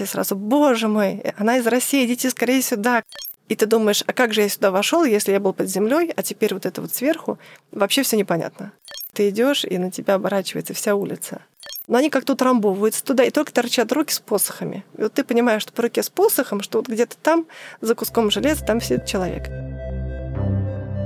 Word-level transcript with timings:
тебе 0.00 0.08
сразу, 0.08 0.34
боже 0.34 0.88
мой, 0.88 1.22
она 1.36 1.58
из 1.58 1.66
России, 1.66 2.06
идите 2.06 2.30
скорее 2.30 2.62
сюда. 2.62 3.02
И 3.48 3.56
ты 3.56 3.66
думаешь, 3.66 4.02
а 4.06 4.12
как 4.12 4.32
же 4.32 4.42
я 4.42 4.48
сюда 4.48 4.70
вошел, 4.70 5.04
если 5.04 5.32
я 5.32 5.40
был 5.40 5.52
под 5.52 5.68
землей, 5.68 6.12
а 6.16 6.22
теперь 6.22 6.54
вот 6.54 6.64
это 6.64 6.80
вот 6.80 6.94
сверху, 6.94 7.38
вообще 7.70 8.02
все 8.02 8.16
непонятно. 8.16 8.72
Ты 9.12 9.28
идешь, 9.28 9.64
и 9.64 9.76
на 9.76 9.90
тебя 9.90 10.14
оборачивается 10.14 10.72
вся 10.72 10.94
улица. 10.94 11.42
Но 11.86 11.98
они 11.98 12.08
как-то 12.08 12.34
утрамбовываются 12.34 13.04
туда, 13.04 13.24
и 13.24 13.30
только 13.30 13.52
торчат 13.52 13.92
руки 13.92 14.14
с 14.14 14.20
посохами. 14.20 14.84
И 14.96 15.02
вот 15.02 15.12
ты 15.12 15.24
понимаешь, 15.24 15.62
что 15.62 15.72
по 15.72 15.82
руке 15.82 16.02
с 16.02 16.08
посохом, 16.08 16.62
что 16.62 16.78
вот 16.78 16.88
где-то 16.88 17.16
там, 17.16 17.46
за 17.80 17.94
куском 17.94 18.30
железа, 18.30 18.64
там 18.64 18.80
сидит 18.80 19.04
человек. 19.06 19.48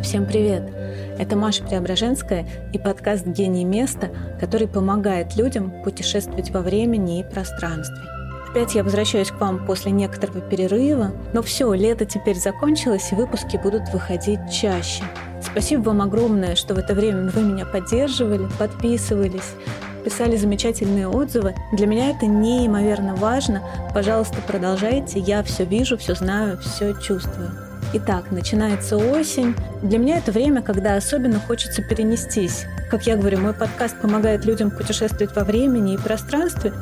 Всем 0.02 0.26
привет! 0.26 0.70
Это 1.18 1.34
Маша 1.34 1.64
Преображенская 1.64 2.70
и 2.74 2.78
подкаст 2.78 3.26
«Гений 3.26 3.64
места», 3.64 4.10
который 4.38 4.68
помогает 4.68 5.34
людям 5.36 5.82
путешествовать 5.82 6.50
во 6.50 6.60
времени 6.60 7.20
и 7.20 7.24
пространстве. 7.24 8.13
Опять 8.54 8.76
я 8.76 8.84
возвращаюсь 8.84 9.32
к 9.32 9.40
вам 9.40 9.66
после 9.66 9.90
некоторого 9.90 10.40
перерыва, 10.40 11.10
но 11.32 11.42
все, 11.42 11.74
лето 11.74 12.04
теперь 12.04 12.36
закончилось, 12.36 13.10
и 13.10 13.16
выпуски 13.16 13.56
будут 13.56 13.92
выходить 13.92 14.38
чаще. 14.48 15.02
Спасибо 15.42 15.88
вам 15.88 16.02
огромное, 16.02 16.54
что 16.54 16.76
в 16.76 16.78
это 16.78 16.94
время 16.94 17.32
вы 17.32 17.42
меня 17.42 17.66
поддерживали, 17.66 18.46
подписывались, 18.56 19.54
писали 20.04 20.36
замечательные 20.36 21.08
отзывы. 21.08 21.56
Для 21.72 21.88
меня 21.88 22.10
это 22.10 22.26
неимоверно 22.26 23.16
важно. 23.16 23.60
Пожалуйста, 23.92 24.36
продолжайте. 24.46 25.18
Я 25.18 25.42
все 25.42 25.64
вижу, 25.64 25.98
все 25.98 26.14
знаю, 26.14 26.56
все 26.58 26.94
чувствую. 26.94 27.50
Итак, 27.92 28.30
начинается 28.30 28.96
осень. 28.96 29.56
Для 29.82 29.98
меня 29.98 30.18
это 30.18 30.30
время, 30.30 30.62
когда 30.62 30.94
особенно 30.94 31.40
хочется 31.40 31.82
перенестись. 31.82 32.66
Как 32.88 33.04
я 33.08 33.16
говорю, 33.16 33.38
мой 33.38 33.52
подкаст 33.52 34.00
помогает 34.00 34.44
людям 34.44 34.70
путешествовать 34.70 35.34
во 35.34 35.42
времени 35.42 35.94
и 35.94 35.98
пространстве. 35.98 36.72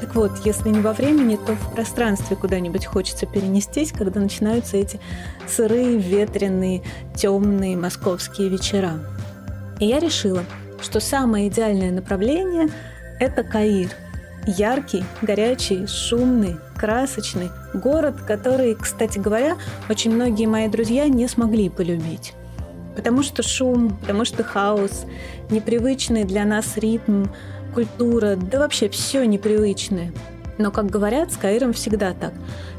Так 0.00 0.14
вот, 0.14 0.32
если 0.44 0.68
не 0.68 0.80
во 0.80 0.92
времени, 0.92 1.36
то 1.36 1.54
в 1.54 1.74
пространстве 1.74 2.36
куда-нибудь 2.36 2.86
хочется 2.86 3.26
перенестись, 3.26 3.92
когда 3.92 4.20
начинаются 4.20 4.76
эти 4.76 5.00
сырые, 5.46 5.96
ветреные, 5.98 6.82
темные 7.14 7.76
московские 7.76 8.48
вечера. 8.48 9.00
И 9.80 9.86
я 9.86 9.98
решила, 9.98 10.44
что 10.80 11.00
самое 11.00 11.48
идеальное 11.48 11.90
направление– 11.90 12.68
это 13.20 13.42
Каир. 13.42 13.90
Яркий, 14.46 15.04
горячий, 15.22 15.86
шумный, 15.88 16.56
красочный 16.76 17.50
город, 17.74 18.16
который, 18.26 18.74
кстати 18.76 19.18
говоря, 19.18 19.56
очень 19.88 20.14
многие 20.14 20.46
мои 20.46 20.68
друзья 20.68 21.08
не 21.08 21.26
смогли 21.26 21.68
полюбить. 21.68 22.32
Потому 22.94 23.22
что 23.22 23.42
шум, 23.42 23.96
потому 24.00 24.24
что 24.24 24.44
хаос, 24.44 25.04
непривычный 25.50 26.24
для 26.24 26.44
нас 26.44 26.76
ритм, 26.76 27.26
культура, 27.76 28.36
да 28.36 28.58
вообще 28.58 28.88
все 28.88 29.26
непривычное. 29.26 30.10
Но, 30.56 30.70
как 30.70 30.86
говорят, 30.86 31.30
с 31.30 31.36
Каиром 31.36 31.74
всегда 31.74 32.14
так. 32.14 32.32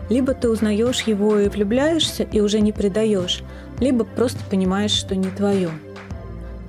Либо 0.10 0.34
ты 0.34 0.50
узнаешь 0.50 1.02
его 1.02 1.38
и 1.38 1.50
влюбляешься, 1.50 2.24
и 2.24 2.40
уже 2.40 2.62
не 2.62 2.72
предаешь, 2.72 3.44
либо 3.80 4.06
просто 4.06 4.40
понимаешь, 4.50 4.92
что 4.92 5.16
не 5.16 5.30
твое. 5.30 5.70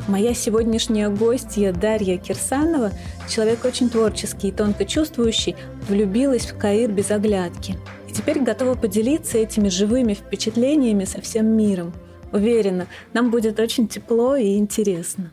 Моя 0.09 0.35
сегодняшняя 0.35 1.09
гостья 1.09 1.73
Дарья 1.73 2.19
Кирсанова, 2.19 2.91
человек 3.31 3.65
очень 3.65 3.89
творческий 3.89 4.49
и 4.49 4.53
тонко 4.53 4.85
чувствующий, 4.85 5.57
влюбилась 5.89 6.45
в 6.45 6.59
Каир 6.59 6.91
без 6.91 7.11
оглядки. 7.11 7.79
И 8.11 8.13
теперь 8.13 8.41
готова 8.41 8.75
поделиться 8.75 9.39
этими 9.39 9.71
живыми 9.71 10.13
впечатлениями 10.13 11.05
со 11.05 11.23
всем 11.23 11.47
миром. 11.47 11.95
Уверена, 12.31 12.89
нам 13.15 13.31
будет 13.31 13.59
очень 13.59 13.89
тепло 13.89 14.37
и 14.37 14.59
интересно. 14.59 15.33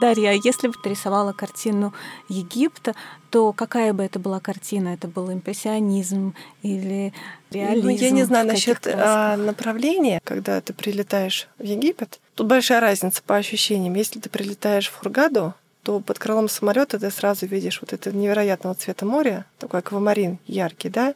Дарья, 0.00 0.30
а 0.30 0.32
если 0.32 0.68
бы 0.68 0.74
ты 0.82 0.90
рисовала 0.90 1.32
картину 1.32 1.92
Египта, 2.28 2.94
то 3.30 3.52
какая 3.52 3.92
бы 3.92 4.02
это 4.02 4.18
была 4.18 4.40
картина? 4.40 4.88
Это 4.94 5.08
был 5.08 5.30
импрессионизм 5.30 6.34
или 6.62 7.12
реализм? 7.50 7.86
Ну, 7.86 7.90
я 7.90 8.10
не 8.10 8.24
знаю 8.24 8.46
насчет 8.46 8.86
а, 8.86 9.36
направления, 9.36 10.20
когда 10.24 10.60
ты 10.60 10.72
прилетаешь 10.72 11.48
в 11.58 11.64
Египет. 11.64 12.18
Тут 12.34 12.46
большая 12.46 12.80
разница 12.80 13.22
по 13.24 13.36
ощущениям. 13.36 13.94
Если 13.94 14.18
ты 14.18 14.30
прилетаешь 14.30 14.88
в 14.88 14.96
Хургаду, 14.96 15.54
то 15.82 16.00
под 16.00 16.18
крылом 16.18 16.48
самолета 16.48 16.98
ты 16.98 17.10
сразу 17.10 17.46
видишь 17.46 17.80
вот 17.80 17.92
это 17.92 18.12
невероятного 18.12 18.74
цвета 18.74 19.06
море, 19.06 19.44
такой 19.58 19.80
аквамарин 19.80 20.38
яркий, 20.46 20.88
да, 20.88 21.14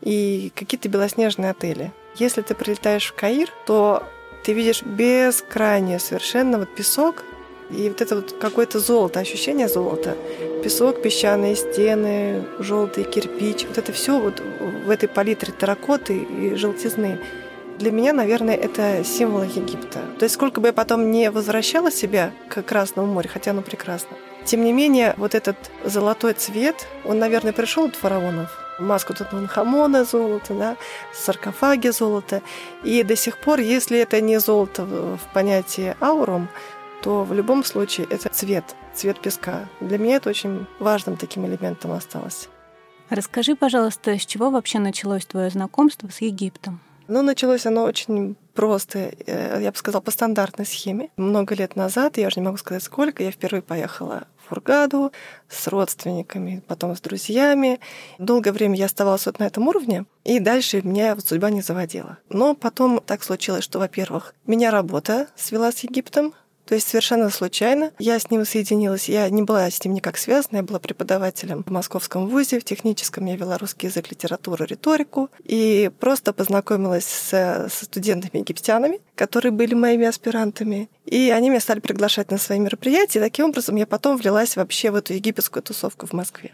и 0.00 0.52
какие-то 0.54 0.88
белоснежные 0.88 1.50
отели. 1.50 1.92
Если 2.16 2.42
ты 2.42 2.54
прилетаешь 2.54 3.06
в 3.06 3.14
Каир, 3.14 3.48
то 3.66 4.02
ты 4.44 4.52
видишь 4.52 4.82
бескрайний 4.82 6.00
совершенно 6.00 6.58
вот 6.58 6.74
песок, 6.74 7.24
и 7.72 7.88
вот 7.88 8.00
это 8.00 8.16
вот 8.16 8.32
какое-то 8.40 8.78
золото, 8.78 9.20
ощущение 9.20 9.68
золота. 9.68 10.16
Песок, 10.62 11.02
песчаные 11.02 11.56
стены, 11.56 12.44
желтый 12.58 13.04
кирпич. 13.04 13.66
Вот 13.66 13.78
это 13.78 13.92
все 13.92 14.18
вот 14.18 14.42
в 14.86 14.90
этой 14.90 15.08
палитре 15.08 15.52
терракоты 15.58 16.18
и 16.18 16.54
желтизны. 16.54 17.18
Для 17.78 17.90
меня, 17.90 18.12
наверное, 18.12 18.54
это 18.54 19.02
символ 19.04 19.42
Египта. 19.42 20.00
То 20.18 20.24
есть 20.24 20.34
сколько 20.34 20.60
бы 20.60 20.68
я 20.68 20.72
потом 20.72 21.10
не 21.10 21.30
возвращала 21.30 21.90
себя 21.90 22.32
к 22.48 22.62
Красному 22.62 23.12
морю, 23.12 23.28
хотя 23.32 23.50
оно 23.50 23.62
прекрасно, 23.62 24.16
тем 24.44 24.64
не 24.64 24.72
менее, 24.72 25.14
вот 25.16 25.34
этот 25.34 25.56
золотой 25.84 26.34
цвет, 26.34 26.86
он, 27.04 27.18
наверное, 27.18 27.52
пришел 27.52 27.84
от 27.84 27.96
фараонов. 27.96 28.50
Маску 28.78 29.14
Тутанхамона 29.14 30.04
золото, 30.04 30.54
да, 30.54 30.76
саркофаги 31.12 31.88
золото. 31.88 32.42
И 32.82 33.02
до 33.02 33.14
сих 33.16 33.38
пор, 33.38 33.60
если 33.60 33.98
это 33.98 34.20
не 34.20 34.40
золото 34.40 34.84
в 34.84 35.20
понятии 35.32 35.94
аурум, 36.00 36.48
то 37.02 37.24
в 37.24 37.32
любом 37.32 37.64
случае 37.64 38.06
это 38.10 38.28
цвет, 38.28 38.64
цвет 38.94 39.20
песка. 39.20 39.68
Для 39.80 39.98
меня 39.98 40.16
это 40.16 40.30
очень 40.30 40.66
важным 40.78 41.16
таким 41.16 41.44
элементом 41.46 41.92
осталось. 41.92 42.48
Расскажи, 43.10 43.56
пожалуйста, 43.56 44.18
с 44.18 44.24
чего 44.24 44.50
вообще 44.50 44.78
началось 44.78 45.26
твое 45.26 45.50
знакомство 45.50 46.08
с 46.08 46.20
Египтом? 46.20 46.80
Ну, 47.08 47.20
началось 47.22 47.66
оно 47.66 47.82
очень 47.82 48.36
просто, 48.54 49.12
э, 49.26 49.58
я 49.60 49.70
бы 49.70 49.76
сказала, 49.76 50.00
по 50.00 50.10
стандартной 50.10 50.64
схеме. 50.64 51.10
Много 51.16 51.54
лет 51.54 51.76
назад, 51.76 52.16
я 52.16 52.28
уже 52.28 52.40
не 52.40 52.46
могу 52.46 52.56
сказать 52.56 52.82
сколько, 52.82 53.22
я 53.22 53.30
впервые 53.30 53.60
поехала 53.60 54.28
в 54.38 54.48
Фургаду 54.48 55.12
с 55.48 55.66
родственниками, 55.68 56.62
потом 56.68 56.96
с 56.96 57.00
друзьями. 57.00 57.80
Долгое 58.18 58.52
время 58.52 58.76
я 58.76 58.86
оставалась 58.86 59.26
вот 59.26 59.40
на 59.40 59.44
этом 59.44 59.68
уровне, 59.68 60.06
и 60.24 60.38
дальше 60.38 60.80
меня 60.82 61.14
вот 61.14 61.26
судьба 61.26 61.50
не 61.50 61.60
заводила. 61.60 62.18
Но 62.28 62.54
потом 62.54 63.00
так 63.04 63.22
случилось, 63.24 63.64
что, 63.64 63.78
во-первых, 63.78 64.34
меня 64.46 64.70
работа 64.70 65.26
свела 65.36 65.72
с 65.72 65.80
Египтом, 65.80 66.34
то 66.66 66.74
есть 66.74 66.88
совершенно 66.88 67.28
случайно 67.30 67.92
я 67.98 68.18
с 68.18 68.30
ним 68.30 68.44
соединилась. 68.44 69.08
Я 69.08 69.28
не 69.30 69.42
была 69.42 69.68
с 69.68 69.84
ним 69.84 69.94
никак 69.94 70.16
связана. 70.16 70.58
Я 70.58 70.62
была 70.62 70.78
преподавателем 70.78 71.64
в 71.64 71.70
Московском 71.70 72.28
вузе, 72.28 72.60
в 72.60 72.64
техническом. 72.64 73.26
Я 73.26 73.36
вела 73.36 73.58
русский 73.58 73.88
язык, 73.88 74.10
литературу, 74.10 74.64
риторику. 74.64 75.28
И 75.44 75.90
просто 75.98 76.32
познакомилась 76.32 77.04
с, 77.04 77.68
со 77.68 77.84
студентами-египтянами, 77.84 79.00
которые 79.16 79.52
были 79.52 79.74
моими 79.74 80.06
аспирантами. 80.06 80.88
И 81.04 81.30
они 81.30 81.50
меня 81.50 81.60
стали 81.60 81.80
приглашать 81.80 82.30
на 82.30 82.38
свои 82.38 82.60
мероприятия. 82.60 83.18
И 83.18 83.22
таким 83.22 83.46
образом 83.46 83.76
я 83.76 83.86
потом 83.86 84.16
влилась 84.16 84.56
вообще 84.56 84.90
в 84.90 84.94
эту 84.94 85.14
египетскую 85.14 85.62
тусовку 85.62 86.06
в 86.06 86.12
Москве. 86.12 86.52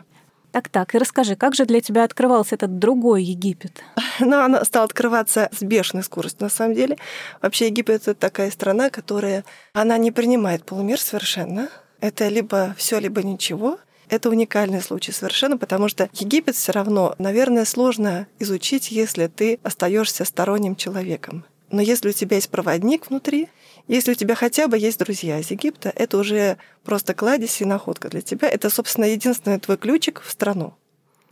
Так-так, 0.51 0.95
и 0.95 0.99
расскажи, 0.99 1.37
как 1.37 1.55
же 1.55 1.67
для 1.67 1.81
тебя 1.81 2.05
открывался 2.05 2.55
этот 2.55 2.79
другой 2.79 3.23
Египет? 3.23 3.83
Ну, 4.21 4.37
она 4.41 4.65
стала 4.65 4.85
открываться 4.85 5.49
с 5.53 5.63
бешеной 5.63 6.03
скоростью, 6.03 6.43
на 6.43 6.49
самом 6.49 6.75
деле. 6.75 6.99
Вообще 7.41 7.67
Египет— 7.67 8.03
это 8.09 8.15
такая 8.15 8.51
страна, 8.51 8.91
которая... 8.91 9.45
Она 9.73 9.97
не 9.97 10.11
принимает 10.11 10.65
полумир 10.65 11.01
совершенно. 11.01 11.69
Это 12.01 12.27
либо 12.27 12.75
все, 12.77 12.99
либо 12.99 13.23
ничего. 13.23 13.79
Это 14.09 14.31
уникальный 14.31 14.81
случай 14.81 15.13
совершенно, 15.13 15.57
потому 15.57 15.89
что 15.89 16.09
Египет 16.15 16.57
все 16.57 16.73
равно, 16.73 17.15
наверное, 17.19 17.65
сложно 17.65 18.27
изучить, 18.39 18.91
если 18.91 19.27
ты 19.27 19.61
остаешься 19.63 20.25
сторонним 20.25 20.75
человеком. 20.77 21.45
Но 21.71 21.83
если 21.83 22.11
у 22.11 22.13
тебя 22.13 22.37
есть 22.37 22.51
проводник 22.51 23.09
внутри, 23.09 23.49
если 23.89 24.13
у 24.13 24.15
тебя 24.15 24.35
хотя 24.35 24.69
бы 24.69 24.79
есть 24.79 24.99
друзья 24.99 25.39
из 25.39 25.51
Египта, 25.51 25.93
это 25.95 26.19
уже 26.19 26.59
просто 26.85 27.15
кладезь 27.15 27.61
и 27.61 27.65
находка 27.65 28.09
для 28.09 28.21
тебя. 28.21 28.49
Это, 28.49 28.71
собственно, 28.71 29.07
единственный 29.07 29.59
твой 29.59 29.77
ключик 29.77 30.23
в 30.23 30.31
страну. 30.31 30.75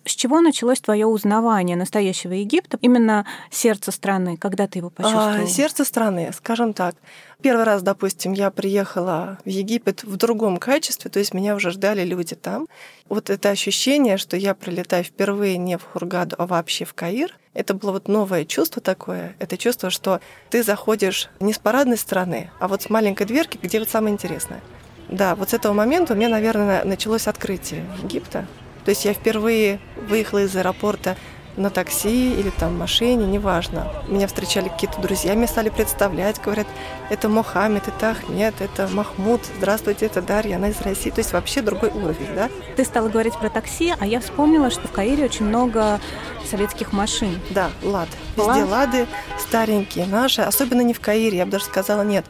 С 0.07 0.15
чего 0.15 0.41
началось 0.41 0.81
твое 0.81 1.05
узнавание 1.05 1.77
настоящего 1.77 2.33
Египта, 2.33 2.79
именно 2.81 3.27
сердце 3.51 3.91
страны, 3.91 4.37
когда 4.37 4.69
ты 4.69 4.79
его 4.79 4.89
почувствовала? 4.89 5.43
А, 5.43 5.47
сердце 5.47 5.85
страны, 5.85 6.31
скажем 6.33 6.75
так. 6.75 6.95
Первый 7.43 7.65
раз, 7.65 7.83
допустим, 7.83 8.33
я 8.33 8.53
приехала 8.53 9.39
в 9.45 9.49
Египет 9.49 10.05
в 10.05 10.17
другом 10.17 10.59
качестве, 10.59 11.11
то 11.11 11.19
есть 11.19 11.35
меня 11.35 11.57
уже 11.57 11.73
ждали 11.73 12.05
люди 12.05 12.37
там. 12.37 12.69
Вот 13.09 13.31
это 13.31 13.51
ощущение, 13.51 14.17
что 14.17 14.37
я 14.37 14.55
прилетаю 14.55 15.03
впервые 15.03 15.59
не 15.59 15.77
в 15.77 15.83
Хургаду, 15.83 16.37
а 16.39 16.47
вообще 16.47 16.85
в 16.85 16.95
Каир, 16.95 17.37
это 17.57 17.75
было 17.75 17.93
вот 17.93 18.07
новое 18.07 18.45
чувство 18.45 18.83
такое. 18.83 19.35
Это 19.39 19.57
чувство, 19.57 19.91
что 19.91 20.21
ты 20.51 20.63
заходишь 20.63 21.31
не 21.41 21.53
с 21.53 21.59
парадной 21.59 21.97
стороны, 21.97 22.51
а 22.61 22.69
вот 22.69 22.83
с 22.83 22.91
маленькой 22.91 23.27
дверки, 23.27 23.59
где 23.61 23.79
вот 23.79 23.89
самое 23.89 24.13
интересное. 24.13 24.61
Да, 25.09 25.35
вот 25.35 25.51
с 25.51 25.55
этого 25.55 25.73
момента 25.73 26.13
у 26.13 26.17
меня, 26.17 26.29
наверное, 26.29 26.85
началось 26.85 27.27
открытие 27.27 27.85
Египта. 28.03 28.47
То 28.85 28.91
есть 28.91 29.05
я 29.05 29.15
впервые 29.15 29.81
выехала 30.09 30.45
из 30.45 30.55
аэропорта 30.55 31.17
на 31.57 31.71
такси 31.71 32.33
или 32.35 32.51
там 32.51 32.79
машине, 32.79 33.27
неважно. 33.27 33.91
Меня 34.09 34.27
встречали 34.27 34.69
какие-то 34.69 35.01
друзья, 35.01 35.35
меня 35.35 35.47
стали 35.47 35.71
представлять, 35.71 36.41
говорят, 36.41 36.67
это 37.11 37.29
Мохаммед, 37.29 37.89
это 37.89 38.11
Ахмед, 38.11 38.61
это 38.61 38.89
Махмуд, 38.93 39.41
здравствуйте, 39.57 40.07
это 40.07 40.21
Дарья, 40.21 40.57
она 40.57 40.69
из 40.69 40.81
России. 40.83 41.11
То 41.11 41.21
есть 41.21 41.33
вообще 41.33 41.63
другой 41.63 41.91
уровень, 41.91 42.35
да? 42.35 42.51
Ты 42.77 42.85
стала 42.85 43.09
говорить 43.09 43.37
про 43.39 43.49
такси, 43.49 43.95
а 43.99 44.07
я 44.07 44.21
вспомнила, 44.21 44.71
что 44.71 44.87
в 44.87 44.93
Каире 44.93 45.25
очень 45.25 45.47
много 45.47 46.01
советских 46.45 46.93
машин. 46.93 47.41
Да, 47.51 47.71
лад. 47.83 48.09
Везде 48.37 48.65
лад? 48.65 48.69
лады 48.69 49.07
старенькие, 49.39 50.07
наши, 50.07 50.43
особенно 50.43 50.83
не 50.83 50.93
в 50.93 51.01
Каире, 51.01 51.39
я 51.39 51.47
бы 51.47 51.53
даже 51.53 51.65
сказала 51.65 52.03
нет. 52.03 52.27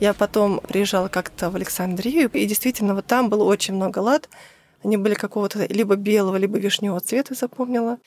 Я 0.00 0.14
потом 0.14 0.60
приезжала 0.60 1.08
как-то 1.08 1.50
в 1.50 1.56
Александрию, 1.56 2.30
и 2.32 2.46
действительно 2.46 2.94
вот 2.94 3.06
там 3.06 3.28
было 3.28 3.42
очень 3.42 3.74
много 3.74 3.98
лад. 3.98 4.28
Они 4.84 4.96
были 4.96 5.14
какого-то 5.14 5.66
либо 5.66 5.96
белого, 5.96 6.36
либо 6.36 6.56
вишневого 6.56 7.00
цвета, 7.00 7.34
запомнила. 7.34 7.98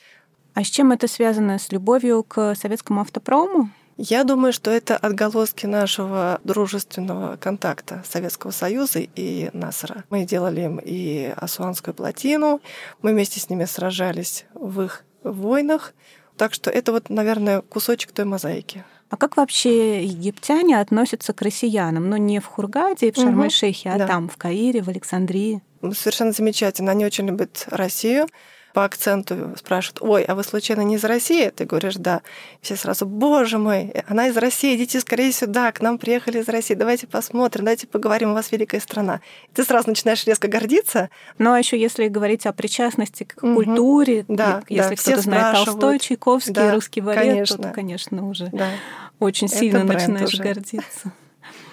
А 0.54 0.64
с 0.64 0.66
чем 0.66 0.92
это 0.92 1.08
связано? 1.08 1.58
С 1.58 1.72
любовью 1.72 2.22
к 2.22 2.54
советскому 2.54 3.00
автопрому? 3.00 3.70
Я 3.96 4.24
думаю, 4.24 4.52
что 4.52 4.70
это 4.70 4.96
отголоски 4.96 5.66
нашего 5.66 6.40
дружественного 6.44 7.36
контакта 7.36 8.02
Советского 8.08 8.50
Союза 8.50 9.00
и 9.00 9.50
Насара. 9.52 10.04
Мы 10.10 10.24
делали 10.24 10.62
им 10.62 10.80
и 10.82 11.32
Асуанскую 11.36 11.94
плотину, 11.94 12.60
мы 13.02 13.12
вместе 13.12 13.38
с 13.38 13.50
ними 13.50 13.64
сражались 13.64 14.46
в 14.54 14.82
их 14.82 15.04
войнах. 15.22 15.92
Так 16.36 16.54
что 16.54 16.70
это 16.70 16.92
вот, 16.92 17.10
наверное, 17.10 17.60
кусочек 17.60 18.12
той 18.12 18.24
мозаики. 18.24 18.84
А 19.10 19.18
как 19.18 19.36
вообще 19.36 20.02
египтяне 20.04 20.80
относятся 20.80 21.34
к 21.34 21.42
россиянам? 21.42 22.08
Ну, 22.08 22.16
не 22.16 22.40
в 22.40 22.46
Хургаде, 22.46 23.12
в 23.12 23.16
Шарм-эль-Шейхе, 23.16 23.90
угу, 23.90 23.96
а 23.96 23.98
да. 23.98 24.06
там, 24.06 24.28
в 24.30 24.38
Каире, 24.38 24.82
в 24.82 24.88
Александрии? 24.88 25.62
Совершенно 25.92 26.32
замечательно. 26.32 26.92
Они 26.92 27.04
очень 27.04 27.26
любят 27.26 27.66
Россию 27.70 28.26
по 28.72 28.84
акценту 28.84 29.54
спрашивают, 29.56 29.98
ой, 30.00 30.22
а 30.24 30.34
вы 30.34 30.44
случайно 30.44 30.82
не 30.82 30.96
из 30.96 31.04
России? 31.04 31.50
Ты 31.50 31.64
говоришь, 31.64 31.96
да. 31.96 32.22
Все 32.60 32.76
сразу, 32.76 33.06
боже 33.06 33.58
мой, 33.58 33.92
она 34.08 34.28
из 34.28 34.36
России, 34.36 34.76
идите 34.76 35.00
скорее 35.00 35.32
сюда, 35.32 35.72
к 35.72 35.80
нам 35.80 35.98
приехали 35.98 36.40
из 36.40 36.48
России, 36.48 36.74
давайте 36.74 37.06
посмотрим, 37.06 37.64
давайте 37.64 37.86
поговорим, 37.86 38.30
у 38.30 38.34
вас 38.34 38.52
великая 38.52 38.80
страна. 38.80 39.20
ты 39.54 39.64
сразу 39.64 39.88
начинаешь 39.88 40.24
резко 40.26 40.48
гордиться. 40.48 41.10
Ну, 41.38 41.52
а 41.52 41.58
еще 41.58 41.78
если 41.78 42.08
говорить 42.08 42.46
о 42.46 42.52
причастности 42.52 43.24
к 43.24 43.42
угу. 43.42 43.54
культуре, 43.54 44.24
да, 44.28 44.62
если 44.68 44.94
да, 44.94 44.96
кто-то 44.96 45.20
знает 45.20 45.64
Толстой, 45.64 45.98
Чайковский, 45.98 46.52
да, 46.52 46.74
русский 46.74 47.00
валет, 47.00 47.22
конечно. 47.22 47.58
то, 47.58 47.68
конечно, 47.70 48.28
уже 48.28 48.48
да. 48.52 48.70
очень 49.18 49.48
сильно 49.48 49.84
начинаешь 49.84 50.34
уже. 50.34 50.42
гордиться. 50.42 51.12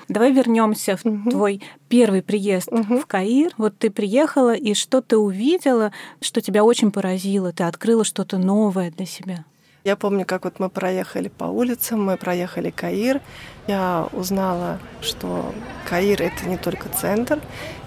Давай 0.09 0.31
вернемся 0.31 0.97
в 0.97 1.05
угу. 1.05 1.29
твой 1.29 1.61
первый 1.87 2.23
приезд 2.23 2.67
угу. 2.71 2.99
в 2.99 3.05
Каир. 3.05 3.53
Вот 3.57 3.77
ты 3.77 3.91
приехала, 3.91 4.55
и 4.55 4.73
что 4.73 5.01
ты 5.01 5.17
увидела, 5.17 5.91
что 6.19 6.41
тебя 6.41 6.63
очень 6.63 6.91
поразило? 6.91 7.51
Ты 7.53 7.63
открыла 7.63 8.03
что-то 8.03 8.39
новое 8.39 8.91
для 8.91 9.05
себя? 9.05 9.45
Я 9.85 9.95
помню, 9.95 10.25
как 10.25 10.43
вот 10.43 10.59
мы 10.59 10.69
проехали 10.69 11.29
по 11.29 11.45
улицам, 11.45 12.03
мы 12.03 12.17
проехали 12.17 12.69
Каир. 12.69 13.21
Я 13.67 14.09
узнала, 14.11 14.79
что 14.99 15.53
Каир— 15.87 16.21
это 16.23 16.49
не 16.49 16.57
только 16.57 16.89
центр, 16.89 17.39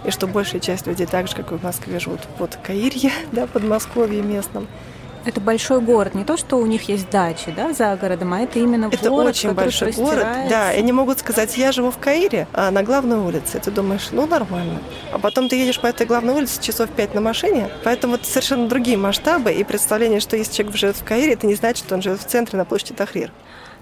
и 0.07 0.11
что 0.11 0.27
большая 0.27 0.61
часть 0.61 0.87
людей 0.87 1.07
так 1.07 1.29
же, 1.29 1.35
как 1.35 1.53
и 1.53 1.57
в 1.57 1.63
Москве, 1.63 2.01
живут 2.01 2.21
под 2.39 2.57
Каирье, 2.57 3.11
да, 3.33 3.47
под 3.47 3.65
Москвой 3.65 4.23
местном. 4.23 4.69
Это 5.25 5.41
большой 5.41 5.81
город, 5.81 6.15
не 6.15 6.25
то, 6.25 6.37
что 6.37 6.59
у 6.59 6.67
них 6.67 6.89
есть 6.89 7.09
дачи, 7.11 7.53
да, 7.57 7.73
за 7.73 7.97
городом, 7.97 8.33
а 8.35 8.41
это 8.41 8.59
именно 8.59 8.87
это 8.93 9.09
город, 9.09 9.29
очень 9.29 9.53
большой 9.53 9.93
город, 9.93 10.27
да. 10.51 10.73
И 10.73 10.79
они 10.79 10.93
могут 10.93 11.19
сказать, 11.19 11.57
я 11.57 11.73
живу 11.73 11.91
в 11.91 11.99
Каире, 11.99 12.47
а 12.53 12.71
на 12.71 12.83
главной 12.83 13.19
улице. 13.19 13.61
Ты 13.61 13.71
думаешь, 13.71 14.09
ну 14.13 14.27
нормально. 14.27 14.81
А 15.13 15.19
потом 15.19 15.49
ты 15.49 15.57
едешь 15.57 15.81
по 15.81 15.87
этой 15.87 16.07
главной 16.07 16.35
улице 16.35 16.61
часов 16.61 16.91
пять 16.91 17.15
на 17.15 17.21
машине, 17.21 17.69
поэтому 17.85 18.17
это 18.17 18.27
совершенно 18.27 18.69
другие 18.69 18.97
масштабы 18.97 19.53
и 19.53 19.65
представление, 19.65 20.21
что 20.21 20.37
если 20.37 20.53
человек 20.53 20.77
живет 20.77 20.97
в 20.97 21.05
Каире, 21.05 21.35
это 21.35 21.47
не 21.47 21.55
значит, 21.55 21.85
что 21.85 21.95
он 21.95 22.03
живет 22.03 22.21
в 22.21 22.25
центре 22.25 22.59
на 22.59 22.65
площади 22.65 22.95
Тахрир. 22.95 23.31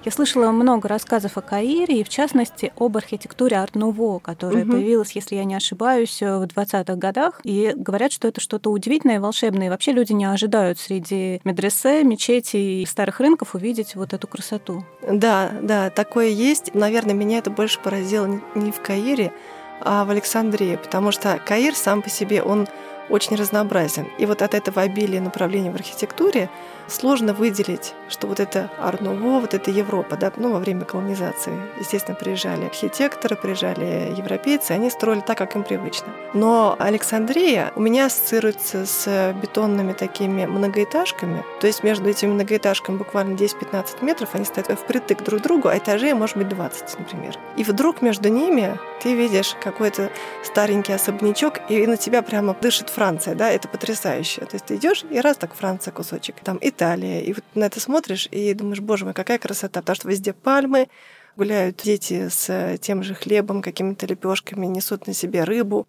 Я 0.03 0.11
слышала 0.11 0.51
много 0.51 0.89
рассказов 0.89 1.37
о 1.37 1.43
Каире, 1.43 2.01
и 2.01 2.05
в 2.05 2.09
частности 2.09 2.73
об 2.79 2.97
архитектуре 2.97 3.59
Арт-Нуво, 3.59 4.19
которая 4.19 4.65
угу. 4.65 4.73
появилась, 4.73 5.13
если 5.13 5.37
я 5.37 5.45
не 5.45 5.55
ошибаюсь, 5.55 6.23
в 6.23 6.45
20-х 6.45 6.95
годах. 6.95 7.41
И 7.45 7.75
говорят, 7.77 8.11
что 8.11 8.27
это 8.27 8.41
что-то 8.41 8.71
удивительное 8.71 9.17
и 9.17 9.19
волшебное. 9.19 9.67
И 9.67 9.71
вообще 9.71 9.93
люди 9.93 10.13
не 10.13 10.25
ожидают 10.25 10.79
среди 10.79 11.43
медресе, 11.45 12.03
мечетей 12.03 12.83
и 12.83 12.87
старых 12.87 13.21
рынков 13.21 13.55
увидеть 13.55 13.95
вот 13.95 14.15
эту 14.15 14.27
красоту. 14.27 14.87
Да, 15.07 15.51
да, 15.61 15.91
такое 15.91 16.29
есть. 16.29 16.75
Наверное, 16.75 17.15
меня 17.15 17.39
это 17.39 17.51
больше 17.51 17.79
поразило 17.79 18.41
не 18.55 18.73
в 18.73 18.81
Каире, 18.81 19.35
а 19.83 20.07
в 20.07 20.11
Александрии, 20.11 20.77
потому 20.77 21.13
что 21.13 21.39
Каир 21.45 21.75
сам 21.75 22.01
по 22.01 22.09
себе, 22.09 22.43
он 22.43 22.69
очень 23.11 23.37
разнообразен. 23.37 24.07
И 24.19 24.25
вот 24.25 24.41
от 24.41 24.55
этого 24.55 24.81
обилия 24.81 25.21
направлений 25.21 25.69
в 25.69 25.75
архитектуре 25.75 26.49
сложно 26.91 27.33
выделить, 27.33 27.95
что 28.09 28.27
вот 28.27 28.41
это 28.41 28.71
Арнуво, 28.79 29.41
вот 29.41 29.55
это 29.55 29.71
Европа, 29.71 30.17
да, 30.17 30.33
ну, 30.37 30.53
во 30.53 30.59
время 30.59 30.85
колонизации. 30.85 31.53
Естественно, 31.79 32.17
приезжали 32.17 32.67
архитекторы, 32.67 33.37
приезжали 33.37 34.13
европейцы, 34.17 34.73
они 34.73 34.91
строили 34.91 35.21
так, 35.21 35.39
как 35.39 35.57
им 35.57 35.63
привычно. 35.63 36.09
Но 36.35 36.77
Александрия 36.79 37.73
у 37.77 37.81
меня 37.81 38.07
ассоциируется 38.07 38.87
с 38.87 39.35
бетонными 39.41 39.93
такими 39.93 40.47
многоэтажками, 40.47 41.45
то 41.61 41.67
есть 41.67 41.83
между 41.83 42.09
этими 42.09 42.31
многоэтажками 42.31 42.97
буквально 42.97 43.35
10-15 43.35 44.05
метров, 44.05 44.35
они 44.35 44.45
стоят 44.45 44.71
впритык 44.79 45.23
друг 45.23 45.41
к 45.41 45.43
другу, 45.43 45.69
а 45.69 45.79
этажей 45.79 46.13
может 46.15 46.37
быть 46.37 46.49
20, 46.49 46.99
например. 46.99 47.39
И 47.57 47.65
вдруг 47.65 48.03
между 48.03 48.29
ними 48.29 48.79
ты 49.03 49.15
видишь 49.15 49.57
какой-то 49.63 50.11
старенький 50.45 50.93
особнячок, 50.93 51.61
и 51.69 51.87
на 51.87 51.97
тебя 51.97 52.23
прямо 52.23 52.55
дышит 52.55 52.91
Франция, 52.91 53.35
да, 53.35 53.51
это 53.51 53.69
потрясающе. 53.69 54.43
То 54.43 54.55
есть 54.55 54.67
ты 54.67 54.77
идешь 54.77 55.05
и 55.09 55.21
раз 55.21 55.37
так 55.37 55.55
Франция 55.55 55.93
кусочек, 55.93 56.37
там 56.43 56.59
Италия, 56.81 57.21
и 57.21 57.35
вот 57.35 57.45
на 57.55 57.65
это 57.65 57.79
смотришь 57.79 58.27
и 58.31 58.55
думаешь, 58.55 58.81
боже 58.81 59.05
мой, 59.05 59.13
какая 59.13 59.39
красота, 59.39 59.81
потому 59.81 59.97
что 59.97 60.09
везде 60.09 60.33
пальмы, 60.33 60.89
гуляют 61.37 61.77
дети 61.85 62.31
с 62.31 62.79
тем 62.79 63.03
же 63.03 63.15
хлебом, 63.15 63.61
какими-то 63.61 64.07
лепешками, 64.07 64.65
несут 64.65 65.07
на 65.07 65.13
себе 65.13 65.45
рыбу. 65.45 65.87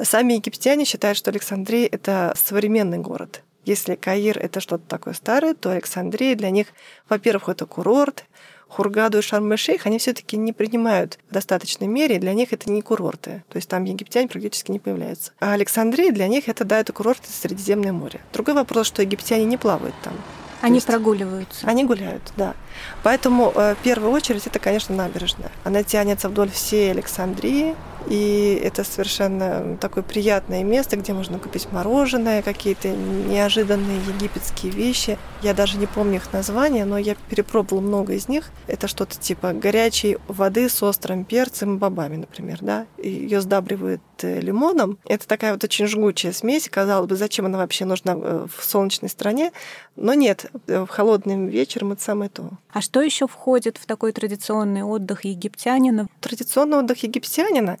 Сами 0.00 0.34
египтяне 0.34 0.84
считают, 0.84 1.16
что 1.16 1.30
Александрия— 1.30 1.88
это 1.90 2.34
современный 2.36 2.98
город. 2.98 3.42
Если 3.64 3.94
Каир— 3.94 4.38
это 4.40 4.60
что-то 4.60 4.84
такое 4.86 5.14
старое, 5.14 5.54
то 5.54 5.70
Александрия 5.70 6.36
для 6.36 6.50
них, 6.50 6.66
во-первых, 7.08 7.48
это 7.48 7.64
курорт, 7.64 8.26
Хургаду 8.68 9.18
и 9.18 9.22
Шарм-эль-Шейх, 9.22 9.86
они 9.86 9.98
все 9.98 10.12
таки 10.12 10.36
не 10.36 10.52
принимают 10.52 11.18
в 11.30 11.32
достаточной 11.32 11.86
мере, 11.86 12.18
для 12.18 12.34
них 12.34 12.52
это 12.52 12.70
не 12.70 12.82
курорты. 12.82 13.44
То 13.48 13.56
есть 13.56 13.68
там 13.68 13.84
египтяне 13.84 14.28
практически 14.28 14.70
не 14.70 14.78
появляются. 14.78 15.32
А 15.40 15.52
Александрия 15.52 16.12
для 16.12 16.28
них 16.28 16.48
это, 16.48 16.64
да, 16.64 16.80
это 16.80 16.92
курорты 16.92 17.28
Средиземное 17.30 17.92
море. 17.92 18.20
Другой 18.32 18.54
вопрос, 18.54 18.86
что 18.88 19.02
египтяне 19.02 19.44
не 19.44 19.56
плавают 19.56 19.94
там. 20.02 20.14
Они 20.62 20.76
есть, 20.76 20.86
прогуливаются. 20.86 21.66
Они 21.66 21.84
гуляют, 21.84 22.22
да. 22.36 22.54
Поэтому 23.02 23.52
э, 23.54 23.74
в 23.74 23.84
первую 23.84 24.10
очередь 24.10 24.46
это, 24.46 24.58
конечно, 24.58 24.94
набережная. 24.94 25.50
Она 25.64 25.82
тянется 25.82 26.28
вдоль 26.28 26.50
всей 26.50 26.90
Александрии, 26.90 27.74
и 28.08 28.60
это 28.62 28.84
совершенно 28.84 29.76
такое 29.80 30.04
приятное 30.04 30.62
место, 30.62 30.96
где 30.96 31.12
можно 31.12 31.38
купить 31.38 31.68
мороженое, 31.72 32.42
какие-то 32.42 32.88
неожиданные 32.88 33.98
египетские 33.98 34.72
вещи. 34.72 35.18
Я 35.42 35.54
даже 35.54 35.76
не 35.76 35.86
помню 35.86 36.16
их 36.16 36.32
названия, 36.32 36.84
но 36.84 36.98
я 36.98 37.16
перепробовала 37.28 37.80
много 37.80 38.14
из 38.14 38.28
них. 38.28 38.50
Это 38.66 38.88
что-то 38.88 39.18
типа 39.18 39.52
горячей 39.52 40.18
воды 40.28 40.68
с 40.68 40.82
острым 40.82 41.24
перцем 41.24 41.76
и 41.76 41.78
бобами, 41.78 42.16
например, 42.16 42.58
да. 42.60 42.86
Ее 43.02 43.40
сдабривают 43.40 44.02
э, 44.22 44.40
лимоном. 44.40 44.98
Это 45.04 45.26
такая 45.26 45.52
вот 45.52 45.64
очень 45.64 45.86
жгучая 45.86 46.32
смесь. 46.32 46.68
Казалось 46.68 47.08
бы, 47.08 47.16
зачем 47.16 47.46
она 47.46 47.58
вообще 47.58 47.84
нужна 47.84 48.14
э, 48.16 48.46
в 48.56 48.64
солнечной 48.64 49.10
стране? 49.10 49.52
Но 49.96 50.14
нет, 50.14 50.46
э, 50.66 50.84
в 50.84 50.88
холодным 50.88 51.48
вечером 51.48 51.92
это 51.92 52.02
самое 52.02 52.30
то. 52.30 52.50
А 52.72 52.80
что 52.80 53.00
еще 53.00 53.26
входит 53.26 53.78
в 53.78 53.86
такой 53.86 54.12
традиционный 54.12 54.82
отдых 54.82 55.24
египтянина? 55.24 56.08
Традиционный 56.20 56.78
отдых 56.78 57.02
египтянина 57.02 57.78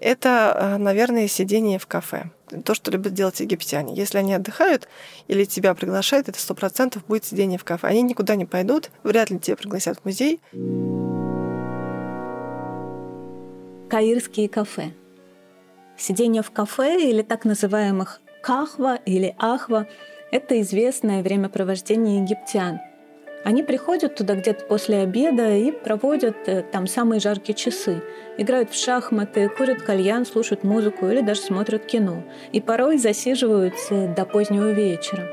это, 0.00 0.56
э, 0.56 0.76
наверное, 0.78 1.28
сидение 1.28 1.78
в 1.78 1.86
кафе. 1.86 2.30
То, 2.64 2.74
что 2.74 2.90
любят 2.90 3.14
делать 3.14 3.40
египтяне. 3.40 3.94
Если 3.94 4.18
они 4.18 4.34
отдыхают 4.34 4.88
или 5.28 5.44
тебя 5.44 5.74
приглашают, 5.74 6.28
это 6.28 6.40
сто 6.40 6.54
процентов 6.54 7.04
будет 7.06 7.24
сидение 7.24 7.58
в 7.58 7.64
кафе. 7.64 7.86
Они 7.86 8.02
никуда 8.02 8.34
не 8.34 8.44
пойдут, 8.44 8.90
вряд 9.04 9.30
ли 9.30 9.38
тебя 9.38 9.56
пригласят 9.56 9.98
в 9.98 10.04
музей. 10.04 10.40
Каирские 13.88 14.48
кафе. 14.48 14.92
Сидение 15.96 16.42
в 16.42 16.50
кафе 16.50 17.08
или 17.10 17.22
так 17.22 17.44
называемых 17.44 18.20
кахва 18.42 18.96
или 18.96 19.34
ахва– 19.38 19.86
это 20.32 20.60
известное 20.60 21.22
времяпровождение 21.22 22.22
египтян– 22.22 22.80
они 23.42 23.62
приходят 23.62 24.14
туда 24.14 24.34
где-то 24.34 24.64
после 24.66 24.98
обеда 24.98 25.56
и 25.56 25.70
проводят 25.70 26.36
э, 26.46 26.62
там 26.62 26.86
самые 26.86 27.20
жаркие 27.20 27.54
часы. 27.54 28.02
Играют 28.36 28.70
в 28.70 28.74
шахматы, 28.74 29.48
курят 29.48 29.82
кальян, 29.82 30.26
слушают 30.26 30.62
музыку 30.62 31.08
или 31.08 31.22
даже 31.22 31.40
смотрят 31.40 31.86
кино. 31.86 32.22
И 32.52 32.60
порой 32.60 32.98
засиживаются 32.98 34.08
до 34.14 34.24
позднего 34.26 34.70
вечера. 34.70 35.26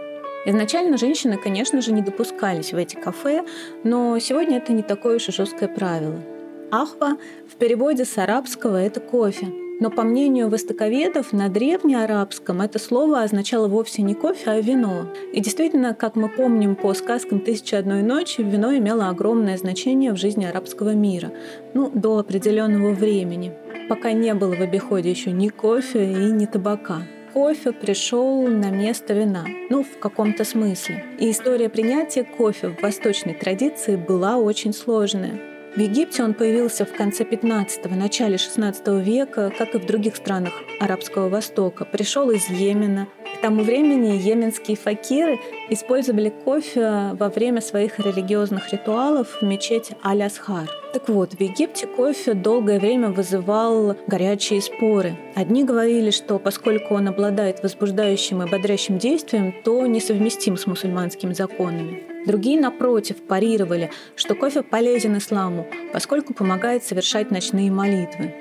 Изначально 0.46 0.98
женщины, 0.98 1.38
конечно 1.38 1.82
же, 1.82 1.92
не 1.92 2.02
допускались 2.02 2.72
в 2.72 2.78
эти 2.78 2.96
кафе, 2.96 3.44
но 3.84 4.18
сегодня 4.20 4.58
это 4.58 4.72
не 4.72 4.84
такое 4.84 5.18
уж 5.18 5.28
и 5.28 5.34
жесткое 5.34 5.68
правило. 5.68 6.24
Ахва 6.72 7.18
в 7.52 7.56
переводе 7.58 8.06
с 8.06 8.18
арабского— 8.18 8.82
это 8.82 9.02
кофе. 9.02 9.48
Но 9.80 9.92
по 9.92 10.04
мнению 10.04 10.50
востоковедов, 10.50 11.34
на 11.34 11.50
древнеарабском 11.50 12.62
это 12.62 12.80
слово 12.80 13.22
означало 13.22 13.68
вовсе 13.68 14.02
не 14.02 14.16
кофе, 14.16 14.52
а 14.52 14.62
вино. 14.62 15.12
И 15.34 15.40
действительно, 15.40 15.94
как 15.94 16.16
мы 16.16 16.30
помним 16.30 16.76
по 16.76 16.94
сказкам 16.94 17.40
«Тысячи 17.40 17.76
одной 17.76 18.02
ночи», 18.02 18.42
вино 18.42 18.76
имело 18.76 19.10
огромное 19.10 19.58
значение 19.58 20.14
в 20.14 20.18
жизни 20.18 20.46
арабского 20.46 20.96
мира. 20.96 21.32
Ну, 21.74 21.92
до 21.94 22.18
определенного 22.18 22.92
времени. 22.92 23.54
Пока 23.90 24.14
не 24.14 24.34
было 24.34 24.56
в 24.56 24.62
обиходе 24.62 25.10
еще 25.10 25.32
ни 25.32 25.50
кофе 25.50 26.12
и 26.12 26.32
ни 26.32 26.46
табака 26.46 27.04
кофе 27.38 27.72
пришел 27.72 28.48
на 28.48 28.72
место 28.72 29.14
вина, 29.14 29.46
ну, 29.70 29.84
в 29.84 30.00
каком-то 30.00 30.44
смысле. 30.44 31.06
И 31.20 31.30
история 31.30 31.70
принятия 31.70 32.24
кофе 32.24 32.70
в 32.70 32.82
восточной 32.82 33.36
традиции 33.36 33.96
была 33.96 34.38
очень 34.38 34.74
сложная. 34.74 35.57
В 35.78 35.80
Египте 35.80 36.24
он 36.24 36.34
появился 36.34 36.86
в 36.86 36.92
конце 36.92 37.24
15-го, 37.24 37.94
начале 37.94 38.40
16 38.40 38.88
века, 39.06 39.54
как 39.56 39.76
и 39.76 39.78
в 39.78 39.86
других 39.86 40.16
странах 40.16 40.54
Арабского 40.80 41.30
Востока. 41.30 41.86
Пришел 41.86 42.32
из 42.32 42.50
Йемена. 42.50 43.08
К 43.38 43.42
тому 43.42 43.62
времени 43.62 44.20
йеменские 44.20 44.76
факиры 44.76 45.38
использовали 45.70 46.30
кофе 46.30 47.12
во 47.14 47.30
время 47.30 47.62
своих 47.62 48.00
религиозных 48.00 48.74
ритуалов 48.74 49.38
в 49.40 49.46
мечети 49.46 49.96
Аль-Асхар. 50.04 50.68
Так 50.94 51.10
вот, 51.10 51.34
в 51.34 51.40
Египте 51.40 51.86
кофе 51.86 52.34
долгое 52.34 52.80
время 52.80 53.12
вызывал 53.12 53.96
горячие 54.08 54.64
споры. 54.64 55.16
Одни 55.36 55.64
говорили, 55.64 56.10
что 56.10 56.40
поскольку 56.40 56.96
он 56.96 57.08
обладает 57.10 57.62
возбуждающим 57.62 58.42
и 58.42 58.50
бодрящим 58.50 58.98
действием, 58.98 59.54
то 59.64 59.86
несовместим 59.86 60.58
с 60.58 60.66
мусульманскими 60.66 61.34
законами. 61.34 62.07
Другие, 62.26 62.60
напротив, 62.60 63.22
парировали, 63.22 63.92
что 64.16 64.36
кофе 64.36 64.64
полезен 64.64 65.18
исламу, 65.18 65.68
поскольку 65.94 66.34
помогает 66.34 66.84
совершать 66.84 67.32
ночные 67.32 67.72
молитвы. 67.72 68.34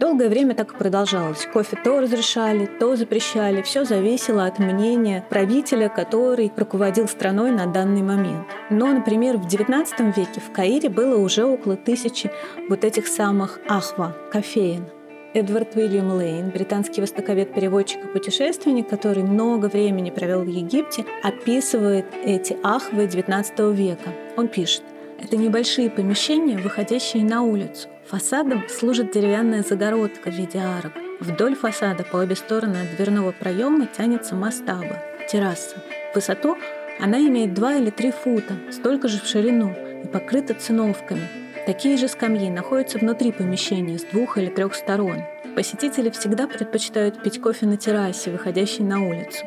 Долгое 0.00 0.28
время 0.28 0.54
так 0.54 0.72
и 0.72 0.76
продолжалось. 0.76 1.46
Кофе 1.52 1.76
то 1.82 2.00
разрешали, 2.00 2.66
то 2.78 2.94
запрещали. 2.94 3.62
Все 3.62 3.84
зависело 3.84 4.46
от 4.46 4.60
мнения 4.60 5.24
правителя, 5.28 5.88
который 5.88 6.52
руководил 6.56 7.08
страной 7.08 7.50
на 7.50 7.66
данный 7.66 8.02
момент. 8.02 8.46
Но, 8.70 8.86
например, 8.92 9.38
в 9.38 9.46
XIX 9.46 9.86
веке 10.16 10.40
в 10.40 10.52
Каире 10.52 10.88
было 10.88 11.18
уже 11.18 11.44
около 11.44 11.76
тысячи 11.76 12.30
вот 12.68 12.84
этих 12.84 13.08
самых 13.08 13.58
ахва, 13.68 14.16
кофеин. 14.30 14.97
Эдвард 15.34 15.76
Уильям 15.76 16.10
Лейн, 16.10 16.48
британский 16.48 17.02
востоковед-переводчик 17.02 18.02
и 18.02 18.08
путешественник, 18.08 18.88
который 18.88 19.22
много 19.22 19.66
времени 19.66 20.10
провел 20.10 20.40
в 20.40 20.48
Египте, 20.48 21.04
описывает 21.22 22.06
эти 22.24 22.56
ахвы 22.62 23.04
XIX 23.04 23.74
века. 23.74 24.10
Он 24.38 24.48
пишет, 24.48 24.82
это 25.20 25.36
небольшие 25.36 25.90
помещения, 25.90 26.56
выходящие 26.56 27.24
на 27.24 27.42
улицу. 27.42 27.88
Фасадом 28.06 28.62
служит 28.70 29.12
деревянная 29.12 29.62
загородка 29.62 30.30
в 30.30 30.34
виде 30.34 30.60
арок. 30.60 30.92
Вдоль 31.20 31.56
фасада 31.56 32.04
по 32.04 32.16
обе 32.16 32.34
стороны 32.34 32.76
от 32.76 32.96
дверного 32.96 33.32
проема 33.32 33.86
тянется 33.86 34.34
мастаба, 34.34 35.02
терраса. 35.30 35.76
Высоту 36.14 36.56
она 37.00 37.18
имеет 37.18 37.52
2 37.52 37.74
или 37.74 37.90
3 37.90 38.10
фута, 38.12 38.54
столько 38.72 39.08
же 39.08 39.20
в 39.20 39.26
ширину 39.26 39.74
и 40.04 40.06
покрыта 40.06 40.54
циновками, 40.54 41.28
Такие 41.68 41.98
же 41.98 42.08
скамьи 42.08 42.48
находятся 42.48 42.96
внутри 42.96 43.30
помещения 43.30 43.98
с 43.98 44.02
двух 44.04 44.38
или 44.38 44.46
трех 44.46 44.74
сторон. 44.74 45.24
Посетители 45.54 46.08
всегда 46.08 46.46
предпочитают 46.46 47.22
пить 47.22 47.42
кофе 47.42 47.66
на 47.66 47.76
террасе, 47.76 48.30
выходящей 48.30 48.84
на 48.84 49.06
улицу. 49.06 49.44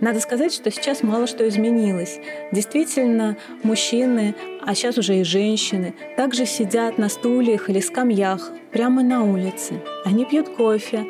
Надо 0.00 0.18
сказать, 0.18 0.52
что 0.52 0.72
сейчас 0.72 1.04
мало 1.04 1.28
что 1.28 1.48
изменилось. 1.48 2.18
Действительно, 2.50 3.36
мужчины, 3.62 4.34
а 4.66 4.74
сейчас 4.74 4.98
уже 4.98 5.20
и 5.20 5.22
женщины, 5.22 5.94
также 6.16 6.44
сидят 6.44 6.98
на 6.98 7.08
стульях 7.08 7.70
или 7.70 7.78
скамьях 7.78 8.50
прямо 8.72 9.04
на 9.04 9.22
улице. 9.22 9.80
Они 10.04 10.24
пьют 10.24 10.48
кофе, 10.48 11.06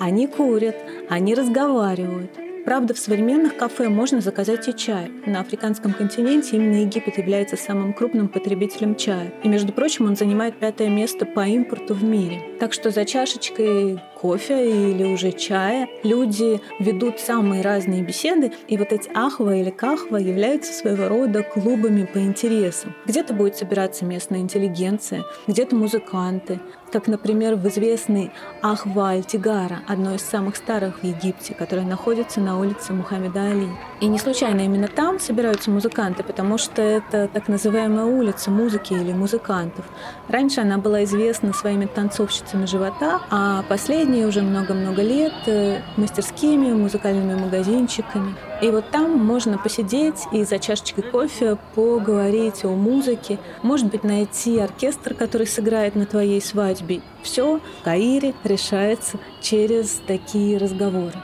они 0.00 0.26
курят, 0.26 0.74
они 1.08 1.36
разговаривают. 1.36 2.32
Правда, 2.64 2.94
в 2.94 2.98
современных 2.98 3.56
кафе 3.56 3.88
можно 3.88 4.20
заказать 4.20 4.68
и 4.68 4.76
чай. 4.76 5.10
На 5.26 5.40
африканском 5.40 5.92
континенте 5.92 6.56
именно 6.56 6.82
Египет 6.82 7.18
является 7.18 7.56
самым 7.56 7.94
крупным 7.94 8.28
потребителем 8.28 8.94
чая. 8.96 9.32
И, 9.42 9.48
между 9.48 9.72
прочим, 9.72 10.06
он 10.06 10.16
занимает 10.16 10.58
пятое 10.58 10.88
место 10.88 11.24
по 11.26 11.46
импорту 11.46 11.94
в 11.94 12.04
мире. 12.04 12.42
Так 12.60 12.72
что 12.72 12.90
за 12.90 13.04
чашечкой 13.04 13.98
кофе 14.20 14.90
или 14.90 15.04
уже 15.04 15.32
чая 15.32 15.88
люди 16.02 16.60
ведут 16.78 17.20
самые 17.20 17.62
разные 17.62 18.02
беседы, 18.02 18.52
и 18.68 18.76
вот 18.76 18.92
эти 18.92 19.10
ахва 19.14 19.54
или 19.54 19.70
кахва 19.70 20.16
являются 20.16 20.72
своего 20.72 21.08
рода 21.08 21.42
клубами 21.42 22.04
по 22.04 22.18
интересам. 22.18 22.94
Где-то 23.06 23.32
будет 23.34 23.56
собираться 23.56 24.04
местная 24.04 24.40
интеллигенция, 24.40 25.24
где-то 25.46 25.74
музыканты, 25.74 26.60
как, 26.90 27.06
например, 27.06 27.54
в 27.54 27.66
известной 27.68 28.32
Ахва 28.62 29.10
Аль-Тигара, 29.10 29.80
одной 29.86 30.16
из 30.16 30.22
самых 30.22 30.56
старых 30.56 31.00
в 31.00 31.04
Египте, 31.04 31.54
которая 31.54 31.86
находится 31.86 32.40
на 32.40 32.58
улице 32.58 32.92
Мухаммеда 32.92 33.40
Али. 33.40 33.68
И 34.00 34.06
не 34.06 34.18
случайно 34.18 34.62
именно 34.62 34.88
там 34.88 35.20
собираются 35.20 35.70
музыканты, 35.70 36.22
потому 36.22 36.58
что 36.58 36.82
это 36.82 37.28
так 37.28 37.48
называемая 37.48 38.06
улица 38.06 38.50
музыки 38.50 38.92
или 38.92 39.12
музыкантов. 39.12 39.84
Раньше 40.28 40.60
она 40.60 40.78
была 40.78 41.04
известна 41.04 41.52
своими 41.52 41.86
танцовщицами 41.86 42.66
живота, 42.66 43.20
а 43.30 43.62
последние 44.10 44.26
уже 44.26 44.42
много-много 44.42 45.02
лет 45.02 45.32
э, 45.46 45.82
мастерскими, 45.96 46.72
музыкальными 46.72 47.38
магазинчиками. 47.38 48.34
И 48.60 48.68
вот 48.68 48.90
там 48.90 49.12
можно 49.12 49.56
посидеть 49.56 50.26
и 50.32 50.42
за 50.42 50.58
чашечкой 50.58 51.04
кофе 51.04 51.56
поговорить 51.76 52.64
о 52.64 52.70
музыке, 52.70 53.38
может 53.62 53.86
быть, 53.86 54.02
найти 54.02 54.58
оркестр, 54.58 55.14
который 55.14 55.46
сыграет 55.46 55.94
на 55.94 56.06
твоей 56.06 56.42
свадьбе. 56.42 57.02
Все 57.22 57.60
в 57.80 57.84
Каире 57.84 58.34
решается 58.42 59.18
через 59.40 60.00
такие 60.08 60.58
разговоры. 60.58 61.14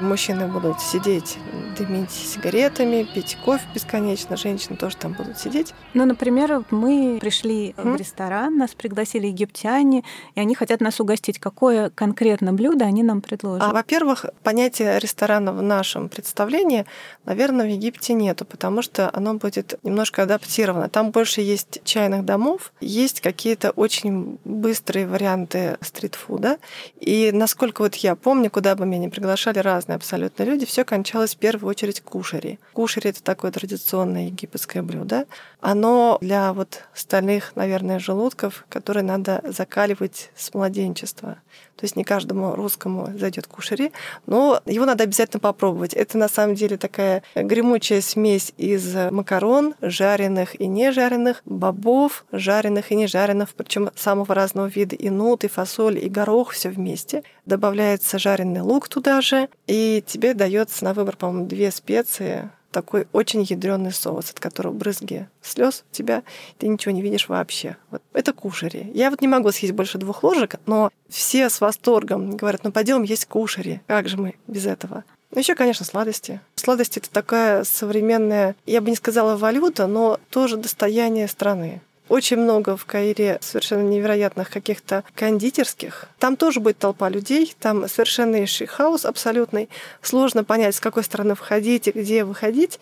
Мужчины 0.00 0.46
будут 0.46 0.80
сидеть, 0.80 1.38
дымить 1.76 2.12
сигаретами, 2.12 3.02
пить 3.02 3.36
кофе 3.44 3.64
бесконечно. 3.74 4.36
Женщины 4.36 4.76
тоже 4.76 4.96
там 4.96 5.12
будут 5.12 5.38
сидеть. 5.38 5.74
Ну, 5.92 6.04
например, 6.04 6.62
мы 6.70 7.18
пришли 7.20 7.70
mm-hmm. 7.70 7.92
в 7.94 7.96
ресторан, 7.96 8.56
нас 8.56 8.74
пригласили 8.74 9.26
египтяне, 9.26 10.04
и 10.36 10.40
они 10.40 10.54
хотят 10.54 10.80
нас 10.80 11.00
угостить. 11.00 11.40
Какое 11.40 11.90
конкретно 11.90 12.52
блюдо 12.52 12.84
они 12.84 13.02
нам 13.02 13.20
предложат? 13.20 13.68
А, 13.68 13.72
во-первых, 13.72 14.26
понятия 14.44 14.98
ресторана 14.98 15.52
в 15.52 15.62
нашем 15.62 16.08
представлении, 16.08 16.86
наверное, 17.24 17.66
в 17.66 17.68
Египте 17.68 18.14
нету, 18.14 18.44
потому 18.44 18.82
что 18.82 19.10
оно 19.12 19.34
будет 19.34 19.80
немножко 19.82 20.22
адаптировано. 20.22 20.88
Там 20.88 21.10
больше 21.10 21.40
есть 21.40 21.80
чайных 21.82 22.24
домов, 22.24 22.72
есть 22.80 23.20
какие-то 23.20 23.70
очень 23.72 24.38
быстрые 24.44 25.08
варианты 25.08 25.76
стритфуда. 25.80 26.58
И 27.00 27.30
насколько 27.32 27.82
вот 27.82 27.96
я 27.96 28.14
помню, 28.14 28.48
куда 28.50 28.76
бы 28.76 28.86
меня 28.86 28.98
не 28.98 29.08
приглашали 29.08 29.58
разные 29.58 29.87
разные 29.88 29.96
абсолютно 29.96 30.42
люди, 30.44 30.66
все 30.66 30.84
кончалось 30.84 31.34
в 31.34 31.38
первую 31.38 31.70
очередь 31.70 32.00
кушари. 32.02 32.58
Кушари— 32.74 33.08
это 33.10 33.22
такое 33.22 33.50
традиционное 33.50 34.26
египетское 34.26 34.82
блюдо. 34.82 35.26
Оно 35.60 36.18
для 36.20 36.52
вот 36.52 36.84
стальных, 36.94 37.56
наверное, 37.56 37.98
желудков, 37.98 38.64
которые 38.68 39.02
надо 39.02 39.42
закаливать 39.44 40.30
с 40.36 40.52
младенчества. 40.54 41.38
То 41.76 41.84
есть 41.84 41.94
не 41.94 42.02
каждому 42.02 42.56
русскому 42.56 43.08
зайдет 43.16 43.46
кушари, 43.46 43.92
но 44.26 44.60
его 44.66 44.84
надо 44.84 45.04
обязательно 45.04 45.40
попробовать. 45.40 45.94
Это 45.94 46.18
на 46.18 46.28
самом 46.28 46.56
деле 46.56 46.76
такая 46.76 47.22
гремучая 47.36 48.00
смесь 48.00 48.52
из 48.56 48.94
макарон, 49.12 49.74
жареных 49.80 50.60
и 50.60 50.66
не 50.66 50.90
жареных, 50.90 51.42
бобов, 51.44 52.24
жареных 52.32 52.90
и 52.90 52.96
не 52.96 53.06
жареных, 53.06 53.50
причем 53.54 53.90
самого 53.94 54.34
разного 54.34 54.66
вида, 54.66 54.96
и 54.96 55.08
нут, 55.08 55.44
и 55.44 55.48
фасоль, 55.48 56.04
и 56.04 56.08
горох, 56.08 56.50
все 56.50 56.68
вместе. 56.68 57.22
Добавляется 57.46 58.18
жареный 58.18 58.60
лук 58.60 58.88
туда 58.88 59.20
же, 59.20 59.48
и 59.66 60.02
тебе 60.04 60.34
дается 60.34 60.84
на 60.84 60.94
выбор, 60.94 61.16
по-моему, 61.16 61.46
две 61.46 61.70
специи 61.70 62.50
такой 62.78 63.08
очень 63.12 63.42
ядреный 63.42 63.92
соус, 63.92 64.30
от 64.30 64.38
которого 64.38 64.72
брызги 64.72 65.28
слез 65.42 65.84
у 65.90 65.94
тебя, 65.94 66.22
ты 66.58 66.68
ничего 66.68 66.94
не 66.94 67.02
видишь 67.02 67.28
вообще. 67.28 67.76
Вот 67.90 68.02
это 68.12 68.32
кушари. 68.32 68.88
Я 68.94 69.10
вот 69.10 69.20
не 69.20 69.26
могу 69.26 69.50
съесть 69.50 69.74
больше 69.74 69.98
двух 69.98 70.22
ложек, 70.22 70.54
но 70.66 70.92
все 71.08 71.50
с 71.50 71.60
восторгом 71.60 72.36
говорят, 72.36 72.62
ну 72.62 72.70
пойдем 72.70 73.02
есть 73.02 73.26
кушари. 73.26 73.82
Как 73.88 74.08
же 74.08 74.16
мы 74.16 74.36
без 74.46 74.64
этого? 74.66 75.02
Ну, 75.32 75.40
еще, 75.40 75.56
конечно, 75.56 75.84
сладости. 75.84 76.40
Сладости 76.54 77.00
это 77.00 77.10
такая 77.10 77.64
современная, 77.64 78.54
я 78.64 78.80
бы 78.80 78.90
не 78.90 78.96
сказала 78.96 79.36
валюта, 79.36 79.88
но 79.88 80.20
тоже 80.30 80.56
достояние 80.56 81.26
страны. 81.26 81.82
Очень 82.08 82.38
много 82.38 82.76
в 82.76 82.84
Каире 82.86 83.38
совершенно 83.40 83.86
невероятных 83.88 84.50
каких-то 84.50 85.04
кондитерских. 85.14 86.06
Там 86.18 86.36
тоже 86.36 86.60
будет 86.60 86.78
толпа 86.78 87.08
людей, 87.08 87.54
там 87.60 87.88
совершеннейший 87.88 88.66
хаос 88.66 89.04
абсолютный. 89.04 89.68
Сложно 90.02 90.44
понять, 90.44 90.74
с 90.74 90.80
какой 90.80 91.04
стороны 91.04 91.34
входить 91.34 91.88
и 91.88 91.92
где 91.92 92.24
выходить. 92.24 92.80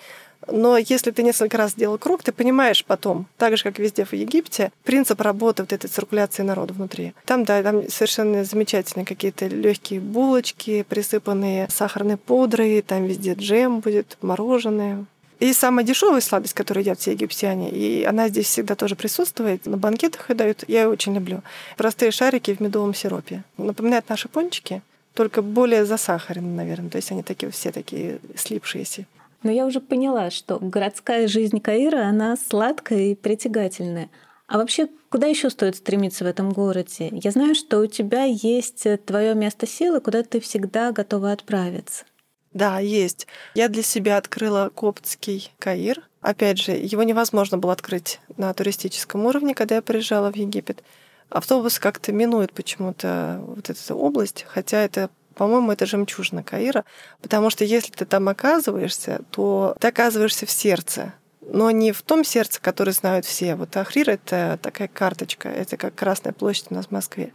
Но 0.48 0.76
если 0.76 1.10
ты 1.10 1.22
несколько 1.22 1.56
раз 1.56 1.72
сделал 1.72 1.98
круг, 1.98 2.22
ты 2.22 2.32
понимаешь 2.32 2.84
потом, 2.84 3.26
так 3.36 3.56
же, 3.56 3.64
как 3.64 3.78
везде 3.78 4.04
в 4.04 4.12
Египте, 4.12 4.70
принцип 4.84 5.20
работы 5.20 5.62
вот 5.62 5.72
этой 5.72 5.88
циркуляции 5.88 6.42
народа 6.42 6.72
внутри. 6.74 7.14
Там, 7.24 7.44
да, 7.44 7.62
там 7.62 7.88
совершенно 7.88 8.44
замечательные 8.44 9.06
какие-то 9.06 9.46
легкие 9.46 10.00
булочки, 10.00 10.84
присыпанные 10.88 11.68
сахарной 11.70 12.16
пудрой, 12.16 12.82
там 12.82 13.06
везде 13.06 13.34
джем 13.34 13.80
будет, 13.80 14.18
мороженое. 14.22 15.06
И 15.38 15.52
самая 15.52 15.84
дешевая 15.84 16.20
сладость, 16.20 16.54
которую 16.54 16.82
едят 16.82 16.98
все 16.98 17.12
египтяне, 17.12 17.70
и 17.70 18.04
она 18.04 18.28
здесь 18.28 18.46
всегда 18.46 18.74
тоже 18.74 18.96
присутствует, 18.96 19.66
на 19.66 19.76
банкетах 19.76 20.30
и 20.30 20.34
дают, 20.34 20.64
я 20.66 20.82
ее 20.82 20.88
очень 20.88 21.14
люблю. 21.14 21.42
Простые 21.76 22.10
шарики 22.10 22.54
в 22.54 22.60
медовом 22.60 22.94
сиропе. 22.94 23.44
Напоминают 23.58 24.08
наши 24.08 24.28
пончики, 24.28 24.82
только 25.12 25.42
более 25.42 25.84
засахаренные, 25.84 26.54
наверное. 26.54 26.90
То 26.90 26.96
есть 26.96 27.10
они 27.10 27.22
такие 27.22 27.52
все 27.52 27.70
такие 27.70 28.18
слипшиеся. 28.34 29.06
Но 29.42 29.50
я 29.50 29.66
уже 29.66 29.80
поняла, 29.80 30.30
что 30.30 30.58
городская 30.58 31.28
жизнь 31.28 31.60
Каира, 31.60 32.06
она 32.06 32.36
сладкая 32.36 33.10
и 33.10 33.14
притягательная. 33.14 34.08
А 34.46 34.58
вообще, 34.58 34.88
куда 35.10 35.26
еще 35.26 35.50
стоит 35.50 35.76
стремиться 35.76 36.24
в 36.24 36.26
этом 36.26 36.52
городе? 36.52 37.10
Я 37.12 37.30
знаю, 37.30 37.54
что 37.54 37.80
у 37.80 37.86
тебя 37.86 38.24
есть 38.24 38.86
твое 39.04 39.34
место 39.34 39.66
силы, 39.66 40.00
куда 40.00 40.22
ты 40.22 40.40
всегда 40.40 40.92
готова 40.92 41.32
отправиться. 41.32 42.04
Да, 42.56 42.78
есть. 42.78 43.26
Я 43.52 43.68
для 43.68 43.82
себя 43.82 44.16
открыла 44.16 44.70
коптский 44.74 45.52
Каир. 45.58 46.00
Опять 46.22 46.56
же, 46.56 46.72
его 46.72 47.02
невозможно 47.02 47.58
было 47.58 47.74
открыть 47.74 48.18
на 48.38 48.54
туристическом 48.54 49.26
уровне, 49.26 49.54
когда 49.54 49.74
я 49.74 49.82
приезжала 49.82 50.32
в 50.32 50.36
Египет. 50.36 50.82
Автобус 51.28 51.78
как-то 51.78 52.12
минует 52.12 52.54
почему-то 52.54 53.42
вот 53.46 53.68
эту 53.68 53.94
область, 53.94 54.46
хотя 54.48 54.78
это 54.78 55.10
по-моему, 55.34 55.70
это 55.70 55.84
жемчужина 55.84 56.42
Каира, 56.42 56.86
потому 57.20 57.50
что 57.50 57.62
если 57.62 57.92
ты 57.92 58.06
там 58.06 58.26
оказываешься, 58.26 59.20
то 59.30 59.76
ты 59.78 59.88
оказываешься 59.88 60.46
в 60.46 60.50
сердце, 60.50 61.12
но 61.42 61.70
не 61.70 61.92
в 61.92 62.00
том 62.00 62.24
сердце, 62.24 62.58
которое 62.58 62.92
знают 62.92 63.26
все. 63.26 63.54
Вот 63.54 63.76
Ахрир— 63.76 64.08
это 64.12 64.58
такая 64.62 64.88
карточка, 64.88 65.50
это 65.50 65.76
как 65.76 65.94
Красная 65.94 66.32
площадь 66.32 66.68
у 66.70 66.74
нас 66.74 66.86
в 66.86 66.90
Москве. 66.90 67.34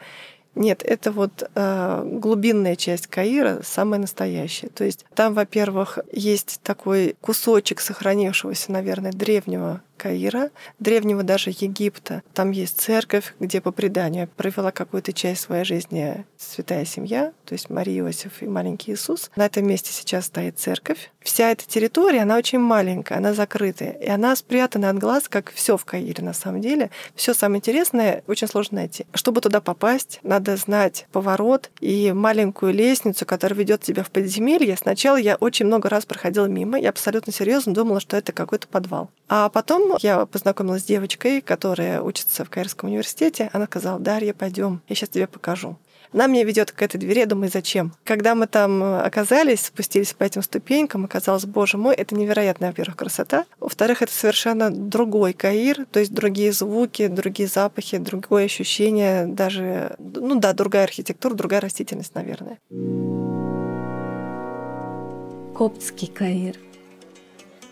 Нет, 0.53 0.83
это 0.83 1.11
вот 1.11 1.49
э, 1.55 2.03
глубинная 2.05 2.75
часть 2.75 3.07
Каира, 3.07 3.61
самая 3.63 4.01
настоящая. 4.01 4.67
То 4.67 4.83
есть 4.83 5.05
там, 5.15 5.33
во-первых, 5.33 5.99
есть 6.11 6.59
такой 6.61 7.15
кусочек 7.21 7.79
сохранившегося, 7.79 8.71
наверное, 8.71 9.11
древнего 9.11 9.81
Каира, 10.01 10.49
древнего 10.79 11.21
даже 11.21 11.51
Египта. 11.51 12.23
Там 12.33 12.49
есть 12.49 12.81
церковь, 12.81 13.35
где 13.39 13.61
по 13.61 13.71
преданию 13.71 14.27
провела 14.35 14.71
какую-то 14.71 15.13
часть 15.13 15.41
своей 15.41 15.63
жизни 15.63 16.25
святая 16.37 16.85
семья, 16.85 17.33
то 17.45 17.53
есть 17.53 17.69
Мария 17.69 17.99
Иосиф 17.99 18.41
и 18.41 18.47
маленький 18.47 18.93
Иисус. 18.93 19.29
На 19.35 19.45
этом 19.45 19.67
месте 19.67 19.91
сейчас 19.93 20.25
стоит 20.25 20.57
церковь. 20.57 21.11
Вся 21.21 21.51
эта 21.51 21.67
территория, 21.67 22.21
она 22.21 22.35
очень 22.35 22.57
маленькая, 22.57 23.19
она 23.19 23.35
закрытая, 23.35 23.91
и 23.91 24.09
она 24.09 24.35
спрятана 24.35 24.89
от 24.89 24.97
глаз, 24.97 25.29
как 25.29 25.51
все 25.51 25.77
в 25.77 25.85
Каире 25.85 26.23
на 26.23 26.33
самом 26.33 26.61
деле. 26.61 26.89
Все 27.13 27.35
самое 27.35 27.59
интересное 27.59 28.23
очень 28.25 28.47
сложно 28.47 28.77
найти. 28.77 29.05
Чтобы 29.13 29.39
туда 29.39 29.61
попасть, 29.61 30.19
надо 30.23 30.57
знать 30.57 31.05
поворот 31.11 31.69
и 31.79 32.11
маленькую 32.11 32.73
лестницу, 32.73 33.27
которая 33.27 33.59
ведет 33.59 33.81
тебя 33.81 34.03
в 34.03 34.09
подземелье. 34.09 34.75
Сначала 34.77 35.17
я 35.17 35.35
очень 35.35 35.67
много 35.67 35.89
раз 35.89 36.07
проходила 36.07 36.47
мимо, 36.47 36.79
я 36.79 36.89
абсолютно 36.89 37.31
серьезно 37.31 37.75
думала, 37.75 37.99
что 37.99 38.17
это 38.17 38.31
какой-то 38.31 38.67
подвал. 38.67 39.11
А 39.29 39.49
потом 39.49 39.90
я 39.99 40.25
познакомилась 40.25 40.81
с 40.81 40.85
девочкой, 40.85 41.41
которая 41.41 42.01
учится 42.01 42.45
в 42.45 42.49
Каирском 42.49 42.89
университете. 42.89 43.49
Она 43.53 43.65
сказала, 43.65 43.99
Дарья, 43.99 44.33
пойдем, 44.33 44.81
я 44.87 44.95
сейчас 44.95 45.09
тебе 45.09 45.27
покажу. 45.27 45.77
Она 46.13 46.27
меня 46.27 46.43
ведет 46.43 46.71
к 46.71 46.81
этой 46.81 46.97
двери, 46.97 47.19
я 47.19 47.25
думаю, 47.25 47.49
зачем? 47.49 47.93
Когда 48.03 48.35
мы 48.35 48.45
там 48.45 48.83
оказались, 48.83 49.67
спустились 49.67 50.13
по 50.13 50.23
этим 50.23 50.41
ступенькам, 50.41 51.05
оказалось, 51.05 51.45
боже 51.45 51.77
мой, 51.77 51.95
это 51.95 52.15
невероятная, 52.15 52.69
во-первых, 52.69 52.97
красота. 52.97 53.45
Во-вторых, 53.61 54.01
это 54.01 54.11
совершенно 54.11 54.69
другой 54.69 55.31
Каир, 55.31 55.85
то 55.89 56.01
есть 56.01 56.13
другие 56.13 56.51
звуки, 56.51 57.07
другие 57.07 57.47
запахи, 57.47 57.97
другое 57.97 58.45
ощущение, 58.45 59.25
даже, 59.25 59.95
ну 59.99 60.35
да, 60.35 60.51
другая 60.51 60.83
архитектура, 60.83 61.33
другая 61.33 61.61
растительность, 61.61 62.13
наверное. 62.13 62.59
Коптский 65.55 66.07
Каир– 66.07 66.57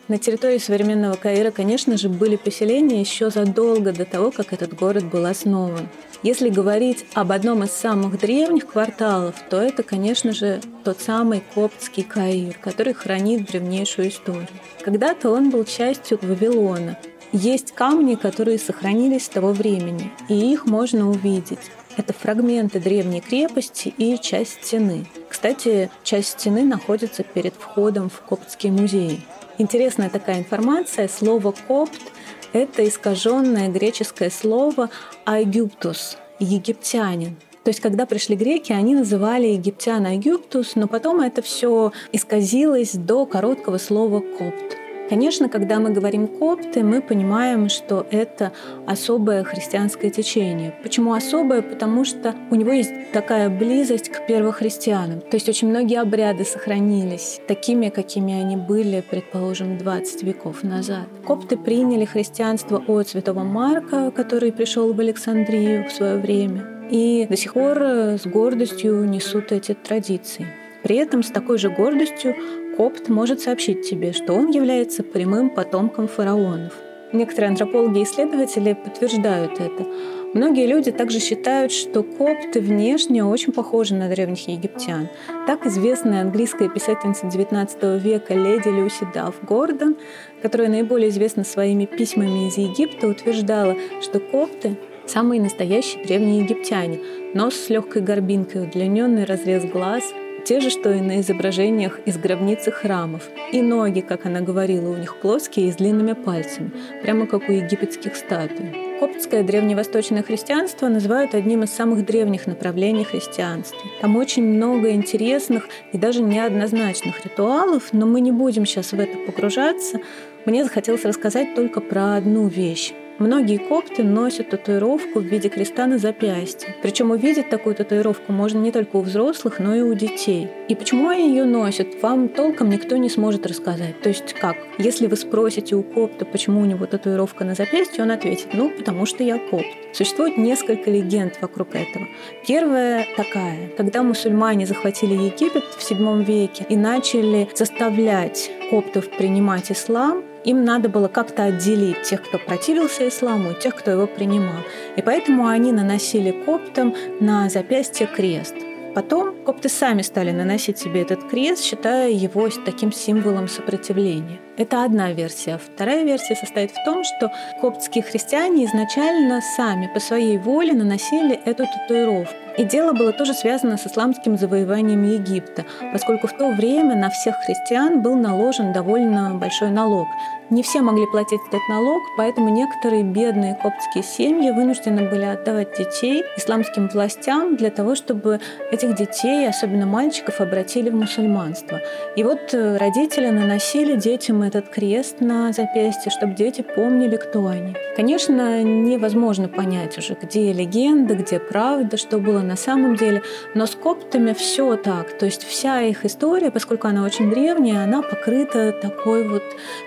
на 0.10 0.18
территории 0.18 0.58
современного 0.58 1.16
Каира, 1.16 1.52
конечно 1.52 1.96
же, 1.96 2.10
были 2.10 2.36
поселения 2.36 3.00
еще 3.00 3.30
задолго 3.30 3.94
до 3.94 4.06
того, 4.06 4.32
как 4.32 4.52
этот 4.54 4.74
город 4.74 5.06
был 5.06 5.26
основан. 5.26 5.88
Если 6.24 6.50
говорить 6.50 7.06
об 7.14 7.32
одном 7.32 7.64
из 7.64 7.72
самых 7.72 8.20
древних 8.20 8.66
кварталов, 8.66 9.36
то 9.50 9.62
это, 9.62 9.84
конечно 9.84 10.34
же, 10.34 10.60
тот 10.84 11.00
самый 11.00 11.44
коптский 11.54 12.04
Каир, 12.04 12.58
который 12.60 12.94
хранит 12.94 13.46
древнейшую 13.46 14.10
историю. 14.10 14.48
Когда-то 14.84 15.30
он 15.30 15.52
был 15.52 15.64
частью 15.64 16.20
Вавилона. 16.22 16.98
Есть 17.32 17.74
камни, 17.74 18.16
которые 18.16 18.58
сохранились 18.58 19.26
с 19.26 19.30
того 19.30 19.54
времени, 19.54 20.12
и 20.28 20.34
их 20.34 20.66
можно 20.66 21.08
увидеть. 21.08 21.60
Это 21.96 22.14
фрагменты 22.14 22.80
древней 22.80 23.22
крепости 23.22 23.94
и 23.98 24.18
часть 24.20 24.66
стены. 24.66 25.06
Кстати, 25.30 25.92
часть 26.04 26.30
стены 26.30 26.64
находится 26.64 27.24
перед 27.24 27.54
входом 27.54 28.10
в 28.10 28.22
Коптский 28.22 28.72
музей. 28.72 29.22
Интересная 29.60 30.10
такая 30.10 30.40
информация. 30.40 31.10
Слово 31.10 31.54
«копт»— 31.68 32.00
это 32.54 32.88
искаженное 32.88 33.68
греческое 33.68 34.30
слово 34.30 34.90
«айгюптус»— 35.26 36.16
«египтянин». 36.40 37.36
То 37.66 37.70
есть, 37.70 37.82
когда 37.82 38.06
пришли 38.06 38.38
греки, 38.38 38.72
они 38.72 38.96
называли 38.96 39.48
египтян 39.48 40.06
Айгюптус, 40.06 40.76
но 40.76 40.88
потом 40.88 41.20
это 41.20 41.42
все 41.42 41.92
исказилось 42.14 42.94
до 42.94 43.26
короткого 43.26 43.78
слова 43.78 44.22
«копт». 44.22 44.78
Конечно, 45.10 45.50
когда 45.50 45.80
мы 45.80 45.90
говорим 45.90 46.28
копты, 46.28 46.84
мы 46.84 47.02
понимаем, 47.02 47.68
что 47.68 48.06
это 48.12 48.52
особое 48.86 49.44
христианское 49.44 50.12
течение. 50.12 50.76
Почему 50.84 51.14
особое? 51.14 51.64
Потому 51.64 52.06
что 52.06 52.36
у 52.52 52.56
него 52.56 52.72
есть 52.72 52.92
такая 53.12 53.50
близость 53.50 54.10
к 54.10 54.28
первохристианам. 54.28 55.22
То 55.22 55.38
есть 55.38 55.50
очень 55.50 55.70
многие 55.70 56.00
обряды 56.00 56.46
сохранились 56.46 57.42
такими, 57.48 57.90
какими 57.90 58.40
они 58.40 58.56
были, 58.56 59.02
предположим, 59.02 59.80
20 59.80 60.22
веков 60.22 60.64
назад. 60.64 61.08
Копты 61.26 61.58
приняли 61.58 62.06
христианство 62.06 62.78
от 62.78 63.08
святого 63.08 63.44
Марка, 63.44 64.12
который 64.12 64.52
пришел 64.52 64.94
в 64.94 65.00
Александрию 65.00 65.90
в 65.90 65.92
свое 65.92 66.18
время, 66.18 66.68
и 66.92 67.26
до 67.28 67.36
сих 67.36 67.54
пор 67.54 67.82
с 67.82 68.28
гордостью 68.28 69.04
несут 69.06 69.52
эти 69.52 69.74
традиции. 69.74 70.46
При 70.84 70.98
этом 70.98 71.24
с 71.24 71.32
такой 71.32 71.58
же 71.58 71.70
гордостью 71.70 72.36
Копт 72.80 73.10
может 73.10 73.42
сообщить 73.42 73.82
тебе, 73.82 74.14
что 74.14 74.32
он 74.32 74.52
является 74.52 75.04
прямым 75.04 75.50
потомком 75.50 76.08
фараонов. 76.08 76.72
Некоторые 77.12 77.50
антропологи 77.50 78.00
и 78.00 78.04
исследователи 78.04 78.72
подтверждают 78.72 79.60
это. 79.60 79.86
Многие 80.34 80.66
люди 80.66 80.90
также 80.90 81.20
считают, 81.20 81.74
что 81.74 82.04
копты 82.04 82.62
внешне 82.62 83.26
очень 83.26 83.52
похожи 83.52 83.96
на 83.96 84.08
древних 84.08 84.48
египтян. 84.48 85.10
Так 85.46 85.66
известная 85.66 86.22
английская 86.22 86.70
писательница 86.70 87.26
XIX 87.26 88.00
века 88.00 88.34
леди 88.34 88.70
Люси 88.70 89.06
Дафф 89.14 89.36
Гордон, 89.44 89.98
которая 90.42 90.70
наиболее 90.70 91.10
известна 91.10 91.44
своими 91.44 91.84
письмами 91.84 92.48
из 92.48 92.56
Египта, 92.58 93.10
утверждала, 93.10 93.76
что 94.02 94.22
копты 94.22 94.78
самые 95.06 95.42
настоящие 95.42 96.06
древние 96.06 96.44
египтяне. 96.44 97.02
Нос 97.34 97.56
с 97.56 97.70
легкой 97.70 98.04
горбинкой, 98.04 98.64
удлиненный 98.64 99.26
разрез 99.26 99.66
глаз, 99.66 100.14
те 100.46 100.60
же, 100.60 100.70
что 100.70 100.92
и 100.92 101.02
на 101.02 101.22
изображениях 101.22 102.00
из 102.06 102.18
гробницы 102.18 102.72
храмов. 102.72 103.24
И 103.52 103.62
ноги, 103.62 104.02
как 104.02 104.26
она 104.26 104.42
говорила, 104.42 104.90
у 104.90 104.98
них 104.98 105.18
плоские 105.18 105.68
и 105.68 105.72
с 105.72 105.76
длинными 105.76 106.14
пальцами, 106.14 106.72
прямо 107.02 107.28
как 107.28 107.50
у 107.50 107.52
египетских 107.52 108.16
статуй. 108.16 108.90
Коптское 109.00 109.44
древневосточное 109.44 110.24
христианство 110.24 110.88
называют 110.88 111.34
одним 111.34 111.64
из 111.64 111.72
самых 111.72 112.06
древних 112.06 112.48
направлений 112.48 113.04
христианства. 113.04 113.80
Там 114.02 114.18
очень 114.18 114.44
много 114.44 114.92
интересных 114.92 115.68
и 115.94 115.98
даже 115.98 116.22
неоднозначных 116.22 117.24
ритуалов, 117.24 117.94
но 117.94 118.06
мы 118.06 118.20
не 118.20 118.32
будем 118.32 118.66
сейчас 118.66 118.92
в 118.92 119.00
это 119.00 119.18
погружаться. 119.20 120.00
Мне 120.46 120.64
захотелось 120.64 121.06
рассказать 121.06 121.56
только 121.56 121.80
про 121.80 122.16
одну 122.16 122.48
вещь. 122.48 122.94
Многие 123.20 123.58
копты 123.58 124.02
носят 124.02 124.52
татуировку 124.52 125.20
в 125.20 125.24
виде 125.24 125.50
креста 125.50 125.88
на 125.88 125.98
запястье. 125.98 126.74
Причем 126.82 127.12
увидеть 127.12 127.50
такую 127.50 127.76
татуировку 127.76 128.32
можно 128.32 128.60
не 128.60 128.72
только 128.72 128.96
у 128.96 129.02
взрослых, 129.02 129.60
но 129.60 129.76
и 129.76 129.82
у 129.82 129.94
детей. 129.94 130.48
И 130.70 130.76
почему 130.76 131.10
они 131.10 131.28
ее 131.28 131.44
носят, 131.44 132.02
вам 132.02 132.30
толком 132.30 132.70
никто 132.70 132.96
не 132.96 133.10
сможет 133.10 133.46
рассказать. 133.46 134.00
То 134.02 134.08
есть 134.08 134.34
как? 134.36 134.56
Если 134.78 135.08
вы 135.08 135.18
спросите 135.18 135.76
у 135.76 135.84
копта, 135.84 136.24
почему 136.24 136.62
у 136.62 136.66
него 136.66 136.86
татуировка 136.86 137.44
на 137.44 137.56
запястье, 137.56 138.04
он 138.06 138.12
ответит, 138.12 138.54
ну, 138.54 138.70
потому 138.70 139.06
что 139.06 139.22
я 139.22 139.38
копт. 139.38 139.68
Существует 139.92 140.38
несколько 140.38 140.90
легенд 140.90 141.38
вокруг 141.42 141.76
этого. 141.76 142.06
Первая 142.48 143.06
такая. 143.18 143.68
Когда 143.76 144.02
мусульмане 144.02 144.66
захватили 144.66 145.14
Египет 145.14 145.66
в 145.66 145.92
VII 145.92 146.24
веке 146.24 146.66
и 146.70 146.78
начали 146.78 147.50
заставлять 147.54 148.50
коптов 148.70 149.10
принимать 149.10 149.72
ислам, 149.74 150.24
им 150.46 150.64
надо 150.64 150.90
было 150.90 151.08
как-то 151.08 151.44
отделить 151.44 152.04
тех, 152.04 152.24
кто 152.24 152.38
противился 152.38 153.08
исламу, 153.08 153.52
и 153.52 153.60
тех, 153.60 153.76
кто 153.76 153.92
его 153.92 154.08
принимал. 154.08 154.64
И 154.96 155.02
поэтому 155.02 155.48
они 155.48 155.72
наносили 155.72 156.32
коптам 156.46 156.96
на 157.20 157.50
запястье 157.50 158.08
крест. 158.08 158.56
Потом 158.96 159.44
копты 159.44 159.70
сами 159.70 160.02
стали 160.02 160.32
наносить 160.32 160.80
себе 160.80 161.02
этот 161.02 161.30
крест, 161.30 161.64
считая 161.64 162.10
его 162.10 162.50
таким 162.66 162.92
символом 162.92 163.48
сопротивления. 163.48 164.40
Это 164.60 164.84
одна 164.84 165.14
версия. 165.14 165.58
Вторая 165.58 166.04
версия 166.04 166.36
состоит 166.36 166.72
в 166.72 166.84
том, 166.84 167.06
что 167.06 167.32
коптские 167.62 168.04
христиане 168.04 168.66
изначально 168.66 169.40
сами 169.56 169.90
по 169.94 170.02
своей 170.02 170.38
воле 170.38 170.74
наносили 170.74 171.40
эту 171.46 171.64
татуировку. 171.66 172.36
И 172.58 172.66
дело 172.66 172.92
было 172.92 173.14
тоже 173.14 173.34
связано 173.34 173.78
с 173.78 173.88
исламским 173.88 174.38
завоеванием 174.38 175.02
Египта, 175.04 175.64
поскольку 175.94 176.28
в 176.28 176.34
то 176.34 176.50
время 176.52 176.94
на 176.98 177.10
всех 177.10 177.36
христиан 177.46 178.02
был 178.02 178.16
наложен 178.16 178.74
довольно 178.74 179.34
большой 179.36 179.70
налог. 179.70 180.10
Не 180.50 180.64
все 180.64 180.82
могли 180.82 181.06
платить 181.06 181.40
этот 181.48 181.62
налог, 181.70 182.02
поэтому 182.18 182.50
некоторые 182.50 183.04
бедные 183.04 183.54
коптские 183.54 184.04
семьи 184.04 184.50
вынуждены 184.50 185.08
были 185.08 185.26
отдавать 185.26 185.78
детей 185.78 186.24
исламским 186.38 186.90
властям 186.90 187.56
для 187.56 187.70
того, 187.70 187.94
чтобы 187.94 188.42
этих 188.72 188.96
детей, 188.96 189.48
особенно 189.48 189.86
мальчиков, 189.86 190.42
обратили 190.42 190.90
в 190.90 190.96
мусульманство. 190.96 191.80
И 192.16 192.24
вот 192.24 192.54
э, 192.54 192.78
родители 192.78 193.30
наносили 193.30 193.96
детям 193.96 194.42
этот 194.50 194.70
крест 194.70 195.22
на 195.22 195.54
запястье, 195.54 196.12
чтобы 196.12 196.34
дети 196.34 196.62
помнили, 196.62 197.16
кто 197.16 197.48
они. 197.48 197.76
Конечно, 197.96 198.64
невозможно 198.64 199.48
понять 199.48 199.98
уже, 199.98 200.18
где 200.22 200.52
легенда, 200.52 201.16
где 201.16 201.40
правда, 201.40 201.98
что 201.98 202.18
было 202.18 202.42
на 202.42 202.56
самом 202.56 202.96
деле, 202.96 203.22
но 203.56 203.66
с 203.66 203.76
коптами 203.76 204.34
все 204.34 204.76
так. 204.76 205.18
То 205.18 205.26
есть 205.26 205.44
вся 205.44 205.82
их 205.82 206.06
история, 206.06 206.52
поскольку 206.52 206.88
она 206.88 207.04
очень 207.04 207.30
древняя, 207.30 207.84
она 207.84 208.02
покрыта 208.02 208.72
такой 208.72 209.28
вот 209.28 209.44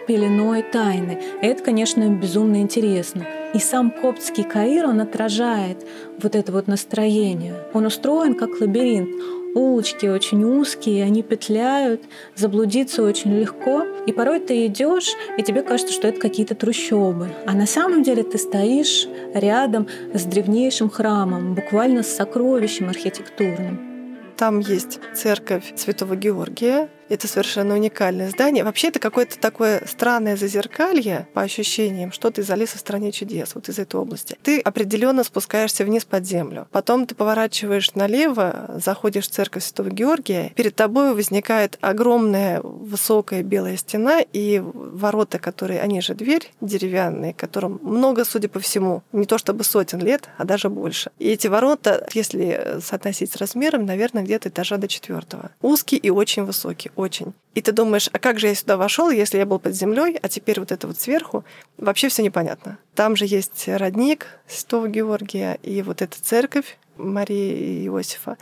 пеленой 0.07 0.63
тайны. 0.63 1.19
И 1.43 1.47
это, 1.47 1.63
конечно, 1.63 2.09
безумно 2.09 2.57
интересно. 2.57 3.27
И 3.55 3.59
сам 3.59 3.91
коптский 3.91 4.45
Каир, 4.45 4.87
он 4.87 5.01
отражает 5.01 5.87
вот 6.23 6.35
это 6.35 6.53
вот 6.53 6.69
настроение. 6.69 7.55
Он 7.75 7.85
устроен 7.87 8.35
как 8.35 8.61
лабиринт. 8.61 9.11
Улочки 9.55 10.07
очень 10.07 10.43
узкие, 10.45 11.05
они 11.05 11.23
петляют, 11.23 12.01
заблудиться 12.35 13.03
очень 13.03 13.39
легко. 13.39 13.85
И 14.07 14.13
порой 14.13 14.41
ты 14.41 14.65
идешь, 14.65 15.11
и 15.37 15.43
тебе 15.43 15.63
кажется, 15.63 15.93
что 15.93 16.09
это 16.09 16.19
какие-то 16.19 16.55
трущобы. 16.55 17.29
А 17.47 17.53
на 17.53 17.67
самом 17.67 18.03
деле 18.03 18.23
ты 18.23 18.39
стоишь 18.39 19.07
рядом 19.35 19.87
с 20.15 20.25
древнейшим 20.25 20.89
храмом, 20.89 21.55
буквально 21.55 22.03
с 22.03 22.17
сокровищем 22.17 22.89
архитектурным. 22.89 23.93
Там 24.39 24.61
есть 24.61 24.99
церковь 25.15 25.75
Святого 25.77 26.17
Георгия, 26.17 26.89
это 27.13 27.29
совершенно 27.29 27.75
уникальное 27.75 28.31
здание. 28.31 28.65
Вообще 28.65 28.89
это 28.89 28.99
какое-то 28.99 29.39
такое 29.39 29.83
странное 29.87 30.37
зазеркалье 30.37 31.29
по 31.35 31.43
ощущениям, 31.43 32.11
что 32.11 32.31
ты 32.31 32.43
Алисы 32.53 32.77
в 32.77 32.81
стране 32.81 33.13
чудес, 33.13 33.55
вот 33.55 33.69
из 33.69 33.79
этой 33.79 33.97
области. 33.97 34.37
Ты 34.43 34.61
определенно 34.61 35.25
спускаешься 35.25 35.85
вниз 35.85 36.05
под 36.05 36.27
землю. 36.27 36.69
Потом 36.71 37.07
ты 37.07 37.15
поворачиваешь 37.15 37.95
налево, 37.95 38.75
заходишь 38.83 39.27
в 39.29 39.31
церковь 39.31 39.65
Святого 39.65 39.91
Георгия, 39.91 40.53
перед 40.55 40.75
тобой 40.75 41.15
возникает 41.15 41.79
огромная 41.81 42.61
высокая 42.63 43.43
белая 43.43 43.77
стена 43.77 44.21
и 44.21 44.63
ворота, 44.63 45.39
которые, 45.39 45.81
они 45.81 46.01
же 46.01 46.15
дверь 46.15 46.51
деревянные, 46.61 47.35
которым 47.35 47.79
много, 47.83 48.25
судя 48.25 48.49
по 48.49 48.61
всему, 48.61 49.03
не 49.13 49.27
то 49.27 49.39
чтобы 49.39 49.65
сотен 49.65 50.01
лет, 50.01 50.29
а 50.39 50.45
даже 50.45 50.69
больше. 50.69 51.11
И 51.19 51.29
эти 51.29 51.47
ворота, 51.47 52.07
если 52.13 52.79
соотносить 52.83 53.33
с 53.33 53.37
размером, 53.37 53.87
наверное, 53.87 54.23
где-то 54.23 54.49
этажа 54.49 54.77
до 54.77 54.89
четвертого. 54.89 55.51
Узкий 55.61 55.97
и 55.97 56.11
очень 56.11 56.45
высокий, 56.45 56.91
очень. 57.03 57.35
И 57.55 57.61
ты 57.61 57.73
думаешь, 57.73 58.09
а 58.13 58.19
как 58.19 58.39
же 58.39 58.47
я 58.47 58.55
сюда 58.55 58.77
вошел, 58.77 59.11
если 59.11 59.39
я 59.39 59.45
был 59.47 59.59
под 59.59 59.75
землей, 59.75 60.19
а 60.23 60.29
теперь 60.29 60.61
вот 60.61 60.73
это 60.73 60.87
вот 60.87 60.99
сверху, 60.99 61.45
вообще 61.77 62.09
все 62.09 62.23
непонятно. 62.23 62.79
Там 62.95 63.17
же 63.17 63.27
есть 63.27 63.69
родник 63.69 64.27
Святого 64.47 64.89
Георгия 64.89 65.59
и 65.63 65.83
вот 65.83 66.01
эта 66.01 66.17
церковь 66.23 66.79
Марии 66.97 67.83
и 67.83 67.87
Иосифа. 67.87 68.39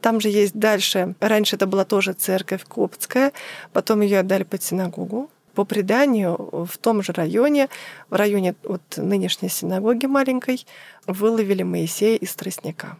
Там 0.00 0.20
же 0.20 0.28
есть 0.28 0.54
дальше, 0.54 1.14
раньше 1.20 1.56
это 1.56 1.66
была 1.66 1.84
тоже 1.84 2.12
церковь 2.12 2.64
коптская, 2.64 3.32
потом 3.72 4.02
ее 4.02 4.20
отдали 4.20 4.44
под 4.44 4.62
синагогу. 4.62 5.30
По 5.54 5.64
преданию, 5.64 6.66
в 6.66 6.76
том 6.78 7.02
же 7.02 7.12
районе, 7.12 7.68
в 8.10 8.14
районе 8.14 8.54
вот 8.64 8.82
нынешней 8.96 9.48
синагоги 9.48 10.06
маленькой, 10.06 10.66
выловили 11.06 11.62
Моисея 11.62 12.16
из 12.16 12.34
тростника. 12.34 12.98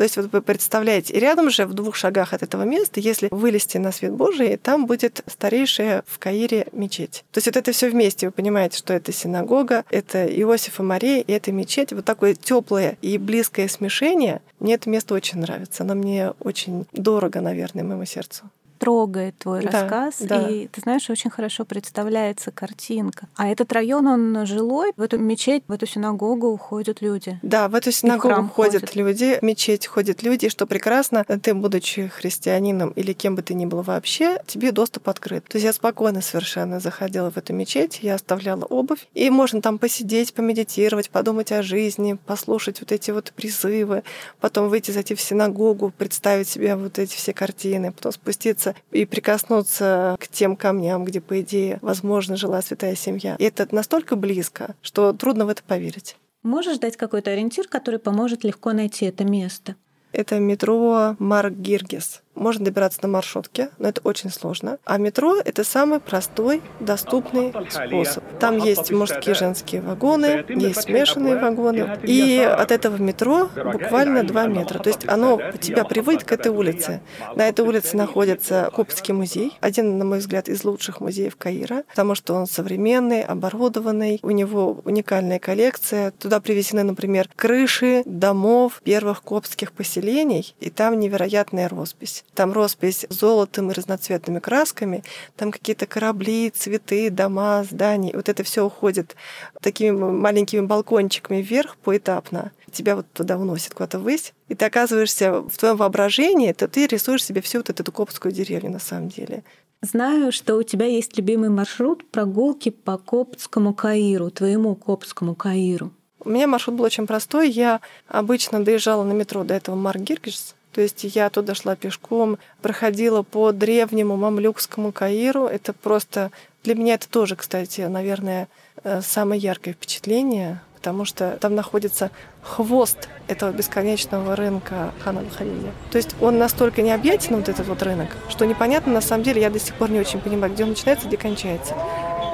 То 0.00 0.04
есть 0.04 0.16
вот 0.16 0.32
вы 0.32 0.40
представляете, 0.40 1.12
рядом 1.20 1.50
же, 1.50 1.66
в 1.66 1.74
двух 1.74 1.94
шагах 1.94 2.32
от 2.32 2.42
этого 2.42 2.62
места, 2.62 3.00
если 3.00 3.28
вылезти 3.30 3.76
на 3.76 3.92
свет 3.92 4.14
Божий, 4.14 4.56
там 4.56 4.86
будет 4.86 5.22
старейшая 5.26 6.04
в 6.06 6.18
Каире 6.18 6.68
мечеть. 6.72 7.22
То 7.32 7.36
есть 7.36 7.48
вот 7.48 7.56
это 7.58 7.70
все 7.72 7.90
вместе, 7.90 8.28
вы 8.28 8.32
понимаете, 8.32 8.78
что 8.78 8.94
это 8.94 9.12
синагога, 9.12 9.84
это 9.90 10.24
Иосиф 10.24 10.80
и 10.80 10.82
Мария, 10.82 11.20
и 11.20 11.30
это 11.30 11.52
мечеть. 11.52 11.92
Вот 11.92 12.06
такое 12.06 12.32
теплое 12.32 12.96
и 13.02 13.18
близкое 13.18 13.68
смешение. 13.68 14.40
Мне 14.58 14.76
это 14.76 14.88
место 14.88 15.12
очень 15.12 15.38
нравится. 15.38 15.82
Оно 15.82 15.94
мне 15.94 16.30
очень 16.40 16.86
дорого, 16.94 17.42
наверное, 17.42 17.84
моему 17.84 18.06
сердцу 18.06 18.44
трогает 18.80 19.36
твой 19.36 19.62
да, 19.62 19.70
рассказ, 19.70 20.16
да. 20.20 20.48
и 20.48 20.66
ты 20.66 20.80
знаешь, 20.80 21.08
очень 21.10 21.28
хорошо 21.28 21.66
представляется 21.66 22.50
картинка. 22.50 23.28
А 23.36 23.46
этот 23.46 23.70
район, 23.72 24.06
он 24.06 24.46
жилой, 24.46 24.92
в 24.96 25.02
эту 25.02 25.18
мечеть, 25.18 25.64
в 25.68 25.72
эту 25.72 25.86
синагогу 25.86 26.48
уходят 26.48 27.02
люди. 27.02 27.38
Да, 27.42 27.68
в 27.68 27.74
эту 27.74 27.92
синагогу 27.92 28.48
ходят 28.48 28.80
ходит. 28.80 28.96
люди, 28.96 29.38
в 29.38 29.42
мечеть 29.42 29.86
ходят 29.86 30.22
люди, 30.22 30.48
что 30.48 30.66
прекрасно, 30.66 31.24
ты, 31.24 31.52
будучи 31.52 32.08
христианином 32.08 32.90
или 32.92 33.12
кем 33.12 33.36
бы 33.36 33.42
ты 33.42 33.52
ни 33.52 33.66
был 33.66 33.82
вообще, 33.82 34.38
тебе 34.46 34.72
доступ 34.72 35.10
открыт. 35.10 35.44
То 35.44 35.56
есть 35.56 35.66
я 35.66 35.74
спокойно 35.74 36.22
совершенно 36.22 36.80
заходила 36.80 37.30
в 37.30 37.36
эту 37.36 37.52
мечеть, 37.52 37.98
я 38.00 38.14
оставляла 38.14 38.64
обувь, 38.64 39.06
и 39.12 39.28
можно 39.28 39.60
там 39.60 39.78
посидеть, 39.78 40.32
помедитировать, 40.32 41.10
подумать 41.10 41.52
о 41.52 41.62
жизни, 41.62 42.18
послушать 42.24 42.80
вот 42.80 42.92
эти 42.92 43.10
вот 43.10 43.34
призывы, 43.36 44.04
потом 44.40 44.70
выйти, 44.70 44.90
зайти 44.90 45.14
в 45.14 45.20
синагогу, 45.20 45.92
представить 45.98 46.48
себе 46.48 46.76
вот 46.76 46.98
эти 46.98 47.14
все 47.14 47.34
картины, 47.34 47.92
потом 47.92 48.12
спуститься 48.12 48.69
спуститься 48.70 48.74
и 48.92 49.04
прикоснуться 49.04 50.16
к 50.18 50.28
тем 50.28 50.56
камням, 50.56 51.04
где, 51.04 51.20
по 51.20 51.40
идее, 51.40 51.78
возможно, 51.82 52.36
жила 52.36 52.62
святая 52.62 52.94
семья. 52.94 53.36
И 53.38 53.44
это 53.44 53.66
настолько 53.74 54.16
близко, 54.16 54.74
что 54.82 55.12
трудно 55.12 55.46
в 55.46 55.48
это 55.48 55.62
поверить. 55.62 56.16
Можешь 56.42 56.78
дать 56.78 56.96
какой-то 56.96 57.30
ориентир, 57.30 57.68
который 57.68 58.00
поможет 58.00 58.44
легко 58.44 58.72
найти 58.72 59.06
это 59.06 59.24
место? 59.24 59.76
Это 60.12 60.40
метро 60.40 61.14
Марк 61.18 61.52
Гиргис 61.52 62.22
можно 62.40 62.64
добираться 62.64 63.00
на 63.02 63.08
маршрутке, 63.08 63.68
но 63.78 63.88
это 63.88 64.00
очень 64.02 64.30
сложно. 64.30 64.78
А 64.84 64.96
метро— 64.98 65.36
это 65.44 65.62
самый 65.62 66.00
простой, 66.00 66.62
доступный 66.80 67.52
способ. 67.68 68.24
Там 68.40 68.56
есть 68.56 68.90
мужские 68.90 69.34
и 69.34 69.38
женские 69.38 69.82
вагоны, 69.82 70.44
есть 70.48 70.82
смешанные 70.82 71.36
вагоны. 71.36 71.98
И 72.04 72.40
от 72.40 72.72
этого 72.72 72.96
метро 72.96 73.48
буквально 73.54 74.24
два 74.24 74.46
метра. 74.46 74.78
То 74.78 74.88
есть 74.88 75.06
оно 75.06 75.40
тебя 75.60 75.84
приводит 75.84 76.24
к 76.24 76.32
этой 76.32 76.50
улице. 76.50 77.00
На 77.36 77.46
этой 77.46 77.64
улице 77.64 77.96
находится 77.96 78.70
Коптский 78.74 79.12
музей, 79.12 79.56
один, 79.60 79.98
на 79.98 80.04
мой 80.04 80.18
взгляд, 80.18 80.48
из 80.48 80.64
лучших 80.64 81.00
музеев 81.00 81.36
Каира, 81.36 81.84
потому 81.90 82.14
что 82.14 82.34
он 82.34 82.46
современный, 82.46 83.22
оборудованный, 83.22 84.18
у 84.22 84.30
него 84.30 84.80
уникальная 84.84 85.38
коллекция. 85.38 86.12
Туда 86.12 86.40
привезены, 86.40 86.84
например, 86.84 87.28
крыши 87.36 88.02
домов 88.06 88.80
первых 88.82 89.22
коптских 89.22 89.72
поселений, 89.72 90.54
и 90.60 90.70
там 90.70 90.98
невероятная 90.98 91.68
роспись. 91.68 92.24
Там 92.34 92.52
роспись 92.52 93.06
золотом 93.10 93.70
и 93.70 93.74
разноцветными 93.74 94.38
красками, 94.38 95.02
там 95.36 95.50
какие-то 95.50 95.86
корабли, 95.86 96.50
цветы, 96.50 97.10
дома, 97.10 97.64
здания. 97.64 98.12
Вот 98.14 98.28
это 98.28 98.42
все 98.44 98.64
уходит 98.64 99.16
такими 99.60 99.90
маленькими 99.90 100.60
балкончиками 100.60 101.42
вверх 101.42 101.76
поэтапно. 101.78 102.52
Тебя 102.72 102.96
вот 102.96 103.06
туда 103.12 103.36
уносит 103.36 103.74
куда-то 103.74 103.98
ввысь, 103.98 104.32
и 104.48 104.54
ты 104.54 104.64
оказываешься 104.64 105.40
в 105.40 105.56
твоем 105.58 105.76
воображении, 105.76 106.52
то 106.52 106.68
ты 106.68 106.86
рисуешь 106.86 107.24
себе 107.24 107.40
всю 107.40 107.58
вот 107.58 107.70
эту 107.70 107.90
коптскую 107.90 108.32
деревню 108.32 108.70
на 108.70 108.78
самом 108.78 109.08
деле. 109.08 109.42
Знаю, 109.82 110.30
что 110.30 110.56
у 110.56 110.62
тебя 110.62 110.86
есть 110.86 111.16
любимый 111.16 111.48
маршрут 111.48 112.10
прогулки 112.10 112.68
по 112.68 112.98
Коптскому 112.98 113.72
Каиру, 113.72 114.30
твоему 114.30 114.74
Коптскому 114.74 115.34
Каиру. 115.34 115.90
У 116.22 116.28
меня 116.28 116.46
маршрут 116.46 116.76
был 116.76 116.84
очень 116.84 117.06
простой. 117.06 117.48
Я 117.50 117.80
обычно 118.06 118.62
доезжала 118.62 119.04
на 119.04 119.12
метро 119.12 119.42
до 119.42 119.54
этого 119.54 119.76
Маргиргиш, 119.76 120.38
то 120.72 120.80
есть 120.80 121.04
я 121.04 121.30
туда 121.30 121.54
шла 121.54 121.76
пешком, 121.76 122.38
проходила 122.62 123.22
по 123.22 123.52
древнему 123.52 124.16
мамлюкскому 124.16 124.92
Каиру. 124.92 125.46
Это 125.46 125.72
просто... 125.72 126.30
Для 126.62 126.74
меня 126.74 126.94
это 126.94 127.08
тоже, 127.08 127.36
кстати, 127.36 127.80
наверное, 127.82 128.48
э, 128.84 129.00
самое 129.02 129.40
яркое 129.40 129.74
впечатление, 129.74 130.60
потому 130.76 131.04
что 131.04 131.38
там 131.40 131.54
находится 131.54 132.10
хвост 132.42 133.08
этого 133.28 133.50
бесконечного 133.50 134.36
рынка 134.36 134.92
Хана 135.02 135.22
Халиля. 135.36 135.72
То 135.90 135.98
есть 135.98 136.14
он 136.20 136.38
настолько 136.38 136.82
необъятен, 136.82 137.36
вот 137.36 137.48
этот 137.48 137.66
вот 137.66 137.82
рынок, 137.82 138.08
что 138.28 138.44
непонятно, 138.46 138.92
на 138.92 139.00
самом 139.00 139.24
деле, 139.24 139.40
я 139.40 139.50
до 139.50 139.58
сих 139.58 139.74
пор 139.74 139.90
не 139.90 140.00
очень 140.00 140.20
понимаю, 140.20 140.52
где 140.52 140.64
он 140.64 140.70
начинается, 140.70 141.06
где 141.06 141.16
кончается. 141.16 141.74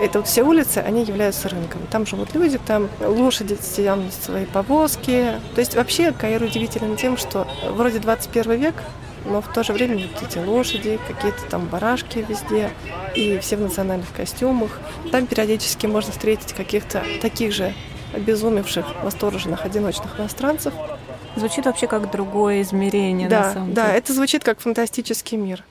Это 0.01 0.19
вот 0.19 0.29
все 0.29 0.43
улицы, 0.43 0.79
они 0.79 1.05
являются 1.05 1.49
рынком. 1.49 1.81
Там 1.91 2.07
живут 2.07 2.35
люди, 2.35 2.59
там 2.59 2.89
лошади 3.01 3.57
тянут 3.57 4.13
свои 4.13 4.45
повозки. 4.45 5.33
То 5.55 5.61
есть 5.61 5.75
вообще 5.75 6.13
Каир 6.13 6.43
удивителен 6.43 6.97
тем, 6.97 7.17
что 7.17 7.47
вроде 7.71 7.99
21 7.99 8.53
век, 8.53 8.75
но 9.25 9.41
в 9.41 9.53
то 9.53 9.63
же 9.65 9.73
время 9.73 10.07
вот 10.07 10.23
эти 10.23 10.39
лошади, 10.39 11.01
какие-то 11.09 11.43
там 11.51 11.67
барашки 11.67 12.25
везде, 12.29 12.71
и 13.15 13.39
все 13.39 13.57
в 13.57 13.61
национальных 13.61 14.13
костюмах. 14.13 14.79
Там 15.11 15.27
периодически 15.27 15.87
можно 15.87 16.13
встретить 16.13 16.53
каких-то 16.53 17.03
таких 17.23 17.53
же 17.53 17.73
обезумевших, 18.15 18.87
восторженных, 19.03 19.65
одиночных 19.65 20.21
иностранцев. 20.21 20.73
Звучит 21.37 21.67
вообще 21.67 21.87
как 21.87 22.11
другое 22.11 22.63
измерение, 22.63 23.29
да, 23.29 23.41
на 23.41 23.53
самом 23.53 23.75
да, 23.75 23.83
деле. 23.83 23.93
Да, 23.93 23.99
это 23.99 24.13
звучит 24.13 24.45
как 24.45 24.61
фантастический 24.61 25.37
мир. 25.37 25.65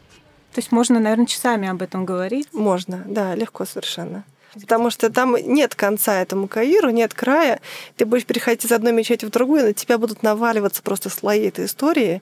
То 0.55 0.59
есть 0.59 0.71
можно, 0.71 1.01
наверное, 1.01 1.25
часами 1.25 1.67
об 1.67 1.81
этом 1.81 2.05
говорить? 2.05 2.47
Можно, 2.53 3.03
да, 3.05 3.35
легко 3.35 3.65
совершенно. 3.65 4.23
Потому 4.53 4.89
что 4.89 5.09
там 5.09 5.35
нет 5.35 5.75
конца 5.75 6.21
этому 6.21 6.47
Каиру, 6.47 6.91
нет 6.91 7.13
края. 7.13 7.59
Ты 7.97 8.05
будешь 8.05 8.25
переходить 8.25 8.63
из 8.63 8.71
одной 8.71 8.93
мечети 8.93 9.25
в 9.25 9.31
другую, 9.31 9.65
на 9.65 9.73
тебя 9.73 9.97
будут 9.97 10.23
наваливаться 10.23 10.81
просто 10.81 11.09
слои 11.09 11.47
этой 11.47 11.65
истории 11.65 12.21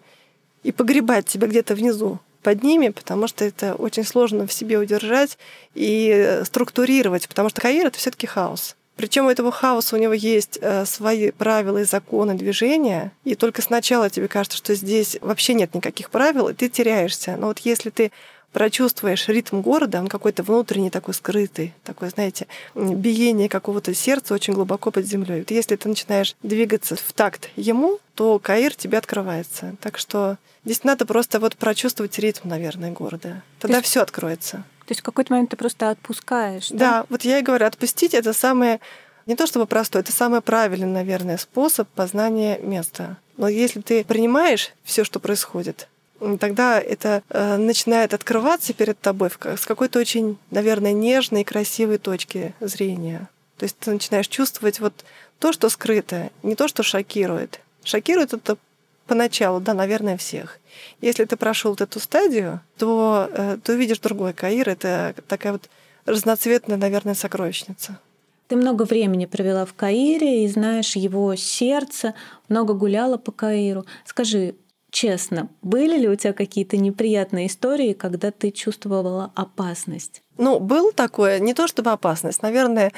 и 0.63 0.71
погребать 0.71 1.27
тебя 1.27 1.45
где-то 1.45 1.75
внизу 1.75 2.17
под 2.41 2.63
ними, 2.63 2.89
потому 2.89 3.27
что 3.27 3.45
это 3.45 3.75
очень 3.75 4.03
сложно 4.03 4.47
в 4.47 4.51
себе 4.51 4.79
удержать 4.79 5.37
и 5.75 6.41
структурировать, 6.43 7.27
потому 7.29 7.49
что 7.49 7.61
Каир 7.61 7.85
это 7.85 7.99
все-таки 7.99 8.25
хаос. 8.25 8.75
Причем 8.95 9.25
у 9.25 9.29
этого 9.29 9.51
хаоса 9.51 9.95
у 9.95 9.99
него 9.99 10.13
есть 10.13 10.59
э, 10.61 10.85
свои 10.85 11.31
правила 11.31 11.79
и 11.79 11.83
законы 11.83 12.35
движения, 12.35 13.11
и 13.23 13.35
только 13.35 13.61
сначала 13.61 14.09
тебе 14.09 14.27
кажется, 14.27 14.57
что 14.57 14.75
здесь 14.75 15.17
вообще 15.21 15.55
нет 15.55 15.73
никаких 15.73 16.09
правил, 16.09 16.49
и 16.49 16.53
ты 16.53 16.69
теряешься. 16.69 17.35
Но 17.37 17.47
вот 17.47 17.59
если 17.59 17.89
ты 17.89 18.11
прочувствуешь 18.53 19.27
ритм 19.27 19.61
города, 19.61 19.99
он 19.99 20.07
какой-то 20.07 20.43
внутренний, 20.43 20.91
такой 20.91 21.15
скрытый, 21.15 21.73
такой, 21.83 22.09
знаете, 22.09 22.47
биение 22.75 23.49
какого-то 23.49 23.93
сердца 23.93 24.33
очень 24.33 24.53
глубоко 24.53 24.91
под 24.91 25.05
землей. 25.05 25.39
Вот 25.39 25.51
если 25.51 25.75
ты 25.75 25.89
начинаешь 25.89 26.35
двигаться 26.43 26.95
в 26.95 27.13
такт 27.13 27.49
ему, 27.55 27.99
то 28.15 28.39
Каир 28.39 28.73
тебе 28.75 28.99
открывается. 28.99 29.75
Так 29.81 29.97
что 29.97 30.37
здесь 30.63 30.83
надо 30.83 31.05
просто 31.05 31.39
вот 31.39 31.57
прочувствовать 31.57 32.17
ритм, 32.19 32.47
наверное, 32.47 32.91
города. 32.91 33.41
Тогда 33.59 33.77
есть... 33.77 33.89
все 33.89 34.01
откроется. 34.01 34.63
То 34.93 34.95
есть 34.95 35.01
в 35.01 35.05
какой-то 35.05 35.33
момент 35.33 35.49
ты 35.49 35.57
просто 35.57 35.89
отпускаешь. 35.89 36.69
Да? 36.69 36.77
да, 36.77 37.05
вот 37.09 37.23
я 37.23 37.39
и 37.39 37.41
говорю, 37.41 37.65
отпустить 37.65 38.13
это 38.13 38.31
самое 38.31 38.79
не 39.25 39.35
то 39.35 39.47
чтобы 39.47 39.65
простой, 39.65 40.01
это 40.01 40.11
самый 40.11 40.41
правильный, 40.41 40.85
наверное, 40.85 41.37
способ 41.37 41.87
познания 41.89 42.59
места. 42.59 43.17
Но 43.37 43.47
если 43.47 43.81
ты 43.81 44.03
принимаешь 44.03 44.71
все, 44.83 45.03
что 45.03 45.19
происходит, 45.19 45.87
тогда 46.39 46.79
это 46.79 47.23
э, 47.29 47.57
начинает 47.57 48.13
открываться 48.13 48.71
перед 48.73 48.99
тобой 48.99 49.31
с 49.31 49.65
какой-то 49.65 49.97
очень, 49.97 50.37
наверное, 50.51 50.93
нежной, 50.93 51.43
красивой 51.43 51.97
точки 51.97 52.53
зрения. 52.59 53.29
То 53.57 53.63
есть 53.63 53.79
ты 53.79 53.89
начинаешь 53.89 54.27
чувствовать 54.27 54.79
вот 54.79 55.05
то, 55.39 55.53
что 55.53 55.69
скрыто, 55.69 56.29
не 56.43 56.53
то, 56.53 56.67
что 56.67 56.83
шокирует. 56.83 57.61
Шокирует 57.83 58.33
это 58.35 58.57
поначалу, 59.07 59.59
да, 59.59 59.73
наверное, 59.73 60.17
всех. 60.17 60.59
Если 61.01 61.25
ты 61.25 61.35
прошел 61.37 61.71
вот 61.71 61.81
эту 61.81 61.99
стадию, 61.99 62.61
то 62.77 63.29
э, 63.31 63.57
ты 63.63 63.73
увидишь 63.73 63.99
другой 63.99 64.33
Каир. 64.33 64.69
Это 64.69 65.15
такая 65.27 65.53
вот 65.53 65.69
разноцветная, 66.05 66.77
наверное, 66.77 67.13
сокровищница. 67.13 67.99
Ты 68.47 68.55
много 68.55 68.83
времени 68.83 69.25
провела 69.25 69.65
в 69.65 69.73
Каире 69.73 70.43
и 70.43 70.47
знаешь 70.47 70.95
его 70.95 71.35
сердце, 71.35 72.13
много 72.49 72.73
гуляла 72.73 73.17
по 73.17 73.31
Каиру. 73.31 73.85
Скажи, 74.05 74.55
честно, 74.91 75.49
были 75.61 75.97
ли 75.97 76.07
у 76.07 76.15
тебя 76.15 76.33
какие-то 76.33 76.77
неприятные 76.77 77.47
истории, 77.47 77.93
когда 77.93 78.31
ты 78.31 78.51
чувствовала 78.51 79.31
опасность? 79.35 80.21
Ну, 80.37 80.59
был 80.59 80.91
такое, 80.91 81.39
не 81.39 81.53
то 81.53 81.67
чтобы 81.67 81.91
опасность, 81.91 82.41
наверное, 82.41 82.91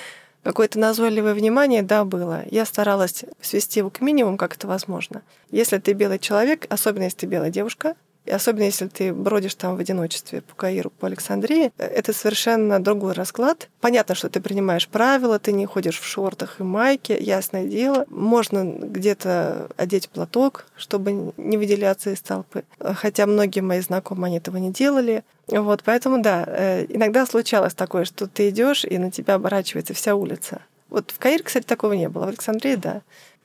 какое-то 0.45 0.77
назойливое 0.77 1.33
внимание, 1.33 1.81
да, 1.81 2.05
было. 2.05 2.43
Я 2.51 2.65
старалась 2.65 3.25
свести 3.41 3.79
его 3.79 3.89
к 3.89 3.99
минимуму, 3.99 4.37
как 4.37 4.55
это 4.55 4.67
возможно. 4.67 5.23
Если 5.49 5.79
ты 5.79 5.93
белый 5.93 6.19
человек, 6.19 6.67
особенно 6.69 7.03
если 7.03 7.17
ты 7.17 7.25
белая 7.25 7.49
девушка, 7.49 7.95
и 8.25 8.31
особенно 8.31 8.63
если 8.63 8.87
ты 8.87 9.13
бродишь 9.13 9.55
там 9.55 9.75
в 9.75 9.79
одиночестве 9.79 10.41
по 10.41 10.55
Каиру, 10.55 10.91
по 10.91 11.07
Александрии, 11.07 11.71
это 11.77 12.13
совершенно 12.13 12.83
другой 12.83 13.13
расклад. 13.13 13.69
Понятно, 13.81 14.15
что 14.15 14.29
ты 14.29 14.39
принимаешь 14.39 14.87
правила, 14.87 15.37
ты 15.39 15.51
не 15.51 15.65
ходишь 15.65 15.99
в 15.99 16.05
шортах 16.05 16.59
и 16.59 16.63
майке, 16.63 17.17
ясное 17.19 17.65
дело. 17.65 18.05
Можно 18.09 18.63
где-то 18.63 19.69
одеть 19.77 20.09
платок, 20.09 20.65
чтобы 20.75 21.33
не 21.37 21.57
выделяться 21.57 22.11
из 22.11 22.21
толпы. 22.21 22.63
Хотя 22.79 23.27
многие 23.27 23.61
мои 23.61 23.79
знакомые 23.79 24.27
они 24.27 24.37
этого 24.37 24.57
не 24.57 24.71
делали. 24.71 25.23
Вот, 25.47 25.83
поэтому 25.83 26.21
да, 26.21 26.43
э, 26.47 26.85
иногда 26.89 27.25
случалось 27.25 27.73
такое, 27.73 28.05
что 28.05 28.27
ты 28.27 28.49
идешь 28.49 28.83
и 28.83 28.97
на 28.97 29.11
тебя 29.11 29.35
оборачивается 29.35 29.93
вся 29.93 30.15
улица. 30.15 30.61
Вот 30.89 31.11
в 31.11 31.19
Каире, 31.19 31.43
кстати, 31.43 31.65
такого 31.65 31.93
не 31.93 32.09
было. 32.09 32.25
В 32.25 32.29
Александрии, 32.29 32.75
да. 32.75 33.01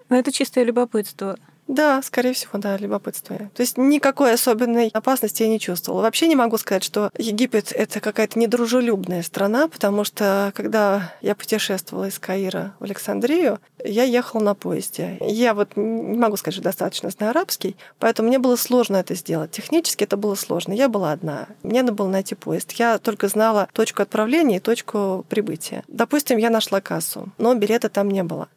Но 0.09 0.17
это 0.17 0.33
чистое 0.33 0.65
любопытство. 0.65 1.37
Да, 1.71 2.03
скорее 2.03 2.33
всего, 2.33 2.59
да, 2.59 2.77
любопытство. 2.77 3.37
То 3.39 3.61
есть 3.61 3.79
никакой 3.79 4.33
особенной 4.33 4.89
опасности 4.89 5.45
я 5.45 5.49
не 5.49 5.61
чувствовала. 5.61 6.03
Вообще 6.03 6.27
не 6.27 6.35
могу 6.35 6.59
сказать, 6.59 6.83
что 6.83 7.11
Египет— 7.17 7.71
это 7.75 8.01
какая-то 8.01 8.41
недружелюбная 8.41 9.23
страна, 9.23 9.69
потому 9.69 10.03
что 10.03 10.53
когда 10.57 11.15
я 11.21 11.37
путешествовала 11.37 12.09
из 12.09 12.19
Каира 12.19 12.75
в 12.81 12.85
Александрию, 12.85 13.61
я 13.85 14.03
ехала 14.03 14.43
на 14.43 14.55
поезде. 14.57 15.17
Я 15.21 15.55
вот 15.55 15.77
не 15.77 16.19
могу 16.19 16.37
сказать, 16.37 16.55
что 16.55 16.65
достаточно 16.65 17.11
знаю 17.11 17.31
арабский, 17.31 17.77
поэтому 18.01 18.27
мне 18.29 18.41
было 18.41 18.57
сложно 18.57 18.97
это 18.97 19.15
сделать. 19.15 19.53
Технически 19.53 20.03
это 20.03 20.17
было 20.17 20.35
сложно. 20.35 20.73
Я 20.73 20.89
была 20.89 21.13
одна. 21.13 21.47
Мне 21.63 21.83
надо 21.83 21.95
было 21.95 22.09
найти 22.09 22.35
поезд. 22.35 22.73
Я 22.73 22.99
только 22.99 23.29
знала 23.29 23.69
точку 23.73 24.03
отправления 24.03 24.57
и 24.57 24.61
точку 24.61 25.25
прибытия. 25.29 25.85
Допустим, 25.87 26.37
я 26.37 26.51
нашла 26.51 26.81
кассу, 26.81 27.29
но 27.39 27.55
билета 27.55 27.89
там 27.89 28.11
не 28.11 28.25
было 28.25 28.49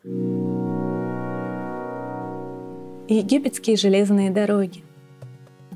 египетские 3.08 3.78
железные 3.78 4.32
дороги. 4.32 4.84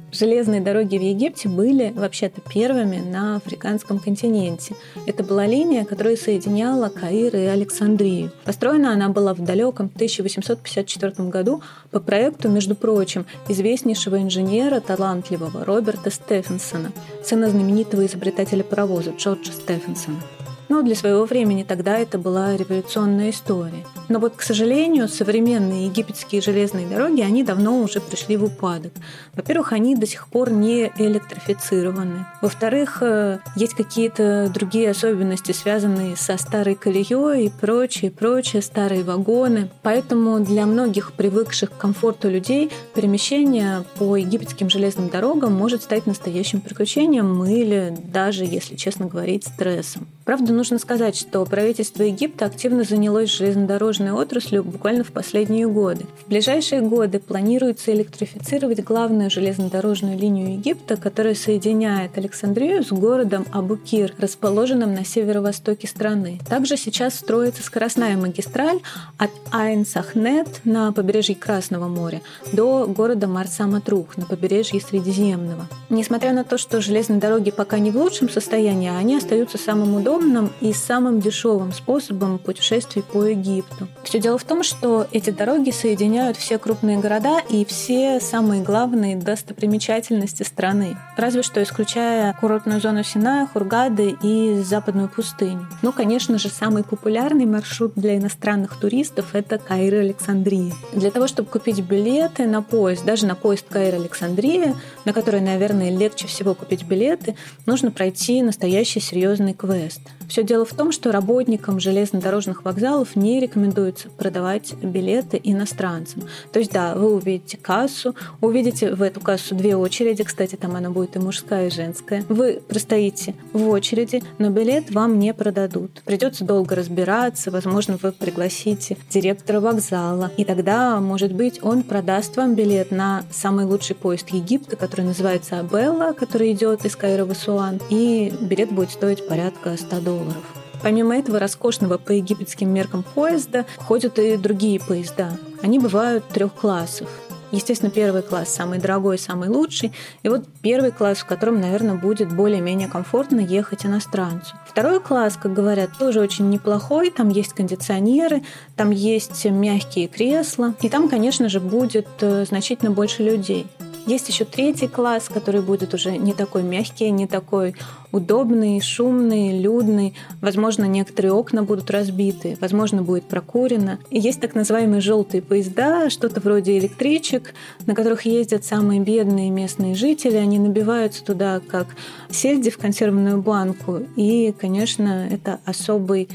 Железные 0.10 0.62
дороги 0.62 0.98
в 0.98 1.02
Египте 1.02 1.50
были 1.50 1.92
вообще-то 1.94 2.40
первыми 2.40 2.98
на 2.98 3.36
африканском 3.36 4.00
континенте. 4.00 4.74
Это 5.06 5.22
была 5.22 5.46
линия, 5.46 5.84
которая 5.84 6.16
соединяла 6.16 6.88
Каир 6.88 7.36
и 7.36 7.42
Александрию. 7.42 8.32
Построена 8.46 8.94
она 8.94 9.10
была 9.10 9.34
в 9.34 9.44
далеком 9.44 9.92
1854 9.94 11.30
году 11.30 11.62
по 11.92 12.00
проекту, 12.00 12.48
между 12.48 12.74
прочим, 12.74 13.26
известнейшего 13.50 14.22
инженера, 14.22 14.80
талантливого 14.80 15.66
Роберта 15.66 16.10
Стефенсона, 16.10 16.94
сына 17.22 17.50
знаменитого 17.50 18.06
изобретателя 18.06 18.64
паровоза 18.64 19.12
Джорджа 19.12 19.52
Стефенсона. 19.52 20.22
Но 20.70 20.82
для 20.82 20.96
своего 20.96 21.26
времени 21.26 21.64
тогда 21.64 21.98
это 21.98 22.18
была 22.18 22.56
революционная 22.58 23.30
история. 23.30 23.86
Но 24.10 24.20
вот, 24.20 24.36
к 24.36 24.42
сожалению, 24.42 25.08
современные 25.08 25.86
египетские 25.86 26.42
железные 26.42 26.88
дороги, 26.88 27.22
они 27.22 27.44
давно 27.44 27.82
уже 27.82 28.02
пришли 28.02 28.38
в 28.38 28.44
упадок. 28.44 28.94
Во-первых, 29.34 29.74
они 29.74 29.96
до 29.96 30.06
сих 30.06 30.28
пор 30.28 30.52
не 30.52 30.92
электрифицированы. 30.98 32.26
Во-вторых, 32.42 33.02
э, 33.02 33.40
есть 33.56 33.76
какие-то 33.76 34.52
другие 34.54 34.92
особенности, 34.92 35.52
связанные 35.52 36.16
со 36.16 36.38
старой 36.38 36.76
колеей 36.76 37.46
и 37.46 37.50
прочее, 37.50 38.12
прочее, 38.12 38.62
старые 38.62 39.04
вагоны. 39.04 39.70
Поэтому 39.84 40.40
для 40.40 40.66
многих 40.66 41.14
привыкших 41.14 41.72
к 41.72 41.78
комфорту 41.78 42.30
людей 42.30 42.72
перемещение 42.94 43.84
по 43.98 44.16
египетским 44.18 44.70
железным 44.70 45.10
дорогам 45.10 45.54
может 45.54 45.84
стать 45.84 46.06
настоящим 46.08 46.62
приключением 46.62 47.44
или 47.46 47.96
даже, 48.04 48.44
если 48.46 48.76
честно 48.76 49.06
говорить, 49.06 49.46
стрессом. 49.46 50.08
Правда, 50.28 50.52
нужно 50.52 50.78
сказать, 50.78 51.16
что 51.16 51.46
правительство 51.46 52.04
Египта 52.04 52.48
активно 52.48 52.84
занялось 52.84 53.32
железнодорожной 53.32 54.12
отраслью 54.12 54.62
буквально 54.62 55.06
в 55.06 55.14
последние 55.14 55.70
годы. 55.70 56.06
В 56.26 56.28
ближайшие 56.28 56.82
годы 56.82 57.20
планируется 57.20 57.94
электрифицировать 57.94 58.84
главную 58.84 59.30
железнодорожную 59.30 60.20
линию 60.20 60.56
Египта, 60.56 60.98
которая 60.98 61.34
соединяет 61.34 62.18
Александрию 62.18 62.84
с 62.84 62.90
городом 62.90 63.46
Абукир, 63.54 64.16
расположенным 64.18 64.94
на 64.94 65.06
северо-востоке 65.06 65.88
страны. 65.88 66.42
Также 66.50 66.76
сейчас 66.76 67.16
строится 67.16 67.64
скоростная 67.64 68.18
магистраль 68.18 68.82
от 69.18 69.32
Айн-Сахнет 69.54 70.60
на 70.66 70.92
побережье 70.92 71.36
Красного 71.36 71.88
моря 71.88 72.22
до 72.52 72.86
города 72.86 73.28
Марса-Матрух 73.28 74.18
на 74.18 74.26
побережье 74.26 74.82
Средиземного. 74.82 75.70
Несмотря 75.90 76.34
на 76.34 76.44
то, 76.44 76.58
что 76.58 76.82
железные 76.82 77.22
дороги 77.22 77.50
пока 77.50 77.80
не 77.80 77.92
в 77.92 77.96
лучшем 77.96 78.28
состоянии, 78.28 78.90
они 78.90 79.16
остаются 79.16 79.58
самым 79.58 79.96
удобным 79.96 80.17
и 80.62 80.74
самым 80.74 81.20
дешевым 81.20 81.72
способом 81.72 82.40
путешествий 82.40 83.04
по 83.04 83.24
Египту. 83.24 83.88
Все 84.04 84.20
дело 84.20 84.38
в 84.38 84.44
том, 84.44 84.64
что 84.64 85.08
эти 85.12 85.30
дороги 85.30 85.72
соединяют 85.72 86.38
все 86.38 86.58
крупные 86.58 87.00
города 87.00 87.40
и 87.50 87.66
все 87.66 88.20
самые 88.20 88.62
главные 88.64 89.16
достопримечательности 89.16 90.44
страны. 90.44 90.98
Разве 91.18 91.42
что 91.42 91.64
исключая 91.64 92.32
курортную 92.40 92.80
зону 92.80 93.04
Синая, 93.04 93.48
Хургады 93.48 94.16
и 94.22 94.62
западную 94.62 95.10
пустыню. 95.10 95.68
Ну, 95.82 95.92
конечно 95.92 96.38
же, 96.38 96.50
самый 96.50 96.84
популярный 96.84 97.46
маршрут 97.46 97.94
для 97.96 98.18
иностранных 98.18 98.80
туристов— 98.80 99.30
это 99.34 99.58
Каир-Александрия. 99.58 100.74
Для 100.94 101.10
того, 101.10 101.26
чтобы 101.26 101.50
купить 101.50 101.82
билеты 101.82 102.46
на 102.46 102.62
поезд, 102.62 103.04
даже 103.04 103.26
на 103.26 103.34
поезд 103.34 103.66
Каир-Александрия, 103.68 104.76
на 105.06 105.14
который, 105.14 105.42
наверное, 105.42 105.90
легче 105.90 106.28
всего 106.28 106.54
купить 106.54 106.84
билеты, 106.84 107.36
нужно 107.66 107.90
пройти 107.90 108.44
настоящий 108.44 109.00
серьезный 109.00 109.54
квест. 109.54 110.02
Все 110.30 110.44
дело 110.44 110.66
в 110.66 110.74
том, 110.74 110.92
что 110.92 111.12
работникам 111.12 111.80
железнодорожных 111.80 112.64
вокзалов 112.64 113.16
не 113.16 113.40
рекомендуется 113.40 114.10
продавать 114.10 114.76
билеты 114.84 115.42
иностранцам. 115.44 116.26
То 116.54 116.60
есть, 116.60 116.72
да, 116.72 116.94
вы 116.94 117.16
увидите 117.16 117.58
кассу, 117.58 118.14
увидите 118.40 118.94
в 118.94 119.02
эту 119.02 119.20
кассу 119.20 119.56
две 119.56 119.76
очереди, 119.76 120.24
кстати, 120.24 120.56
там 120.56 120.76
она 120.76 120.92
будет 120.92 121.07
будет 121.08 121.16
и 121.16 121.20
мужская, 121.20 121.68
и 121.68 121.72
женская. 121.72 122.24
Вы 122.30 122.62
простоите 122.68 123.36
в 123.54 123.68
очереди, 123.70 124.24
но 124.38 124.50
билет 124.50 124.92
вам 124.92 125.20
не 125.20 125.34
продадут. 125.34 126.02
Придется 126.06 126.44
долго 126.44 126.76
разбираться, 126.76 127.52
возможно, 127.52 127.98
вы 128.02 128.12
пригласите 128.12 128.98
директора 129.10 129.60
вокзала, 129.60 130.32
и 130.38 130.44
тогда, 130.44 131.00
может 131.00 131.34
быть, 131.34 131.64
он 131.64 131.84
продаст 131.84 132.38
вам 132.38 132.56
билет 132.56 132.92
на 132.92 133.24
самый 133.32 133.66
лучший 133.66 133.96
поезд 133.96 134.30
Египта, 134.30 134.76
который 134.76 135.06
называется 135.06 135.60
Абелла, 135.60 136.14
который 136.14 136.52
идет 136.52 136.86
из 136.86 136.96
Каира 136.96 137.26
в 137.26 137.32
Асуан, 137.32 137.80
и 137.90 138.34
билет 138.42 138.72
будет 138.72 138.92
стоить 138.92 139.28
порядка 139.28 139.78
100 139.78 140.00
долларов. 140.02 140.44
Помимо 140.84 141.18
этого 141.18 141.40
роскошного 141.40 141.98
по 141.98 142.12
египетским 142.12 142.72
меркам 142.72 143.04
поезда 143.04 143.66
ходят 143.78 144.20
и 144.20 144.38
другие 144.38 144.80
поезда. 144.80 145.32
Они 145.64 145.80
бывают 145.80 146.28
трех 146.28 146.54
классов. 146.54 147.10
Естественно, 147.52 147.92
первый 147.92 148.22
класс 148.22 148.50
самый 148.50 148.80
дорогой, 148.80 149.18
самый 149.18 149.50
лучший. 149.50 149.94
И 150.24 150.30
вот 150.30 150.46
первый 150.62 150.92
класс, 150.92 151.20
в 151.20 151.26
котором, 151.26 151.62
наверное, 151.62 151.96
будет 151.96 152.34
более-менее 152.34 152.88
комфортно 152.88 153.40
ехать 153.40 153.86
иностранцу. 153.86 154.56
Второй 154.68 155.00
класс, 155.00 155.38
как 155.42 155.54
говорят, 155.54 155.92
тоже 155.98 156.20
очень 156.20 156.50
неплохой. 156.50 157.10
Там 157.10 157.30
есть 157.30 157.54
кондиционеры, 157.54 158.44
там 158.76 158.92
есть 158.92 159.46
мягкие 159.46 160.08
кресла. 160.08 160.74
И 160.82 160.90
там, 160.90 161.10
конечно 161.10 161.48
же, 161.50 161.60
будет 161.60 162.08
э, 162.22 162.46
значительно 162.46 162.92
больше 162.92 163.24
людей. 163.24 163.68
Есть 164.08 164.30
еще 164.30 164.46
третий 164.46 164.88
класс, 164.88 165.28
который 165.28 165.60
будет 165.62 165.94
уже 165.94 166.16
не 166.16 166.34
такой 166.34 166.64
мягкий, 166.64 167.12
не 167.12 167.28
такой 167.28 167.76
удобный, 168.14 168.80
шумный, 168.80 169.60
людный. 169.60 170.14
Возможно, 170.40 170.86
некоторые 170.86 171.34
окна 171.34 171.64
будут 171.64 171.92
разбиты, 171.92 172.58
возможно, 172.62 173.04
будет 173.04 173.26
прокурено. 173.26 174.00
И 174.10 174.18
есть 174.18 174.40
так 174.40 174.56
называемые 174.56 175.02
желтые 175.02 175.42
поезда, 175.42 176.10
что-то 176.10 176.40
вроде 176.40 176.78
электричек, 176.78 177.54
на 177.86 177.96
которых 177.96 178.22
ездят 178.22 178.64
самые 178.64 179.02
бедные 179.02 179.50
местные 179.50 179.94
жители. 179.94 180.38
Они 180.38 180.58
набиваются 180.58 181.26
туда, 181.26 181.60
как 181.60 181.88
сельди 182.32 182.70
в 182.70 182.78
консервную 182.78 183.42
банку. 183.42 184.00
И, 184.16 184.56
конечно, 184.58 185.28
это 185.30 185.60
особый 185.66 186.30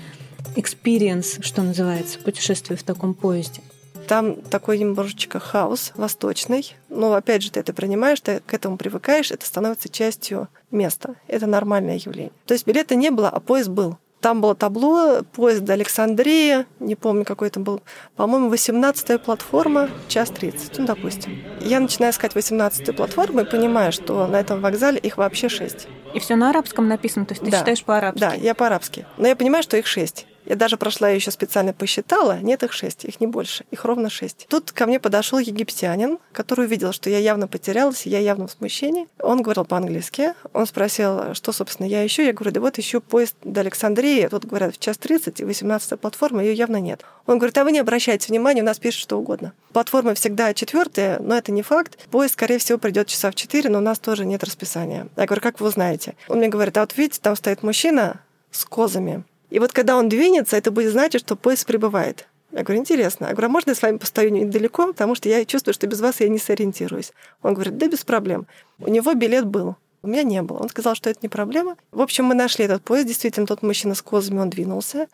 experience, 0.56 1.38
что 1.40 1.62
называется, 1.62 2.18
путешествие 2.18 2.76
в 2.76 2.82
таком 2.82 3.14
поезде. 3.14 3.62
Там 4.08 4.36
такой 4.42 4.78
немножечко 4.78 5.38
хаос 5.38 5.92
восточный. 5.94 6.76
Но 6.88 7.14
опять 7.14 7.42
же, 7.42 7.50
ты 7.50 7.60
это 7.60 7.72
принимаешь, 7.72 8.20
ты 8.20 8.40
к 8.46 8.52
этому 8.54 8.76
привыкаешь, 8.76 9.30
это 9.30 9.46
становится 9.46 9.88
частью 9.88 10.48
места. 10.70 11.14
Это 11.28 11.46
нормальное 11.46 11.96
явление. 11.96 12.32
То 12.46 12.54
есть 12.54 12.66
билета 12.66 12.94
не 12.94 13.10
было, 13.10 13.28
а 13.28 13.40
поезд 13.40 13.68
был. 13.68 13.96
Там 14.20 14.40
было 14.40 14.54
табло, 14.54 15.22
поезд 15.32 15.62
до 15.62 15.72
Александрии, 15.72 16.64
не 16.78 16.94
помню, 16.94 17.24
какой 17.24 17.48
это 17.48 17.58
был, 17.58 17.82
по-моему, 18.14 18.52
18-я 18.54 19.18
платформа, 19.18 19.90
час 20.06 20.30
30, 20.30 20.78
ну, 20.78 20.86
допустим. 20.86 21.42
Я 21.60 21.80
начинаю 21.80 22.12
искать 22.12 22.36
18-ю 22.36 22.94
платформу 22.94 23.40
и 23.40 23.44
понимаю, 23.44 23.90
что 23.90 24.28
на 24.28 24.38
этом 24.38 24.60
вокзале 24.60 24.98
их 25.00 25.16
вообще 25.16 25.48
6. 25.48 25.88
И 26.14 26.20
все 26.20 26.36
на 26.36 26.50
арабском 26.50 26.86
написано, 26.86 27.26
то 27.26 27.32
есть 27.32 27.42
ты 27.44 27.50
Да. 27.50 27.58
читаешь 27.58 27.82
по-арабски? 27.82 28.20
Да, 28.20 28.32
я 28.34 28.54
по-арабски. 28.54 29.06
Но 29.16 29.26
я 29.26 29.34
понимаю, 29.34 29.64
что 29.64 29.76
их 29.76 29.88
6. 29.88 30.26
Я 30.44 30.56
даже 30.56 30.76
прошла 30.76 31.08
еще 31.08 31.30
специально 31.30 31.72
посчитала. 31.72 32.38
Нет, 32.40 32.62
их 32.62 32.72
шесть, 32.72 33.04
их 33.04 33.20
не 33.20 33.26
больше, 33.26 33.64
их 33.70 33.84
ровно 33.84 34.10
шесть. 34.10 34.46
Тут 34.48 34.72
ко 34.72 34.86
мне 34.86 34.98
подошел 34.98 35.38
египтянин, 35.38 36.18
который 36.32 36.66
увидел, 36.66 36.92
что 36.92 37.10
я 37.10 37.18
явно 37.18 37.46
потерялась, 37.46 38.06
я 38.06 38.18
явно 38.18 38.46
в 38.46 38.50
смущении. 38.50 39.08
Он 39.18 39.42
говорил 39.42 39.64
по-английски. 39.64 40.34
Он 40.52 40.66
спросил, 40.66 41.34
что, 41.34 41.52
собственно, 41.52 41.86
я 41.86 42.04
ищу. 42.04 42.22
Я 42.22 42.32
говорю, 42.32 42.52
да 42.52 42.60
вот 42.60 42.78
ищу 42.78 43.00
поезд 43.00 43.36
до 43.44 43.60
Александрии. 43.60 44.26
Тут 44.28 44.44
говорят, 44.44 44.74
в 44.74 44.78
час 44.78 44.98
30, 44.98 45.40
и 45.40 45.44
18 45.44 45.98
платформа, 46.00 46.42
ее 46.42 46.54
явно 46.54 46.78
нет. 46.80 47.04
Он 47.26 47.38
говорит, 47.38 47.56
а 47.58 47.64
вы 47.64 47.72
не 47.72 47.78
обращайте 47.78 48.28
внимания, 48.28 48.62
у 48.62 48.64
нас 48.64 48.78
пишут 48.78 49.02
что 49.02 49.18
угодно. 49.18 49.52
Платформа 49.72 50.14
всегда 50.14 50.52
четвертая, 50.54 51.18
но 51.20 51.36
это 51.36 51.52
не 51.52 51.62
факт. 51.62 51.98
Поезд, 52.10 52.34
скорее 52.34 52.58
всего, 52.58 52.78
придет 52.78 53.06
часа 53.06 53.30
в 53.30 53.34
4, 53.34 53.70
но 53.70 53.78
у 53.78 53.82
нас 53.82 53.98
тоже 53.98 54.24
нет 54.24 54.42
расписания. 54.44 55.08
Я 55.16 55.26
говорю, 55.26 55.42
как 55.42 55.60
вы 55.60 55.68
узнаете? 55.68 56.14
Он 56.28 56.38
мне 56.38 56.48
говорит, 56.48 56.76
а 56.76 56.80
вот 56.80 56.96
видите, 56.96 57.20
там 57.22 57.36
стоит 57.36 57.62
мужчина 57.62 58.20
с 58.50 58.64
козами. 58.64 59.24
И 59.52 59.58
вот 59.58 59.70
когда 59.70 59.98
он 59.98 60.08
двинется, 60.08 60.56
это 60.56 60.70
будет 60.70 60.92
значить, 60.92 61.20
что 61.20 61.36
поезд 61.36 61.66
прибывает. 61.66 62.26
Я 62.52 62.62
говорю, 62.62 62.80
интересно. 62.80 63.26
Я 63.26 63.32
говорю, 63.32 63.48
а 63.48 63.50
можно 63.50 63.70
я 63.70 63.74
с 63.74 63.82
вами 63.82 63.98
постою 63.98 64.32
недалеко, 64.32 64.86
потому 64.86 65.14
что 65.14 65.28
я 65.28 65.44
чувствую, 65.44 65.74
что 65.74 65.86
без 65.86 66.00
вас 66.00 66.20
я 66.20 66.28
не 66.28 66.38
сориентируюсь. 66.38 67.12
Он 67.42 67.52
говорит, 67.52 67.76
да 67.76 67.86
без 67.86 68.02
проблем. 68.02 68.46
У 68.78 68.88
него 68.88 69.12
билет 69.12 69.44
был. 69.44 69.76
У 70.00 70.08
меня 70.08 70.22
не 70.22 70.40
было. 70.40 70.56
Он 70.56 70.70
сказал, 70.70 70.94
что 70.94 71.10
это 71.10 71.18
не 71.20 71.28
проблема. 71.28 71.76
В 71.90 72.00
общем, 72.00 72.24
мы 72.24 72.34
нашли 72.34 72.64
этот 72.64 72.82
поезд. 72.82 73.08
Действительно, 73.08 73.46
тот 73.46 73.62
мужчина 73.62 73.94
с 73.94 74.00
козами, 74.00 74.38
он 74.38 74.48
двинулся. 74.48 75.06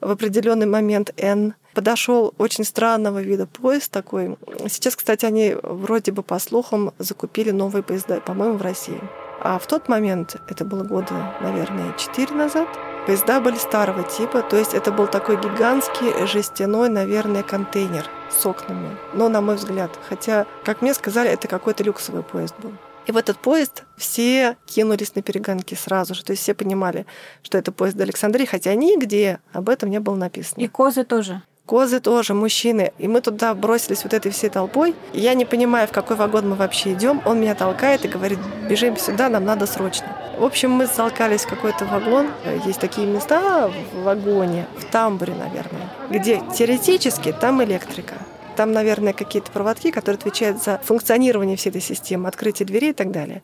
В 0.00 0.10
определенный 0.10 0.66
момент 0.66 1.12
N 1.18 1.52
подошел 1.74 2.32
очень 2.38 2.64
странного 2.64 3.20
вида 3.20 3.46
поезд 3.46 3.90
такой. 3.90 4.38
Сейчас, 4.68 4.96
кстати, 4.96 5.26
они 5.26 5.54
вроде 5.62 6.12
бы 6.12 6.22
по 6.22 6.38
слухам 6.38 6.94
закупили 6.98 7.50
новые 7.50 7.82
поезда, 7.82 8.22
по-моему, 8.22 8.56
в 8.56 8.62
России. 8.62 9.00
А 9.40 9.58
в 9.58 9.66
тот 9.66 9.90
момент, 9.90 10.36
это 10.48 10.64
было 10.64 10.82
года, 10.82 11.34
наверное, 11.42 11.94
4 11.98 12.34
назад, 12.34 12.68
Поезда 13.06 13.40
были 13.40 13.56
старого 13.56 14.04
типа, 14.04 14.42
то 14.42 14.56
есть 14.56 14.74
это 14.74 14.92
был 14.92 15.08
такой 15.08 15.36
гигантский 15.36 16.24
жестяной, 16.24 16.88
наверное, 16.88 17.42
контейнер 17.42 18.08
с 18.30 18.46
окнами. 18.46 18.96
Но, 19.12 19.28
на 19.28 19.40
мой 19.40 19.56
взгляд, 19.56 19.90
хотя, 20.08 20.46
как 20.64 20.82
мне 20.82 20.94
сказали, 20.94 21.28
это 21.28 21.48
какой-то 21.48 21.82
люксовый 21.82 22.22
поезд 22.22 22.54
был. 22.62 22.72
И 23.06 23.10
в 23.10 23.16
этот 23.16 23.38
поезд 23.38 23.82
все 23.96 24.56
кинулись 24.66 25.16
на 25.16 25.22
перегонки 25.22 25.74
сразу 25.74 26.14
же. 26.14 26.22
То 26.22 26.30
есть 26.30 26.42
все 26.44 26.54
понимали, 26.54 27.04
что 27.42 27.58
это 27.58 27.72
поезд 27.72 27.96
до 27.96 28.04
Александрии, 28.04 28.46
хотя 28.46 28.72
нигде 28.74 29.40
об 29.52 29.68
этом 29.68 29.90
не 29.90 29.98
было 29.98 30.14
написано. 30.14 30.62
И 30.62 30.68
козы 30.68 31.02
тоже. 31.02 31.42
Козы 31.72 32.00
тоже, 32.00 32.34
мужчины. 32.34 32.92
И 32.98 33.08
мы 33.08 33.22
туда 33.22 33.54
бросились 33.54 34.04
вот 34.04 34.12
этой 34.12 34.30
всей 34.30 34.50
толпой. 34.50 34.94
Я 35.14 35.32
не 35.32 35.46
понимаю, 35.46 35.88
в 35.88 35.90
какой 35.90 36.16
вагон 36.16 36.50
мы 36.50 36.54
вообще 36.54 36.92
идем. 36.92 37.22
Он 37.24 37.40
меня 37.40 37.54
толкает 37.54 38.04
и 38.04 38.08
говорит, 38.08 38.38
бежим 38.68 38.98
сюда, 38.98 39.30
нам 39.30 39.46
надо 39.46 39.64
срочно. 39.64 40.06
В 40.38 40.44
общем, 40.44 40.70
мы 40.70 40.84
залкались 40.84 41.44
в 41.44 41.48
какой-то 41.48 41.86
вагон. 41.86 42.28
Есть 42.66 42.78
такие 42.78 43.06
места 43.06 43.70
в 43.70 44.02
вагоне, 44.02 44.66
в 44.76 44.84
тамбуре, 44.84 45.32
наверное, 45.32 45.88
где 46.10 46.42
теоретически 46.54 47.32
там 47.32 47.64
электрика. 47.64 48.16
Там, 48.54 48.72
наверное, 48.72 49.14
какие-то 49.14 49.50
проводки, 49.50 49.90
которые 49.90 50.18
отвечают 50.18 50.62
за 50.62 50.78
функционирование 50.84 51.56
всей 51.56 51.70
этой 51.70 51.80
системы, 51.80 52.28
открытие 52.28 52.66
дверей 52.66 52.90
и 52.90 52.94
так 52.94 53.10
далее. 53.12 53.42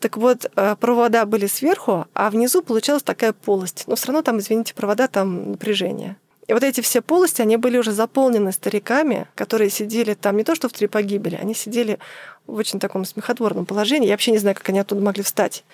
Так 0.00 0.18
вот, 0.18 0.50
э, 0.54 0.76
провода 0.78 1.24
были 1.24 1.46
сверху, 1.46 2.04
а 2.12 2.28
внизу 2.28 2.60
получалась 2.60 3.02
такая 3.02 3.32
полость. 3.32 3.84
Но 3.86 3.96
все 3.96 4.08
равно 4.08 4.20
там, 4.20 4.38
извините, 4.38 4.74
провода, 4.74 5.08
там 5.08 5.52
напряжение. 5.52 6.18
И 6.46 6.52
вот 6.52 6.62
эти 6.62 6.80
все 6.80 7.00
полости, 7.00 7.40
они 7.40 7.56
были 7.56 7.78
уже 7.78 7.92
заполнены 7.92 8.52
стариками, 8.52 9.26
которые 9.34 9.70
сидели 9.70 10.14
там 10.14 10.36
не 10.36 10.44
то 10.44 10.54
что 10.54 10.68
в 10.68 10.72
три 10.72 10.86
погибели, 10.86 11.36
они 11.36 11.54
сидели 11.54 11.98
в 12.46 12.54
очень 12.54 12.78
таком 12.78 13.04
смехотворном 13.04 13.64
положении. 13.64 14.08
Я 14.08 14.14
вообще 14.14 14.30
не 14.30 14.38
знаю, 14.38 14.54
как 14.54 14.68
они 14.68 14.78
оттуда 14.78 15.00
могли 15.00 15.22
встать. 15.22 15.64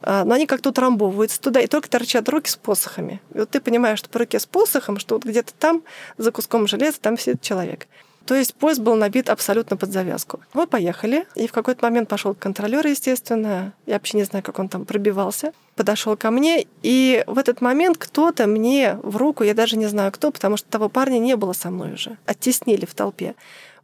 А, 0.00 0.24
но 0.24 0.34
они 0.34 0.46
как-то 0.46 0.70
утрамбовываются 0.70 1.40
туда 1.40 1.60
и 1.60 1.66
только 1.66 1.88
торчат 1.88 2.28
руки 2.28 2.50
с 2.50 2.56
посохами. 2.56 3.20
И 3.34 3.38
вот 3.38 3.50
ты 3.50 3.60
понимаешь, 3.60 3.98
что 3.98 4.08
по 4.08 4.18
руке 4.18 4.38
с 4.38 4.46
посохом, 4.46 4.98
что 4.98 5.16
вот 5.16 5.24
где-то 5.24 5.52
там, 5.54 5.82
за 6.16 6.32
куском 6.32 6.66
железа, 6.66 7.00
там 7.00 7.18
сидит 7.18 7.40
человек. 7.40 7.86
То 8.28 8.34
есть 8.34 8.54
поезд 8.54 8.80
был 8.80 8.94
набит 8.94 9.30
абсолютно 9.30 9.78
под 9.78 9.90
завязку. 9.90 10.40
Мы 10.52 10.66
поехали, 10.66 11.26
и 11.34 11.46
в 11.46 11.52
какой-то 11.52 11.82
момент 11.82 12.10
пошел 12.10 12.34
контролер, 12.34 12.86
естественно. 12.86 13.72
Я 13.86 13.94
вообще 13.94 14.18
не 14.18 14.24
знаю, 14.24 14.44
как 14.44 14.58
он 14.58 14.68
там 14.68 14.84
пробивался. 14.84 15.54
Подошел 15.76 16.14
ко 16.14 16.30
мне, 16.30 16.66
и 16.82 17.24
в 17.26 17.38
этот 17.38 17.62
момент 17.62 17.96
кто-то 17.96 18.46
мне 18.46 18.98
в 19.02 19.16
руку, 19.16 19.44
я 19.44 19.54
даже 19.54 19.78
не 19.78 19.86
знаю 19.86 20.12
кто, 20.12 20.30
потому 20.30 20.58
что 20.58 20.68
того 20.68 20.90
парня 20.90 21.18
не 21.18 21.36
было 21.36 21.54
со 21.54 21.70
мной 21.70 21.94
уже, 21.94 22.18
оттеснили 22.26 22.84
в 22.84 22.92
толпе. 22.92 23.34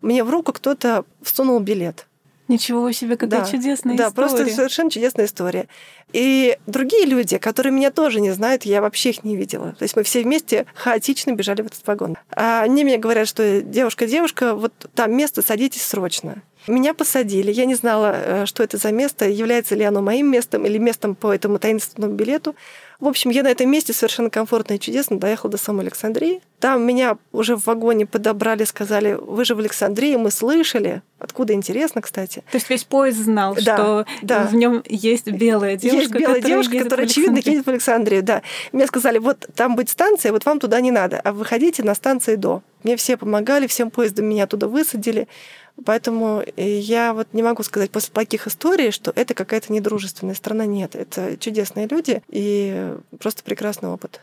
Мне 0.02 0.22
в 0.22 0.28
руку 0.28 0.52
кто-то 0.52 1.06
всунул 1.22 1.58
билет. 1.60 2.06
Ничего 2.46 2.92
себе, 2.92 3.16
какая 3.16 3.40
Да, 3.40 3.46
чудесная 3.50 3.96
да, 3.96 4.08
история. 4.08 4.28
просто 4.28 4.54
совершенно 4.54 4.90
чудесная 4.90 5.24
история. 5.24 5.66
И 6.12 6.58
другие 6.66 7.06
люди, 7.06 7.38
которые 7.38 7.72
меня 7.72 7.90
тоже 7.90 8.20
не 8.20 8.30
знают, 8.32 8.64
я 8.64 8.80
вообще 8.82 9.10
их 9.10 9.24
не 9.24 9.34
видела. 9.36 9.72
То 9.72 9.82
есть 9.82 9.96
мы 9.96 10.02
все 10.02 10.22
вместе 10.22 10.66
хаотично 10.74 11.32
бежали 11.32 11.62
в 11.62 11.66
этот 11.66 11.86
вагон. 11.86 12.16
А 12.30 12.62
они 12.62 12.84
мне 12.84 12.98
говорят, 12.98 13.26
что 13.26 13.62
девушка, 13.62 14.06
девушка, 14.06 14.54
вот 14.54 14.72
там 14.94 15.16
место, 15.16 15.40
садитесь 15.42 15.82
срочно. 15.82 16.42
Меня 16.66 16.94
посадили. 16.94 17.52
Я 17.52 17.66
не 17.66 17.74
знала, 17.74 18.14
э, 18.14 18.46
что 18.46 18.62
это 18.62 18.76
за 18.78 18.90
место, 18.92 19.28
является 19.28 19.74
ли 19.74 19.84
оно 19.84 20.00
моим 20.00 20.30
местом 20.30 20.64
или 20.64 20.78
местом 20.78 21.14
по 21.14 21.32
этому 21.32 21.58
таинственному 21.58 22.14
билету. 22.14 22.54
В 23.00 23.08
общем, 23.08 23.30
я 23.30 23.42
на 23.42 23.48
этом 23.48 23.70
месте 23.70 23.92
совершенно 23.92 24.30
комфортно 24.30 24.74
и 24.74 24.80
чудесно 24.80 25.18
доехала 25.18 25.50
до 25.50 25.58
самой 25.58 25.82
Александрии. 25.82 26.40
Там 26.60 26.86
меня 26.86 27.18
уже 27.32 27.56
в 27.56 27.66
вагоне 27.66 28.06
подобрали, 28.06 28.64
сказали, 28.64 29.18
вы 29.20 29.44
же 29.44 29.54
в 29.54 29.58
Александрии, 29.58 30.16
мы 30.16 30.30
слышали. 30.30 31.02
Откуда 31.18 31.52
интересно, 31.52 32.00
кстати. 32.00 32.44
То 32.50 32.56
есть 32.56 32.70
весь 32.70 32.84
поезд 32.84 33.18
знал, 33.18 33.54
Да, 33.56 33.60
что 33.60 34.06
да. 34.22 34.44
в 34.44 34.54
нем 34.54 34.82
есть 34.88 35.26
белая 35.26 35.76
девушка, 35.76 36.00
Есть 36.00 36.12
белая 36.12 36.36
которая 36.36 36.42
девушка, 36.62 36.78
которая, 36.82 37.06
очевидно, 37.06 37.36
едет 37.38 37.66
в 37.66 37.70
Александрию, 37.70 38.22
да. 38.22 38.42
Мне 38.72 38.86
сказали, 38.86 39.18
вот 39.18 39.48
там 39.54 39.76
будет 39.76 39.90
станция, 39.90 40.32
вот 40.32 40.46
вам 40.46 40.60
туда 40.60 40.80
не 40.80 40.90
надо, 40.90 41.20
а 41.22 41.32
выходите 41.32 41.82
на 41.82 41.94
станции 41.94 42.36
до. 42.36 42.62
Мне 42.84 42.96
все 42.96 43.16
помогали, 43.16 43.66
всем 43.66 43.90
поездом 43.90 44.26
меня 44.26 44.46
туда 44.46 44.68
высадили. 44.68 45.26
Поэтому 45.84 46.42
э, 46.56 46.78
я 46.78 47.14
вот 47.14 47.28
не 47.32 47.42
могу 47.42 47.62
сказать 47.62 47.90
после 47.90 48.12
таких 48.12 48.46
историй, 48.46 48.90
что 48.90 49.12
это 49.14 49.34
какая-то 49.34 49.72
недружественная 49.72 50.34
страна. 50.34 50.66
Нет, 50.66 50.94
это 50.94 51.36
чудесные 51.36 51.86
люди 51.88 52.22
и 52.28 52.94
просто 53.18 53.42
прекрасный 53.42 53.88
опыт. 53.88 54.20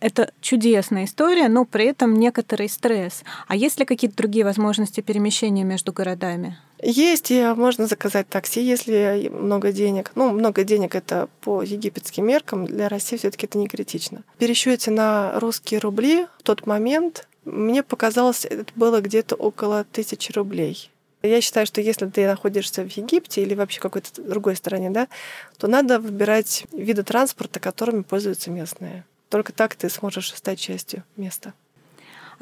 Это 0.00 0.32
чудесная 0.42 1.06
история, 1.06 1.48
но 1.48 1.64
при 1.64 1.86
этом 1.86 2.18
некоторый 2.18 2.68
стресс. 2.68 3.22
А 3.46 3.56
есть 3.56 3.78
ли 3.78 3.86
какие-то 3.86 4.16
другие 4.16 4.44
возможности 4.44 5.00
перемещения 5.00 5.64
между 5.64 5.94
городами? 5.94 6.58
Есть, 6.82 7.30
и 7.30 7.42
можно 7.56 7.86
заказать 7.86 8.28
такси, 8.28 8.60
если 8.60 9.30
много 9.32 9.72
денег. 9.72 10.12
Ну, 10.14 10.30
много 10.32 10.64
денег 10.64 10.94
это 10.94 11.30
по 11.40 11.62
египетским 11.62 12.26
меркам, 12.26 12.66
для 12.66 12.90
России 12.90 13.16
все 13.16 13.30
таки 13.30 13.46
это 13.46 13.56
не 13.56 13.66
критично. 13.66 14.24
В 14.34 14.38
пересчете 14.38 14.90
на 14.90 15.38
русские 15.40 15.80
рубли 15.80 16.26
в 16.38 16.42
тот 16.42 16.66
момент 16.66 17.26
мне 17.46 17.82
показалось, 17.82 18.44
это 18.44 18.66
было 18.76 19.00
где-то 19.00 19.34
около 19.36 19.84
тысячи 19.84 20.32
рублей. 20.32 20.90
Я 21.24 21.40
считаю, 21.40 21.66
что 21.66 21.80
если 21.80 22.06
ты 22.06 22.26
находишься 22.26 22.82
в 22.82 22.88
Египте 22.88 23.40
или 23.40 23.54
вообще 23.54 23.80
какой-то 23.80 24.20
другой 24.20 24.56
стране, 24.56 24.90
да, 24.90 25.08
то 25.56 25.66
надо 25.68 25.98
выбирать 25.98 26.66
виды 26.70 27.02
транспорта, 27.02 27.60
которыми 27.60 28.02
пользуются 28.02 28.50
местные. 28.50 29.06
Только 29.30 29.54
так 29.54 29.74
ты 29.74 29.88
сможешь 29.88 30.34
стать 30.34 30.60
частью 30.60 31.02
места. 31.16 31.54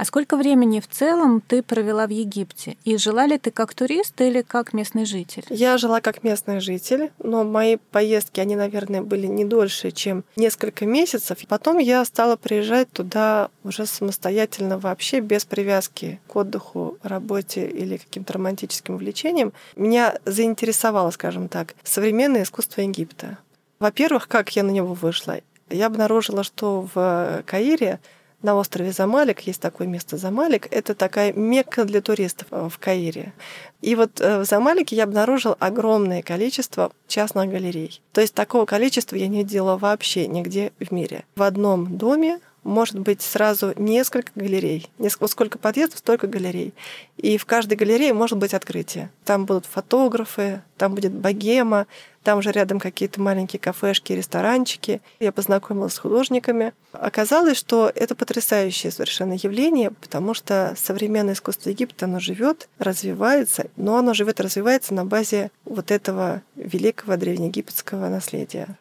А 0.03 0.05
сколько 0.05 0.37
времени 0.37 0.81
в 0.81 0.89
целом 0.89 1.41
ты 1.41 1.63
провела 1.63 2.09
в 2.09 2.11
Египте? 2.11 2.77
И 2.83 2.97
жила 2.97 3.25
ли 3.25 3.39
ты 3.39 3.53
как 3.53 3.73
турист 3.73 4.21
или 4.21 4.43
как 4.43 4.73
местный 4.73 5.05
житель? 5.05 5.45
Я 5.49 5.79
жила 5.79 6.01
как 6.01 6.25
местный 6.25 6.59
житель, 6.59 7.13
но 7.21 7.45
мои 7.45 7.77
поездки, 7.77 8.41
они, 8.41 8.57
наверное, 8.57 9.03
были 9.03 9.29
не 9.29 9.45
дольше, 9.45 9.93
чем 9.93 10.25
несколько 10.35 10.87
месяцев. 10.87 11.39
Потом 11.47 11.79
я 11.79 12.05
стала 12.05 12.35
приезжать 12.35 12.91
туда 12.91 13.49
уже 13.63 13.87
самостоятельно, 13.87 14.77
вообще 14.77 15.21
без 15.21 15.45
привязки 15.45 16.21
к 16.27 16.35
отдыху, 16.35 16.99
работе 17.05 17.65
или 17.69 17.97
каким-то 17.97 18.33
романтическим 18.33 18.97
увлечениям. 18.97 19.53
Меня 19.77 20.19
заинтересовало, 20.25 21.13
скажем 21.13 21.47
так, 21.47 21.77
современное 21.85 22.43
искусство 22.43 22.81
Египта. 22.81 23.39
Во-первых, 23.79 24.27
как 24.27 24.51
я 24.57 24.65
на 24.65 24.73
него 24.73 24.95
вышла? 24.95 25.37
Я 25.71 25.87
обнаружила, 25.87 26.43
что 26.43 26.89
в 26.93 27.45
Каире 27.47 28.01
на 28.43 28.55
острове 28.55 28.93
Замалик 28.93 29.41
есть 29.41 29.61
такое 29.61 29.87
место 29.87 30.17
Замалик. 30.17 30.67
Это 30.71 30.95
такая 30.95 31.33
мекка 31.33 31.85
для 31.85 32.01
туристов 32.01 32.49
э, 32.51 32.69
в 32.71 32.79
Каире. 32.79 33.33
И 33.81 33.95
вот 33.95 34.21
э, 34.21 34.41
в 34.41 34.45
Замалике 34.45 34.97
я 34.97 35.05
обнаружил 35.05 35.57
огромное 35.59 36.23
количество 36.23 36.93
частных 37.09 37.51
галерей. 37.51 38.01
То 38.13 38.21
есть 38.21 38.35
такого 38.35 38.65
количества 38.65 39.17
я 39.17 39.29
не 39.29 39.39
видела 39.39 39.77
вообще 39.77 40.27
нигде 40.27 40.73
в 40.81 40.91
мире. 40.93 41.25
В 41.37 41.43
одном 41.43 41.97
доме 41.97 42.41
может 42.65 42.99
быть 42.99 43.23
сразу 43.23 43.73
несколько 43.77 44.31
галерей. 44.35 44.89
Несколько, 44.99 45.29
сколько 45.29 45.59
подъездов, 45.59 45.99
столько 45.99 46.27
галерей. 46.27 46.75
И 47.17 47.37
в 47.39 47.47
каждой 47.47 47.77
галерее 47.77 48.15
может 48.15 48.39
быть 48.39 48.55
открытие. 48.55 49.11
Там 49.25 49.47
будут 49.47 49.67
фотографы, 49.67 50.63
там 50.77 50.95
будет 50.95 51.13
богема, 51.13 51.87
там 52.23 52.39
уже 52.39 52.53
рядом 52.53 52.79
какие-то 52.79 53.21
маленькие 53.21 53.59
кафешки, 53.59 54.13
ресторанчики. 54.13 55.01
Я 55.19 55.33
познакомилась 55.33 55.95
с 55.95 55.99
художниками. 55.99 56.73
Оказалось, 56.93 57.57
что 57.57 57.91
это 57.95 58.15
потрясающее 58.15 58.93
совершенно 58.93 59.35
явление, 59.35 59.91
потому 59.91 60.35
что 60.35 60.75
современное 60.77 61.35
искусство 61.35 61.71
Египта, 61.71 62.07
оно 62.07 62.21
живет, 62.21 62.69
развивается, 62.79 63.67
но 63.77 63.97
оно 63.97 64.15
живет 64.15 64.41
и 64.41 64.43
развивается 64.43 64.95
на 64.95 65.05
базе 65.05 65.51
вот 65.65 65.91
этого 65.91 66.43
великого 66.55 67.17
древнеегипетского 67.17 68.09
наследия. 68.09 68.79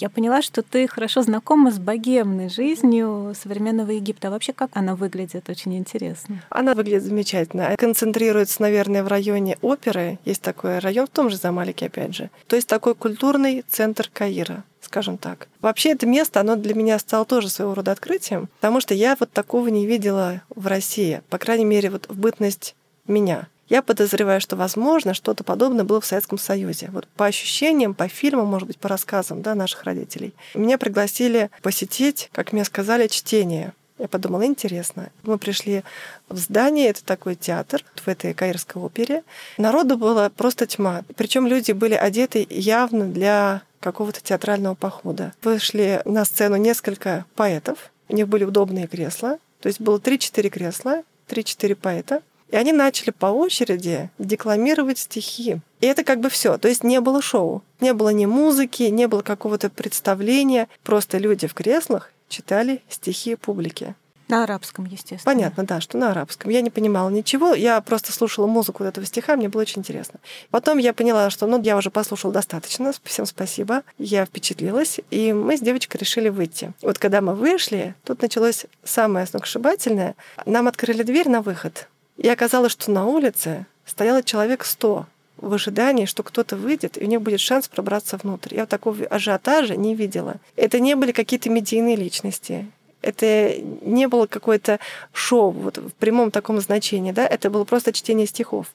Я 0.00 0.08
поняла, 0.08 0.42
что 0.42 0.62
ты 0.62 0.86
хорошо 0.86 1.22
знакома 1.22 1.72
с 1.72 1.78
богемной 1.80 2.48
жизнью 2.48 3.34
современного 3.40 3.90
Египта. 3.90 4.28
А 4.28 4.30
вообще, 4.30 4.52
как 4.52 4.70
она 4.74 4.94
выглядит? 4.94 5.50
Очень 5.50 5.76
интересно. 5.76 6.40
Она 6.50 6.74
выглядит 6.74 7.02
замечательно. 7.02 7.74
Концентрируется, 7.76 8.62
наверное, 8.62 9.02
в 9.02 9.08
районе 9.08 9.58
оперы. 9.60 10.20
Есть 10.24 10.42
такой 10.42 10.78
район 10.78 11.08
в 11.08 11.10
том 11.10 11.30
же 11.30 11.36
Замалике, 11.36 11.86
опять 11.86 12.14
же. 12.14 12.30
То 12.46 12.54
есть 12.54 12.68
такой 12.68 12.94
культурный 12.94 13.64
центр 13.68 14.08
Каира 14.12 14.64
скажем 14.80 15.18
так. 15.18 15.48
Вообще 15.60 15.90
это 15.90 16.06
место, 16.06 16.40
оно 16.40 16.56
для 16.56 16.72
меня 16.72 16.98
стало 16.98 17.26
тоже 17.26 17.50
своего 17.50 17.74
рода 17.74 17.92
открытием, 17.92 18.48
потому 18.58 18.80
что 18.80 18.94
я 18.94 19.16
вот 19.20 19.30
такого 19.30 19.68
не 19.68 19.84
видела 19.84 20.40
в 20.48 20.66
России, 20.66 21.20
по 21.28 21.36
крайней 21.36 21.66
мере, 21.66 21.90
вот 21.90 22.06
в 22.08 22.18
бытность 22.18 22.74
меня. 23.06 23.48
Я 23.68 23.82
подозреваю, 23.82 24.40
что, 24.40 24.56
возможно, 24.56 25.14
что-то 25.14 25.44
подобное 25.44 25.84
было 25.84 26.00
в 26.00 26.06
Советском 26.06 26.38
Союзе. 26.38 26.88
Вот 26.92 27.06
по 27.16 27.26
ощущениям, 27.26 27.94
по 27.94 28.08
фильмам, 28.08 28.46
может 28.46 28.66
быть, 28.66 28.78
по 28.78 28.88
рассказам 28.88 29.42
да, 29.42 29.54
наших 29.54 29.84
родителей. 29.84 30.32
Меня 30.54 30.78
пригласили 30.78 31.50
посетить, 31.62 32.30
как 32.32 32.52
мне 32.52 32.64
сказали, 32.64 33.08
чтение. 33.08 33.72
Я 33.98 34.06
подумала, 34.06 34.46
интересно. 34.46 35.10
Мы 35.24 35.38
пришли 35.38 35.82
в 36.28 36.36
здание, 36.36 36.88
это 36.88 37.04
такой 37.04 37.34
театр 37.34 37.84
в 37.96 38.06
этой 38.08 38.32
Каирской 38.32 38.80
опере. 38.80 39.24
Народу 39.58 39.98
было 39.98 40.30
просто 40.34 40.66
тьма. 40.66 41.02
Причем 41.16 41.46
люди 41.46 41.72
были 41.72 41.94
одеты 41.94 42.46
явно 42.48 43.06
для 43.06 43.62
какого-то 43.80 44.20
театрального 44.22 44.74
похода. 44.74 45.32
Вышли 45.42 46.00
на 46.04 46.24
сцену 46.24 46.56
несколько 46.56 47.24
поэтов. 47.34 47.90
У 48.08 48.14
них 48.14 48.28
были 48.28 48.44
удобные 48.44 48.86
кресла. 48.86 49.38
То 49.60 49.66
есть 49.66 49.80
было 49.80 49.98
3-4 49.98 50.48
кресла, 50.48 51.02
3-4 51.28 51.74
поэта. 51.74 52.22
И 52.50 52.56
они 52.56 52.72
начали 52.72 53.10
по 53.10 53.26
очереди 53.26 54.10
декламировать 54.18 54.98
стихи. 54.98 55.60
И 55.80 55.86
это 55.86 56.04
как 56.04 56.20
бы 56.20 56.30
все. 56.30 56.58
То 56.58 56.68
есть 56.68 56.82
не 56.82 57.00
было 57.00 57.20
шоу. 57.20 57.62
Не 57.80 57.92
было 57.92 58.08
ни 58.10 58.26
музыки, 58.26 58.84
не 58.84 59.06
было 59.06 59.22
какого-то 59.22 59.70
представления. 59.70 60.68
Просто 60.82 61.18
люди 61.18 61.46
в 61.46 61.54
креслах 61.54 62.12
читали 62.28 62.82
стихи 62.88 63.34
публики. 63.34 63.94
На 64.28 64.44
арабском, 64.44 64.84
естественно. 64.84 65.22
Понятно, 65.24 65.64
да, 65.64 65.80
что 65.80 65.96
на 65.96 66.10
арабском. 66.10 66.50
Я 66.50 66.60
не 66.60 66.68
понимала 66.68 67.08
ничего, 67.08 67.54
я 67.54 67.80
просто 67.80 68.12
слушала 68.12 68.46
музыку 68.46 68.84
этого 68.84 69.06
стиха, 69.06 69.36
мне 69.36 69.48
было 69.48 69.62
очень 69.62 69.78
интересно. 69.78 70.20
Потом 70.50 70.76
я 70.76 70.92
поняла, 70.92 71.30
что 71.30 71.46
ну, 71.46 71.60
я 71.62 71.78
уже 71.78 71.90
послушала 71.90 72.30
достаточно, 72.30 72.92
всем 73.04 73.24
спасибо, 73.24 73.84
я 73.96 74.26
впечатлилась, 74.26 75.00
и 75.10 75.32
мы 75.32 75.56
с 75.56 75.60
девочкой 75.60 76.00
решили 76.00 76.28
выйти. 76.28 76.74
Вот 76.82 76.98
когда 76.98 77.22
мы 77.22 77.34
вышли, 77.34 77.94
тут 78.04 78.20
началось 78.20 78.66
самое 78.84 79.24
сногсшибательное. 79.24 80.14
Нам 80.44 80.68
открыли 80.68 81.04
дверь 81.04 81.30
на 81.30 81.40
выход, 81.40 81.88
и 82.18 82.28
оказалось, 82.28 82.72
что 82.72 82.90
на 82.90 83.06
улице 83.06 83.64
стояло 83.86 84.22
человек 84.22 84.64
сто 84.64 85.06
в 85.36 85.54
ожидании, 85.54 86.04
что 86.04 86.24
кто-то 86.24 86.56
выйдет, 86.56 87.00
и 87.00 87.04
у 87.04 87.06
них 87.06 87.22
будет 87.22 87.40
шанс 87.40 87.68
пробраться 87.68 88.16
внутрь. 88.16 88.56
Я 88.56 88.66
такого 88.66 89.06
ажиотажа 89.06 89.76
не 89.76 89.94
видела. 89.94 90.36
Это 90.56 90.80
не 90.80 90.96
были 90.96 91.12
какие-то 91.12 91.48
медийные 91.48 91.94
личности. 91.94 92.66
Это 93.02 93.54
не 93.82 94.08
было 94.08 94.26
какое-то 94.26 94.80
шоу 95.12 95.52
вот, 95.52 95.78
в 95.78 95.92
прямом 95.92 96.32
таком 96.32 96.60
значении. 96.60 97.12
Да? 97.12 97.24
Это 97.24 97.50
было 97.50 97.62
просто 97.62 97.92
чтение 97.92 98.26
стихов. 98.26 98.66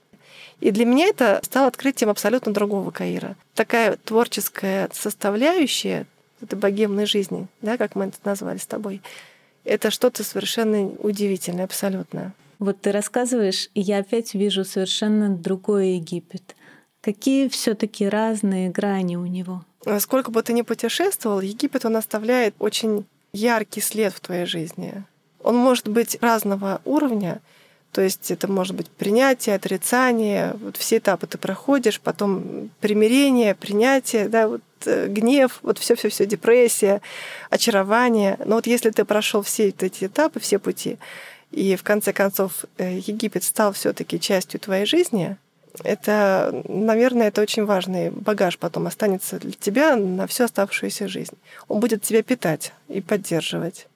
И 0.61 0.71
для 0.71 0.85
меня 0.85 1.07
это 1.07 1.41
стало 1.43 1.67
открытием 1.67 2.09
абсолютно 2.09 2.53
другого 2.53 2.91
Каира. 2.91 3.35
Такая 3.53 3.97
творческая 3.97 4.89
составляющая 4.93 6.05
этой 6.41 6.55
богемной 6.57 7.05
жизни, 7.05 7.47
да, 7.61 7.77
как 7.77 7.95
мы 7.95 8.05
это 8.05 8.17
назвали 8.23 8.57
с 8.57 8.65
тобой, 8.65 9.01
это 9.65 9.91
что-то 9.91 10.23
совершенно 10.23 10.85
удивительное, 10.85 11.65
абсолютно. 11.65 12.33
Вот 12.63 12.79
ты 12.79 12.93
рассказываешь, 12.93 13.69
и 13.73 13.81
я 13.81 13.97
опять 13.97 14.33
вижу 14.35 14.63
совершенно 14.63 15.27
другой 15.27 15.95
Египет. 15.95 16.55
Какие 17.01 17.49
все-таки 17.49 18.07
разные 18.07 18.69
грани 18.69 19.17
у 19.17 19.25
него? 19.25 19.65
Сколько 19.99 20.31
бы 20.31 20.41
ты 20.43 20.53
ни 20.53 20.61
путешествовал, 20.61 21.41
Египет 21.41 21.83
он 21.83 21.97
оставляет 21.97 22.55
очень 22.59 23.05
яркий 23.33 23.81
след 23.81 24.13
в 24.13 24.21
твоей 24.21 24.45
жизни. 24.45 25.03
Он 25.43 25.57
может 25.57 25.89
быть 25.89 26.17
разного 26.21 26.79
уровня, 26.85 27.41
то 27.91 28.01
есть 28.01 28.31
это 28.31 28.49
может 28.49 28.77
быть 28.77 28.89
принятие, 28.89 29.55
отрицание, 29.55 30.55
вот 30.61 30.77
все 30.77 30.99
этапы 30.99 31.27
ты 31.27 31.37
проходишь, 31.37 31.99
потом 31.99 32.69
примирение, 32.79 33.55
принятие, 33.55 34.29
да, 34.29 34.47
вот 34.47 34.61
э, 34.85 35.07
гнев, 35.09 35.59
вот 35.63 35.79
все, 35.79 35.95
все, 35.95 36.07
все, 36.07 36.25
депрессия, 36.25 37.01
очарование. 37.49 38.39
Но 38.45 38.55
вот 38.55 38.67
если 38.67 38.89
ты 38.89 39.03
прошел 39.03 39.41
все 39.41 39.67
эти 39.67 40.05
этапы, 40.05 40.39
все 40.39 40.59
пути, 40.59 40.97
и 41.53 41.75
в 41.75 41.83
конце 41.83 42.13
концов 42.13 42.65
э, 42.77 42.97
Египет 42.97 43.43
стал 43.43 43.73
все-таки 43.73 44.19
частью 44.19 44.59
твоей 44.59 44.85
жизни, 44.85 45.37
это, 45.83 46.63
наверное, 46.67 47.27
это 47.27 47.41
очень 47.41 47.65
важный 47.65 48.09
багаж 48.11 48.57
потом 48.57 48.87
останется 48.87 49.39
для 49.39 49.51
тебя 49.51 49.95
на 49.95 50.27
всю 50.27 50.43
оставшуюся 50.43 51.07
жизнь. 51.07 51.37
Он 51.67 51.79
будет 51.79 52.01
тебя 52.01 52.23
питать 52.23 52.73
и 52.89 53.01
поддерживать. 53.01 53.87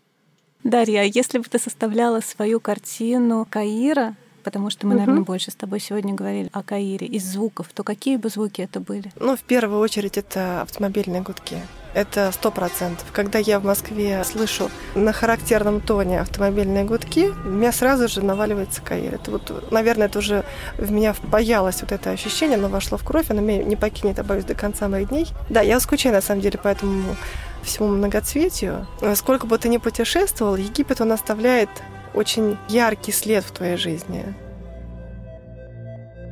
Дарья, 0.64 1.01
а 1.01 1.03
если 1.03 1.38
бы 1.38 1.45
ты 1.45 1.60
составляла 1.60 2.20
свою 2.22 2.60
картину 2.60 3.47
Каира, 3.49 4.16
потому 4.43 4.70
что 4.70 4.86
мы, 4.88 4.93
угу. 4.93 4.99
наверное, 4.99 5.24
больше 5.24 5.51
с 5.51 5.55
тобой 5.55 5.80
сегодня 5.80 6.14
говорили 6.14 6.49
о 6.53 6.64
Каире, 6.64 7.08
из 7.08 7.26
звуков, 7.26 7.70
то 7.74 7.84
какие 7.84 8.18
бы 8.18 8.30
звуки 8.30 8.62
это 8.62 8.80
были? 8.80 9.12
Ну, 9.20 9.36
в 9.36 9.41
первую 9.41 9.80
очередь, 9.80 10.18
это 10.18 10.62
автомобильные 10.62 11.22
гудки. 11.22 11.58
Это 11.98 12.32
сто 12.32 12.52
процентов. 12.52 13.08
Когда 13.12 13.39
я 13.39 13.60
в 13.60 13.66
Москве 13.66 14.24
слышу 14.24 14.70
на 14.93 15.14
характерном 15.14 15.82
тоне 15.82 16.22
автомобильные 16.22 16.84
гудки, 16.84 17.32
у 17.43 17.50
меня 17.50 17.72
сразу 17.72 18.08
же 18.08 18.24
наваливается 18.24 18.84
Каир. 18.84 19.16
Это 19.16 19.32
вот, 19.32 19.72
наверное, 19.72 20.06
это 20.06 20.20
уже 20.20 20.43
в 20.78 20.91
меня 20.91 21.14
впаялось 21.14 21.82
вот 21.82 21.91
это 21.91 22.12
ощущение, 22.12 22.60
оно 22.60 22.68
вошло 22.68 23.00
в 23.00 23.04
кровь, 23.04 23.32
оно 23.32 23.41
меня 23.41 23.64
не 23.64 23.76
покинет, 23.76 24.20
я 24.20 24.24
боюсь, 24.24 24.45
до 24.45 24.54
конца 24.54 24.88
моих 24.88 25.10
дней. 25.10 25.26
Да, 25.50 25.62
я 25.62 25.80
скучаю, 25.80 26.14
на 26.14 26.22
самом 26.22 26.41
деле, 26.41 26.60
по 26.60 26.68
этому 26.68 27.16
всему 27.64 27.88
многоцветию. 27.88 28.86
Сколько 29.16 29.48
бы 29.48 29.58
ты 29.58 29.68
ни 29.68 29.78
путешествовал, 29.78 30.56
Египет, 30.56 31.02
он 31.02 31.12
оставляет 31.12 31.70
очень 32.14 32.60
яркий 32.70 33.12
след 33.12 33.43
в 33.43 33.50
твоей 33.50 33.76
жизни. 33.76 34.36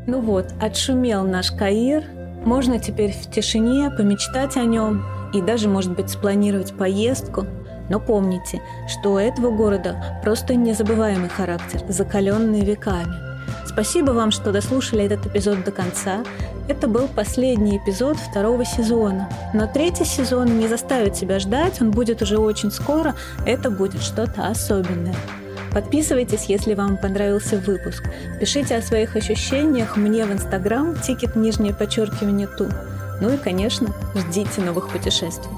Ну 0.06 0.22
вот, 0.22 0.46
отшумел 0.62 1.24
наш 1.24 1.50
Каир. 1.50 2.04
Можно 2.46 2.78
теперь 2.78 3.14
в 3.14 3.32
тишине 3.32 3.90
помечтать 3.90 4.58
о 4.58 4.62
нем 4.64 5.04
и 5.36 5.42
даже, 5.42 5.68
может 5.68 5.94
быть, 5.96 6.10
спланировать 6.10 6.74
поездку. 6.74 7.46
Но 7.90 8.00
помните, 8.00 8.62
что 8.88 9.14
у 9.14 9.18
этого 9.18 9.52
города 9.52 10.20
просто 10.24 10.56
незабываемый 10.56 11.30
характер, 11.30 11.82
закаленный 11.88 12.62
веками. 12.62 13.14
Спасибо 13.66 14.12
вам, 14.12 14.32
что 14.32 14.52
дослушали 14.52 15.04
этот 15.04 15.26
эпизод 15.28 15.64
до 15.64 15.72
конца. 15.72 16.24
Это 16.68 16.88
был 16.88 17.08
последний 17.08 17.78
эпизод 17.78 18.18
второго 18.18 18.66
сезона. 18.66 19.30
Но 19.54 19.68
третий 19.68 20.06
сезон 20.06 20.58
не 20.58 20.68
заставит 20.68 21.16
себя 21.16 21.40
ждать, 21.40 21.82
он 21.82 21.92
будет 21.92 22.22
уже 22.22 22.38
очень 22.38 22.72
скоро. 22.72 23.16
Это 23.46 23.70
будет 23.70 24.02
что-то 24.02 24.48
особенное. 24.48 25.16
Подписывайтесь, 25.74 26.46
если 26.46 26.74
вам 26.74 26.96
понравился 26.96 27.58
выпуск. 27.58 28.06
Пишите 28.40 28.78
о 28.78 28.82
своих 28.82 29.18
ощущениях 29.18 29.98
мне 29.98 30.26
в 30.26 30.32
Инстаграм, 30.32 30.96
тикет 30.96 31.36
нижнее 31.36 31.74
подчеркивание 31.74 32.48
ту. 32.48 32.70
Ну 33.22 33.34
и, 33.34 33.38
конечно, 33.38 33.94
ждите 34.16 34.62
новых 34.62 34.90
путешествий. 34.90 35.52